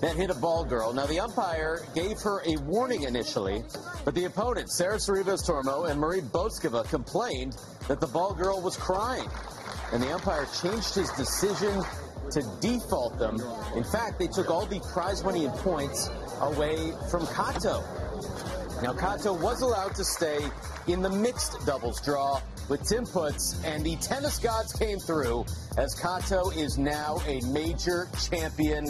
that 0.00 0.16
hit 0.16 0.30
a 0.30 0.34
ball 0.34 0.64
girl. 0.64 0.92
Now, 0.92 1.06
the 1.06 1.20
umpire 1.20 1.80
gave 1.94 2.20
her 2.20 2.42
a 2.46 2.56
warning 2.62 3.02
initially, 3.02 3.62
but 4.04 4.14
the 4.14 4.24
opponent, 4.24 4.70
Sara 4.70 4.96
Sorribes 4.96 5.46
Tormo 5.46 5.90
and 5.90 6.00
Marie 6.00 6.20
Bouzkova, 6.20 6.88
complained 6.88 7.56
that 7.88 8.00
the 8.00 8.06
ball 8.06 8.34
girl 8.34 8.60
was 8.60 8.76
crying. 8.76 9.28
And 9.92 10.02
the 10.02 10.12
umpire 10.12 10.46
changed 10.60 10.94
his 10.94 11.10
decision 11.12 11.82
to 12.30 12.42
default 12.60 13.18
them. 13.18 13.40
In 13.74 13.84
fact, 13.84 14.18
they 14.18 14.26
took 14.26 14.50
all 14.50 14.66
the 14.66 14.80
prize 14.92 15.24
money 15.24 15.46
and 15.46 15.54
points 15.54 16.10
away 16.40 16.92
from 17.10 17.26
Kato. 17.28 17.82
Now, 18.82 18.92
Kato 18.92 19.32
was 19.32 19.62
allowed 19.62 19.94
to 19.96 20.04
stay 20.04 20.38
in 20.86 21.02
the 21.02 21.10
mixed 21.10 21.66
doubles 21.66 22.00
draw 22.00 22.40
with 22.68 22.86
Tim 22.86 23.04
Putz, 23.04 23.56
and 23.64 23.84
the 23.84 23.96
tennis 23.96 24.38
gods 24.38 24.72
came 24.72 24.98
through 24.98 25.46
as 25.76 25.94
Kato 25.94 26.50
is 26.50 26.78
now 26.78 27.18
a 27.26 27.40
major 27.46 28.08
champion. 28.28 28.86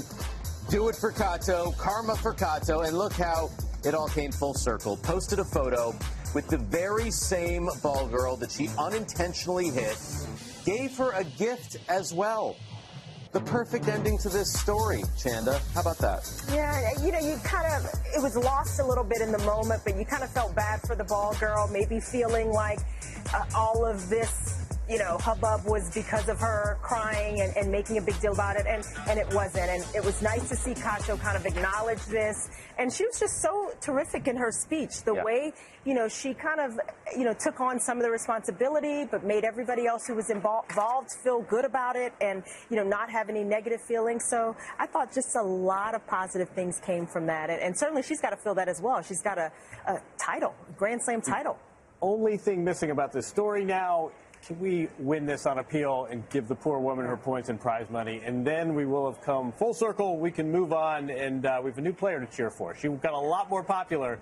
Do 0.70 0.90
it 0.90 0.96
for 0.96 1.12
Kato, 1.12 1.72
karma 1.78 2.14
for 2.14 2.34
Kato, 2.34 2.82
and 2.82 2.98
look 2.98 3.14
how 3.14 3.50
it 3.84 3.94
all 3.94 4.08
came 4.08 4.30
full 4.30 4.52
circle. 4.52 4.98
Posted 4.98 5.38
a 5.38 5.44
photo 5.44 5.94
with 6.34 6.46
the 6.48 6.58
very 6.58 7.10
same 7.10 7.70
ball 7.82 8.06
girl 8.06 8.36
that 8.36 8.50
she 8.50 8.68
unintentionally 8.78 9.70
hit, 9.70 9.96
gave 10.66 10.94
her 10.98 11.12
a 11.12 11.24
gift 11.24 11.78
as 11.88 12.12
well. 12.12 12.54
The 13.32 13.40
perfect 13.40 13.88
ending 13.88 14.18
to 14.18 14.28
this 14.28 14.52
story, 14.52 15.02
Chanda. 15.18 15.58
How 15.72 15.80
about 15.80 15.98
that? 15.98 16.30
Yeah, 16.52 16.90
you 17.02 17.12
know, 17.12 17.18
you 17.18 17.38
kind 17.44 17.66
of, 17.72 17.90
it 18.14 18.22
was 18.22 18.36
lost 18.36 18.78
a 18.80 18.84
little 18.84 19.04
bit 19.04 19.22
in 19.22 19.32
the 19.32 19.38
moment, 19.38 19.80
but 19.84 19.96
you 19.96 20.04
kind 20.04 20.22
of 20.22 20.30
felt 20.30 20.54
bad 20.54 20.80
for 20.82 20.94
the 20.96 21.04
ball 21.04 21.34
girl, 21.40 21.66
maybe 21.72 21.98
feeling 21.98 22.50
like 22.50 22.80
uh, 23.34 23.44
all 23.54 23.86
of 23.86 24.10
this, 24.10 24.57
you 24.88 24.98
know, 24.98 25.18
hubbub 25.18 25.64
was 25.66 25.92
because 25.94 26.28
of 26.28 26.38
her 26.40 26.78
crying 26.82 27.40
and, 27.40 27.56
and 27.56 27.70
making 27.70 27.98
a 27.98 28.00
big 28.02 28.18
deal 28.20 28.32
about 28.32 28.56
it, 28.56 28.66
and, 28.66 28.84
and 29.08 29.18
it 29.18 29.32
wasn't. 29.34 29.68
And 29.68 29.84
it 29.94 30.04
was 30.04 30.22
nice 30.22 30.48
to 30.48 30.56
see 30.56 30.74
Kato 30.74 31.16
kind 31.16 31.36
of 31.36 31.44
acknowledge 31.46 32.04
this. 32.06 32.48
And 32.78 32.92
she 32.92 33.04
was 33.04 33.18
just 33.20 33.42
so 33.42 33.72
terrific 33.80 34.28
in 34.28 34.36
her 34.36 34.50
speech. 34.50 35.02
The 35.04 35.14
Yeah. 35.14 35.24
way, 35.24 35.52
you 35.84 35.94
know, 35.94 36.08
she 36.08 36.32
kind 36.34 36.60
of, 36.60 36.78
you 37.16 37.24
know, 37.24 37.34
took 37.34 37.60
on 37.60 37.80
some 37.80 37.98
of 37.98 38.02
the 38.04 38.10
responsibility, 38.10 39.04
but 39.04 39.24
made 39.24 39.44
everybody 39.44 39.86
else 39.86 40.06
who 40.06 40.14
was 40.14 40.28
invol- 40.28 40.68
involved 40.70 41.10
feel 41.22 41.42
good 41.42 41.64
about 41.64 41.96
it 41.96 42.12
and, 42.20 42.42
you 42.70 42.76
know, 42.76 42.84
not 42.84 43.10
have 43.10 43.28
any 43.28 43.44
negative 43.44 43.80
feelings. 43.82 44.24
So 44.28 44.56
I 44.78 44.86
thought 44.86 45.12
just 45.12 45.36
a 45.36 45.42
lot 45.42 45.94
of 45.94 46.06
positive 46.06 46.48
things 46.50 46.80
came 46.80 47.06
from 47.06 47.26
that. 47.26 47.50
And, 47.50 47.60
and 47.60 47.78
certainly 47.78 48.02
she's 48.02 48.20
got 48.20 48.30
to 48.30 48.36
feel 48.36 48.54
that 48.54 48.68
as 48.68 48.80
well. 48.80 49.02
She's 49.02 49.22
got 49.22 49.38
a, 49.38 49.50
a 49.86 50.00
title, 50.18 50.54
Grand 50.76 51.02
Slam 51.02 51.20
title. 51.20 51.58
Only 52.00 52.36
thing 52.36 52.62
missing 52.62 52.90
about 52.92 53.12
this 53.12 53.26
story 53.26 53.64
now. 53.64 54.12
Can 54.46 54.58
we 54.60 54.88
win 54.98 55.26
this 55.26 55.46
on 55.46 55.58
appeal 55.58 56.06
and 56.10 56.28
give 56.30 56.48
the 56.48 56.54
poor 56.54 56.78
woman 56.78 57.06
her 57.06 57.16
points 57.16 57.48
and 57.48 57.60
prize 57.60 57.90
money? 57.90 58.22
And 58.24 58.46
then 58.46 58.74
we 58.74 58.86
will 58.86 59.10
have 59.10 59.20
come 59.22 59.52
full 59.52 59.74
circle. 59.74 60.18
We 60.18 60.30
can 60.30 60.50
move 60.50 60.72
on, 60.72 61.10
and 61.10 61.44
uh, 61.44 61.60
we 61.62 61.70
have 61.70 61.78
a 61.78 61.82
new 61.82 61.92
player 61.92 62.20
to 62.20 62.26
cheer 62.26 62.50
for. 62.50 62.74
She 62.74 62.88
got 62.88 63.12
a 63.12 63.18
lot 63.18 63.50
more 63.50 63.62
popular 63.62 64.18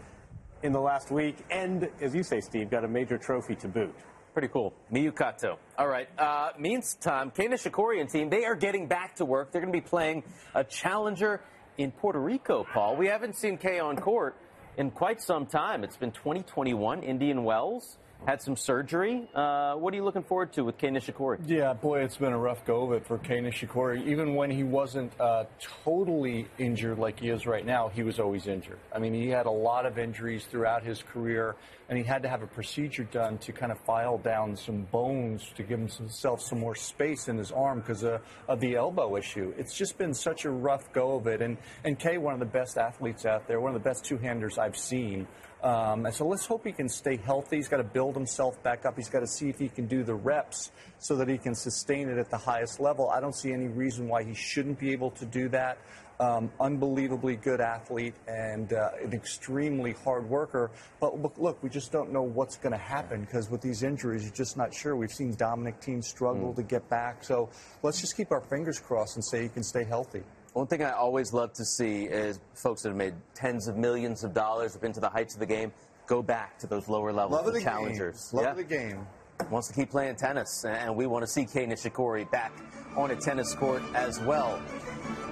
in 0.63 0.73
the 0.73 0.81
last 0.81 1.11
week, 1.11 1.37
and 1.51 1.89
as 2.01 2.15
you 2.15 2.23
say, 2.23 2.41
Steve, 2.41 2.71
got 2.71 2.85
a 2.85 2.89
major 2.89 3.19
trophy 3.19 3.55
to 3.57 3.69
boot. 3.69 3.95
Pretty 4.33 4.49
cool. 4.49 4.75
Miyu 4.93 5.17
Kato. 5.17 5.59
All 5.79 5.89
right. 5.89 6.09
Uh, 6.19 6.51
meantime, 6.59 7.31
Kei 7.31 7.49
Nishikori 7.49 8.11
team, 8.11 8.29
they 8.29 8.45
are 8.45 8.55
getting 8.55 8.87
back 8.87 9.17
to 9.17 9.25
work. 9.25 9.51
They're 9.51 9.63
going 9.63 9.73
to 9.73 9.81
be 9.81 9.87
playing 9.87 10.25
a 10.55 10.63
challenger 10.65 11.41
in 11.79 11.91
Puerto 11.91 12.19
Rico, 12.21 12.67
Paul. 12.73 12.97
We 12.97 13.07
haven't 13.07 13.37
seen 13.37 13.57
Kei 13.57 13.79
on 13.79 13.97
court 13.97 14.37
in 14.77 14.91
quite 14.91 15.23
some 15.23 15.47
time. 15.47 15.85
It's 15.85 15.97
been 15.97 16.13
2021, 16.13 17.03
Indian 17.03 17.45
Wells. 17.45 17.97
Had 18.25 18.43
some 18.43 18.57
surgery. 18.57 19.29
Uh, 19.35 19.75
what 19.75 19.93
are 19.93 19.97
you 19.97 20.05
looking 20.05 20.23
forward 20.23 20.53
to 20.55 20.65
with 20.65 20.79
Kei 20.79 20.89
Nishikori? 20.89 21.39
Yeah, 21.47 21.75
boy, 21.75 22.01
it's 22.01 22.17
been 22.17 22.33
a 22.33 22.39
rough 22.39 22.65
go 22.65 22.85
of 22.85 22.93
it 22.93 23.07
for 23.07 23.19
Kei 23.19 23.39
Nishikori. 23.39 24.07
Even 24.07 24.35
when 24.35 24.51
he 24.51 24.65
wasn't 24.65 25.13
uh, 25.21 25.45
totally 25.85 26.49
injured 26.59 26.99
like 26.99 27.21
he 27.21 27.29
is 27.29 27.47
right 27.47 27.65
now, 27.65 27.89
he 27.89 28.03
was 28.03 28.19
always 28.19 28.47
injured. 28.47 28.79
I 28.95 28.99
mean, 28.99 29.15
he 29.15 29.29
had 29.29 29.47
a 29.47 29.51
lot 29.51 29.87
of 29.87 29.99
injuries 29.99 30.45
throughout 30.47 30.83
his 30.83 31.03
career, 31.03 31.55
and 31.89 31.97
he 31.97 32.03
had 32.03 32.23
to 32.23 32.29
have 32.29 32.43
a 32.43 32.49
procedure 32.49 33.05
done 33.05 33.39
to 33.39 33.53
kind 33.53 33.71
of 33.71 33.79
file 33.81 34.19
down 34.19 34.57
some 34.57 34.83
bones 34.91 35.45
to 35.57 35.63
give 35.63 35.79
himself 35.79 36.43
some 36.43 36.59
more 36.59 36.75
space 36.75 37.29
in 37.29 37.37
his 37.37 37.53
arm 37.53 37.81
because 37.81 38.03
of, 38.03 38.23
of 38.49 38.59
the 38.61 38.75
elbow 38.75 39.17
issue. 39.17 39.55
It's 39.57 39.77
just 39.77 39.99
been 39.99 40.15
such 40.15 40.47
a 40.47 40.51
rough 40.51 40.93
go 40.93 41.17
of 41.17 41.27
it. 41.29 41.43
And, 41.43 41.59
and 41.85 41.97
Kei, 41.99 42.19
one 42.19 42.35
of 42.35 42.41
the 42.41 42.47
best 42.47 42.77
athletes 42.77 43.25
out 43.25 43.47
there, 43.47 43.61
one 43.61 43.75
of 43.75 43.81
the 43.81 43.89
best 43.89 44.05
two-handers 44.05 44.59
I've 44.59 44.77
seen. 44.77 45.29
Um, 45.67 46.07
and 46.07 46.15
so 46.15 46.25
let's 46.29 46.47
hope 46.47 46.65
he 46.65 46.71
can 46.71 46.89
stay 46.89 47.17
healthy. 47.17 47.57
He's 47.57 47.67
got 47.67 47.79
to 47.79 47.83
build 47.85 48.15
himself 48.15 48.63
back 48.63 48.87
up. 48.87 48.95
He's 48.95 49.09
got 49.09 49.21
to 49.21 49.27
see 49.27 49.49
if 49.49 49.59
he 49.59 49.69
can 49.69 49.87
do 49.89 50.05
the 50.05 50.15
reps 50.15 50.71
so 51.01 51.17
that 51.17 51.27
he 51.29 51.39
can 51.39 51.57
sustain 51.57 52.09
it 52.09 52.19
at 52.19 52.31
the 52.31 52.39
highest 52.39 52.79
level. 52.79 53.11
I 53.11 53.19
don't 53.21 53.35
see 53.35 53.53
any 53.53 53.67
reason 53.67 54.07
why 54.07 54.23
he 54.23 54.33
shouldn't 54.33 54.79
be 54.79 54.93
able 54.93 55.11
to 55.13 55.25
do 55.25 55.49
that. 55.49 55.79
Um, 56.21 56.53
unbelievably 56.61 57.37
good 57.37 57.61
athlete 57.61 58.15
and 58.29 58.73
uh, 58.73 58.91
an 59.03 59.13
extremely 59.13 59.93
hard 60.05 60.31
worker. 60.31 60.71
But 61.01 61.21
look, 61.21 61.35
look 61.37 61.61
we 61.65 61.69
just 61.69 61.91
don't 61.91 62.13
know 62.13 62.23
what's 62.23 62.57
going 62.57 62.73
to 62.73 62.79
happen 62.79 63.23
because 63.23 63.51
with 63.51 63.61
these 63.61 63.83
injuries, 63.83 64.23
you're 64.23 64.33
just 64.33 64.57
not 64.57 64.73
sure. 64.73 64.95
We've 64.95 65.13
seen 65.13 65.35
Dominic 65.35 65.81
Thiem 65.81 66.03
struggle 66.03 66.53
Mm. 66.53 66.57
to 66.57 66.63
get 66.63 66.89
back. 66.89 67.25
So 67.25 67.51
let's 67.83 68.01
just 68.01 68.17
keep 68.17 68.31
our 68.31 68.41
fingers 68.41 68.79
crossed 68.79 69.17
and 69.17 69.25
say 69.25 69.43
he 69.43 69.49
can 69.49 69.65
stay 69.65 69.83
healthy. 69.85 70.23
One 70.57 70.67
thing 70.67 70.83
I 70.83 70.93
always 70.93 71.35
love 71.35 71.53
to 71.53 71.67
see 71.67 72.05
is 72.05 72.41
folks 72.55 72.81
that 72.81 72.89
have 72.89 72.97
made 72.97 73.13
tens 73.35 73.69
of 73.69 73.77
millions 73.77 74.25
of 74.25 74.33
dollars, 74.33 74.73
have 74.73 74.81
been 74.81 74.95
to 74.95 75.01
the 75.01 75.09
heights 75.11 75.35
of 75.35 75.41
the 75.41 75.45
game, 75.45 75.71
go 76.07 76.23
back 76.23 76.59
to 76.61 76.67
those 76.67 76.89
lower 76.89 77.13
levels 77.13 77.33
Love 77.33 77.43
of 77.43 77.49
of 77.49 77.53
the 77.53 77.61
game. 77.61 77.69
challengers. 77.69 78.31
Love 78.33 78.45
Yeah. 78.47 78.51
of 78.53 78.57
the 78.57 78.65
game. 78.65 79.07
Wants 79.51 79.69
to 79.69 79.75
keep 79.75 79.91
playing 79.91 80.17
tennis, 80.17 80.65
and 80.65 80.97
we 80.97 81.07
want 81.07 81.25
to 81.25 81.27
see 81.27 81.45
Kei 81.45 81.67
Nishikori 81.67 82.31
back 82.31 82.53
on 82.97 83.11
a 83.11 83.17
tennis 83.17 83.53
court 83.55 83.83
as 83.95 84.19
well. 84.21 84.59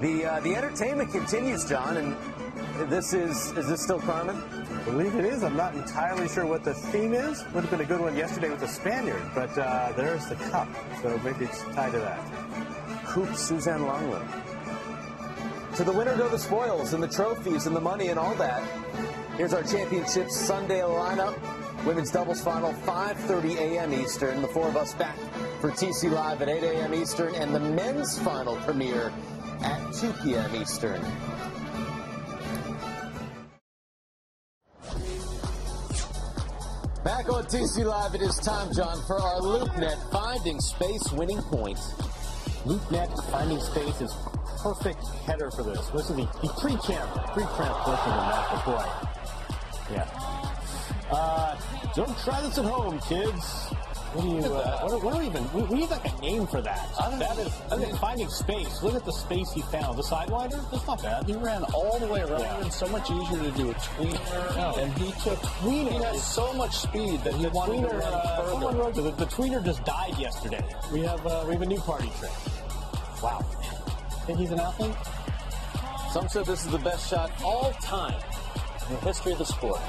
The 0.03 0.27
uh, 0.27 0.41
the 0.41 0.55
entertainment 0.55 1.11
continues, 1.11 1.65
Jon, 1.67 1.97
and 1.97 2.91
this 2.91 3.15
is 3.15 3.51
is 3.57 3.67
this 3.67 3.81
still 3.83 4.01
Carmen? 4.01 4.37
I 4.37 4.83
believe 4.85 5.15
it 5.15 5.25
is. 5.25 5.43
I'm 5.43 5.57
not 5.57 5.75
entirely 5.75 6.29
sure 6.29 6.45
what 6.45 6.65
the 6.65 6.75
theme 6.75 7.15
is. 7.15 7.43
Would 7.55 7.63
have 7.65 7.71
been 7.71 7.81
a 7.81 7.87
good 7.87 8.03
one 8.03 8.15
yesterday 8.15 8.51
with 8.51 8.61
the 8.61 8.69
Spaniard, 8.69 9.23
but 9.35 9.57
uh, 9.57 9.95
there's 9.97 10.27
the 10.27 10.37
cup, 10.37 10.69
so 11.01 11.19
maybe 11.25 11.47
it's 11.47 11.63
tied 11.75 11.93
to 11.93 11.99
that. 12.01 12.21
Coupe 13.07 13.35
Suzanne 13.35 13.81
Lenglen. 13.87 14.29
To 15.77 15.83
the 15.83 15.91
winner 15.91 16.17
go 16.17 16.29
the 16.29 16.39
spoils 16.39 16.93
and 16.93 17.03
the 17.03 17.09
trophies 17.09 17.67
and 17.67 17.75
the 17.75 17.81
money 17.81 18.07
and 18.07 18.19
all 18.19 18.37
that. 18.37 18.63
Here's 19.37 19.53
our 19.53 19.65
championship 19.65 20.31
Sunday 20.31 20.83
lineup. 20.83 21.37
Women's 21.85 22.13
doubles 22.13 22.41
final 22.41 22.73
5:30 22.73 23.57
a.m. 23.57 23.93
Eastern. 23.93 24.41
The 24.41 24.47
four 24.47 24.69
of 24.69 24.77
us 24.77 24.95
back 24.95 25.19
for 25.61 25.73
TC 25.73 26.13
Live 26.13 26.41
at 26.43 26.49
8 26.49 26.63
a.m. 26.63 26.95
Eastern, 26.95 27.35
and 27.35 27.53
the 27.53 27.59
men's 27.59 28.17
final 28.21 28.55
premiere 28.59 29.13
at 29.65 29.93
2 29.95 30.13
p.m. 30.23 30.55
Eastern. 30.55 31.01
Back 37.03 37.29
on 37.29 37.45
TC 37.47 37.85
Live, 37.85 38.15
it 38.15 38.23
is 38.23 38.37
time, 38.37 38.73
Jon, 38.73 39.03
for 39.09 39.21
our 39.21 39.41
LoopNet 39.41 40.13
Finding 40.13 40.61
Space 40.61 41.11
winning 41.13 41.43
point. 41.43 41.81
LoopNet 42.65 43.31
Finding 43.31 43.61
Space 43.61 44.01
is 44.01 44.15
perfect 44.63 45.07
header 45.27 45.51
for 45.51 45.63
this. 45.63 45.87
This 45.89 46.09
is 46.09 46.17
the, 46.17 46.27
pre-camp, 46.59 47.11
pre-cramp 47.33 47.77
portion 47.77 48.13
of 48.13 48.17
the 48.17 48.27
match. 48.33 48.65
Boy, 48.65 48.87
yeah. 49.93 50.09
Uh, 51.11 51.57
don't 51.95 52.19
try 52.25 52.41
this 52.41 52.57
at 52.57 52.65
home, 52.65 52.99
kids. 53.01 53.75
What 54.15 54.23
do 54.23 54.29
you? 54.31 54.55
Uh, 54.55 54.89
what, 54.89 55.19
we 55.19 55.27
even? 55.27 55.53
We, 55.53 55.63
we 55.63 55.75
need 55.81 55.91
like 55.91 56.07
a 56.07 56.21
name 56.21 56.47
for 56.47 56.61
that. 56.63 56.89
That 57.19 57.37
is, 57.39 57.53
that 57.69 57.81
is 57.81 57.99
finding 57.99 58.29
space. 58.29 58.81
Look 58.83 58.95
at 58.95 59.05
the 59.05 59.13
space 59.13 59.51
he 59.53 59.63
found. 59.63 59.99
The 59.99 60.03
sidewinder. 60.03 60.71
That's 60.71 60.87
not 60.87 61.03
bad. 61.03 61.25
He 61.27 61.35
ran 61.35 61.65
all 61.75 61.99
the 61.99 62.07
way 62.07 62.21
around. 62.23 62.41
Yeah. 62.41 62.63
and 62.63 62.73
so 62.73 62.87
much 62.89 63.11
easier 63.11 63.43
to 63.43 63.51
do 63.53 63.71
a 63.71 63.75
tweener, 63.75 64.57
No. 64.57 64.75
and 64.79 64.93
he 64.99 65.11
took 65.23 65.39
Tweener. 65.59 65.91
He 65.91 65.99
has 66.05 66.23
so 66.25 66.53
much 66.53 66.77
speed 66.77 67.25
that 67.25 67.35
he 67.35 67.47
wanted 67.49 67.83
to 67.83 67.89
tweener, 67.89 68.01
run 68.01 68.13
uh, 68.15 68.37
further. 68.37 68.51
someone 68.53 68.79
wrote 68.79 68.95
the, 68.95 69.03
the 69.03 69.27
tweener 69.27 69.65
just 69.65 69.85
died 69.85 70.17
yesterday. 70.17 70.65
We 70.93 71.01
have 71.01 71.27
uh, 71.27 71.45
we 71.49 71.55
have 71.55 71.63
a 71.63 71.67
new 71.67 71.81
party 71.81 72.11
trick. 72.21 72.31
Wow. 73.21 73.41
Think 74.27 74.39
he's 74.39 74.53
an 74.53 74.61
athlete? 74.61 74.95
Some 76.13 76.29
said 76.29 76.47
this 76.47 76.65
is 76.65 76.71
the 76.71 76.79
best 76.79 77.11
shot 77.11 77.33
all 77.45 77.73
time 77.83 78.15
in 78.89 78.95
the 78.95 79.01
history 79.01 79.33
of 79.33 79.39
the 79.39 79.45
sport. 79.45 79.81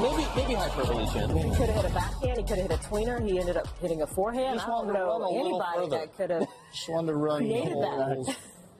Maybe, 0.00 0.26
maybe 0.36 0.54
hyperbole, 0.54 1.06
Jen. 1.12 1.36
He 1.36 1.42
could 1.56 1.68
have 1.68 1.82
hit 1.82 1.84
a 1.90 1.94
backhand. 1.94 2.36
He 2.38 2.44
could 2.44 2.58
have 2.58 2.70
hit 2.70 2.72
a 2.72 2.82
tweener. 2.88 3.26
He 3.26 3.38
ended 3.38 3.56
up 3.56 3.66
hitting 3.80 4.02
a 4.02 4.06
forehand. 4.06 4.56
Just 4.56 4.66
I 4.66 4.70
don't 4.70 4.86
wanted 4.86 5.00
run 5.00 5.02
a 5.02 5.18
know 5.18 5.40
anybody 5.40 5.88
that 5.98 6.16
could 6.16 6.30
have 6.30 6.46
Just 6.72 6.88
wanted 6.88 7.08
to 7.08 7.14
run 7.16 7.42
the 7.42 7.48
created 7.50 7.72
whole 7.72 7.98
that. 7.98 8.16
rules. 8.16 8.28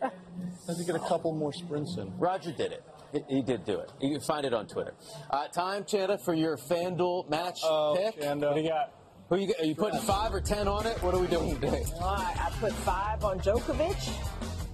Had 0.67 0.77
to 0.77 0.85
get 0.85 0.95
a 0.95 1.01
couple 1.01 1.33
more 1.35 1.53
sprints 1.53 1.97
in. 1.99 2.17
Roger 2.19 2.53
did 2.53 2.73
it. 2.73 2.85
He, 3.13 3.37
he 3.37 3.43
did 3.43 3.65
do 3.65 3.79
it. 3.81 3.91
You 4.01 4.11
can 4.11 4.21
find 4.21 4.47
it 4.47 4.55
on 4.55 4.67
Twitter. 4.67 4.95
Uh, 5.31 5.49
time, 5.49 5.85
Chanda, 5.85 6.17
for 6.19 6.33
your 6.33 6.57
FanDuel 6.57 7.29
match 7.29 7.61
Oh, 7.65 7.97
pick. 7.99 8.21
Chanda. 8.21 8.47
What 8.49 8.57
do 8.57 8.63
you 8.63 8.69
got? 8.69 8.93
Who 9.29 9.37
you, 9.37 9.55
are 9.59 9.65
you 9.65 9.75
putting 9.75 10.01
five 10.01 10.33
or 10.35 10.41
ten 10.41 10.67
on 10.69 10.87
it? 10.87 11.01
What 11.03 11.15
are 11.15 11.21
we 11.21 11.27
doing 11.27 11.55
today? 11.55 11.85
All 12.01 12.15
right, 12.17 12.37
I 12.37 12.51
put 12.59 12.73
five 12.73 13.23
on 13.25 13.39
Djokovic. 13.41 14.11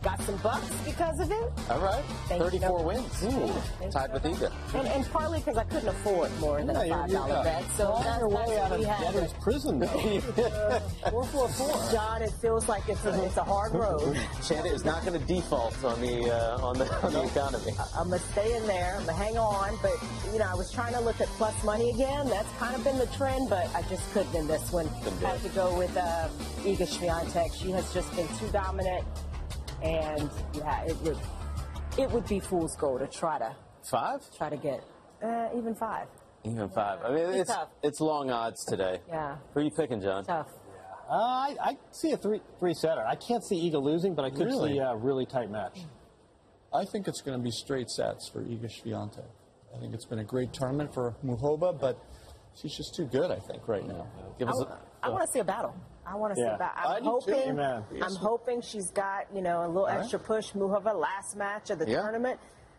Got 0.06 0.22
some 0.22 0.36
bucks 0.36 0.70
because 0.84 1.18
of 1.18 1.32
it. 1.32 1.50
All 1.68 1.80
right, 1.80 2.04
Thank 2.28 2.40
you. 2.40 2.60
34 2.60 2.84
wins. 2.84 3.24
Ooh, 3.24 3.90
tied 3.90 4.12
with 4.12 4.22
Iga. 4.22 4.52
And, 4.74 4.86
and 4.86 5.04
partly 5.10 5.40
because 5.40 5.56
I 5.56 5.64
couldn't 5.64 5.88
afford 5.88 6.30
more 6.38 6.58
than 6.62 6.68
Yeah, 6.76 6.82
a 6.82 6.86
you're- 6.86 6.96
five 7.00 7.10
you're, 7.10 7.20
uh, 7.32 7.42
bet. 7.42 7.64
So 7.76 7.86
clawing 7.86 8.04
that's, 8.04 8.18
your 8.20 8.28
way 8.28 8.58
out 8.60 8.70
of 8.70 8.80
debtor's 8.82 9.32
prison, 9.42 9.78
though. 9.80 9.88
four 11.10 11.24
four 11.24 11.48
four. 11.48 11.90
Jon, 11.90 12.22
it 12.22 12.30
feels 12.40 12.68
like 12.68 12.88
it's 12.88 13.04
a, 13.04 13.24
it's 13.24 13.36
a 13.36 13.42
hard 13.42 13.72
road. 13.72 14.16
Chanda 14.46 14.68
is 14.72 14.84
not 14.84 15.04
going 15.04 15.18
to 15.20 15.26
default 15.26 15.82
on 15.82 16.00
the 16.00 16.30
uh, 16.32 16.64
on 16.64 16.78
the 16.78 16.86
on 17.04 17.12
the 17.12 17.24
economy. 17.24 17.72
I'm 17.96 18.08
gonna 18.08 18.20
stay 18.30 18.54
in 18.56 18.64
there. 18.68 18.94
I'm 19.00 19.06
gonna 19.06 19.18
hang 19.18 19.36
on, 19.36 19.76
but 19.82 19.94
you 20.32 20.38
know, 20.38 20.46
I 20.48 20.54
was 20.54 20.70
trying 20.70 20.94
to 20.94 21.00
look 21.00 21.20
at 21.20 21.26
plus 21.30 21.64
money 21.64 21.90
again. 21.90 22.28
That's 22.28 22.52
kind 22.58 22.76
of 22.76 22.84
been 22.84 22.98
the 22.98 23.06
trend, 23.06 23.50
but 23.50 23.74
I 23.74 23.82
just 23.82 24.08
couldn't 24.12 24.36
in 24.36 24.46
this 24.46 24.70
one. 24.70 24.86
Do 25.02 25.26
Had 25.26 25.42
to 25.42 25.48
go 25.48 25.76
with 25.76 25.96
uh, 25.96 26.28
Iga 26.62 26.86
Swiatek. 26.86 27.60
She 27.60 27.72
has 27.72 27.92
just 27.92 28.14
been 28.14 28.28
too 28.38 28.46
dominant, 28.52 29.04
and 29.82 30.30
yeah, 30.54 30.84
it 30.84 30.96
would 31.02 31.18
it 31.98 32.10
would 32.10 32.26
be 32.26 32.40
fool's 32.40 32.76
gold 32.76 33.00
to 33.00 33.06
try 33.06 33.38
to 33.38 33.54
Five? 33.90 34.20
try 34.36 34.50
to 34.50 34.56
get 34.56 34.82
uh, 35.22 35.48
even 35.56 35.74
five. 35.74 36.08
Even 36.44 36.68
five. 36.70 36.98
I 37.04 37.08
mean, 37.10 37.18
It's 37.30 37.36
it's 37.40 37.54
tough. 37.54 37.68
it's 37.82 38.00
long 38.00 38.30
odds 38.30 38.64
today. 38.66 39.00
Yeah, 39.08 39.36
Who 39.54 39.60
are 39.60 39.62
you 39.62 39.70
picking, 39.70 40.00
Jon? 40.00 40.24
tough. 40.24 40.48
Uh, 41.08 41.12
I, 41.14 41.56
I 41.60 41.76
see 41.92 42.12
a 42.12 42.16
three 42.16 42.40
three 42.58 42.74
setter. 42.74 43.04
I 43.06 43.14
can't 43.14 43.44
see 43.44 43.56
Eagle 43.56 43.82
losing, 43.84 44.14
but 44.14 44.24
I 44.24 44.30
could 44.30 44.46
Really? 44.46 44.74
see 44.74 44.78
a 44.78 44.94
really 44.96 45.24
tight 45.26 45.50
match. 45.50 45.78
I 46.74 46.84
think 46.84 47.06
it's 47.08 47.20
going 47.22 47.38
to 47.38 47.42
be 47.42 47.50
straight 47.52 47.88
sets 47.88 48.28
for 48.28 48.42
Iga 48.42 48.68
Swiatek. 48.68 49.24
I 49.74 49.78
think 49.78 49.94
it's 49.94 50.04
been 50.04 50.18
a 50.18 50.24
great 50.24 50.52
tournament 50.52 50.92
for 50.92 51.14
Muchova, 51.24 51.78
but 51.80 51.96
she's 52.60 52.76
just 52.76 52.94
too 52.96 53.04
good, 53.06 53.30
I 53.30 53.38
think, 53.38 53.66
right 53.68 53.86
now. 53.86 54.06
Give 54.38 54.48
I, 54.48 54.50
us 54.50 54.64
a, 55.04 55.10
want 55.10 55.24
to 55.26 55.32
see 55.32 55.38
a 55.38 55.44
battle. 55.44 55.74
I 56.06 56.14
want 56.14 56.32
to 56.34 56.36
see 56.36 56.42
Yeah. 56.42 56.54
a 56.54 56.58
battle. 56.58 56.90
I 56.90 56.96
I'm 56.96 57.02
too. 57.02 57.10
hoping. 57.10 57.48
Amen. 57.50 57.84
I'm 58.02 58.14
hoping 58.14 58.60
she's 58.62 58.90
got 58.90 59.26
you 59.34 59.42
know 59.42 59.64
a 59.64 59.68
little 59.68 59.86
right. 59.86 59.98
extra 60.00 60.18
push. 60.18 60.52
Muchova 60.52 60.94
last 60.94 61.36
match 61.36 61.70
of 61.70 61.78
the 61.78 61.88
Yeah. 61.90 62.02
tournament. 62.02 62.38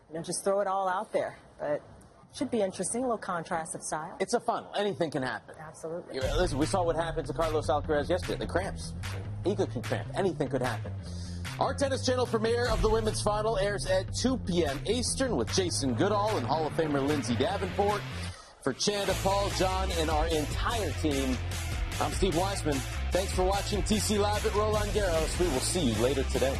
You 0.09 0.15
know, 0.15 0.21
just 0.23 0.43
throw 0.43 0.61
it 0.61 0.67
all 0.67 0.87
out 0.87 1.11
there. 1.11 1.37
But 1.59 1.81
should 2.33 2.49
be 2.51 2.61
interesting. 2.61 3.01
A 3.03 3.07
little 3.07 3.17
contrast 3.17 3.75
of 3.75 3.81
style. 3.83 4.15
it's 4.19 4.33
a 4.33 4.39
funnel. 4.39 4.71
Anything 4.77 5.11
can 5.11 5.23
happen. 5.23 5.55
Absolutely. 5.59 6.15
Yeah, 6.17 6.33
Listen, 6.35 6.57
we 6.57 6.65
saw 6.65 6.83
what 6.83 6.95
happened 6.95 7.27
to 7.27 7.33
Carlos 7.33 7.67
Alcaraz 7.69 8.09
yesterday. 8.09 8.37
The 8.37 8.47
cramps. 8.47 8.93
Iga 9.43 9.71
can 9.71 9.81
cramp. 9.81 10.07
Anything 10.15 10.47
could 10.47 10.61
happen. 10.61 10.93
Our 11.59 11.73
Tennis 11.73 12.05
Channel 12.05 12.27
premiere 12.27 12.67
of 12.69 12.81
the 12.83 12.89
women's 12.89 13.21
final 13.21 13.57
airs 13.57 13.87
at 13.87 14.05
2 14.21 14.37
p.m. 14.45 14.79
Eastern 14.85 15.35
with 15.35 15.51
Jason 15.53 15.95
Goodall 15.95 16.37
and 16.37 16.45
Hall 16.45 16.67
of 16.67 16.73
Famer 16.73 17.05
Lindsay 17.05 17.35
Davenport. 17.35 18.01
For 18.61 18.73
Chanda, 18.73 19.13
Paul, 19.23 19.49
Jon, 19.57 19.89
and 19.93 20.09
our 20.09 20.27
entire 20.27 20.91
team, 21.01 21.35
I'm 21.99 22.11
Steve 22.11 22.35
Weissman. 22.37 22.77
Thanks 23.17 23.33
for 23.33 23.41
watching 23.41 23.81
TC 23.81 24.19
Live 24.19 24.45
at 24.45 24.53
Roland 24.53 24.91
Garros. 24.91 25.39
We 25.39 25.47
will 25.47 25.59
see 25.59 25.79
you 25.79 26.03
later 26.03 26.21
today. 26.25 26.55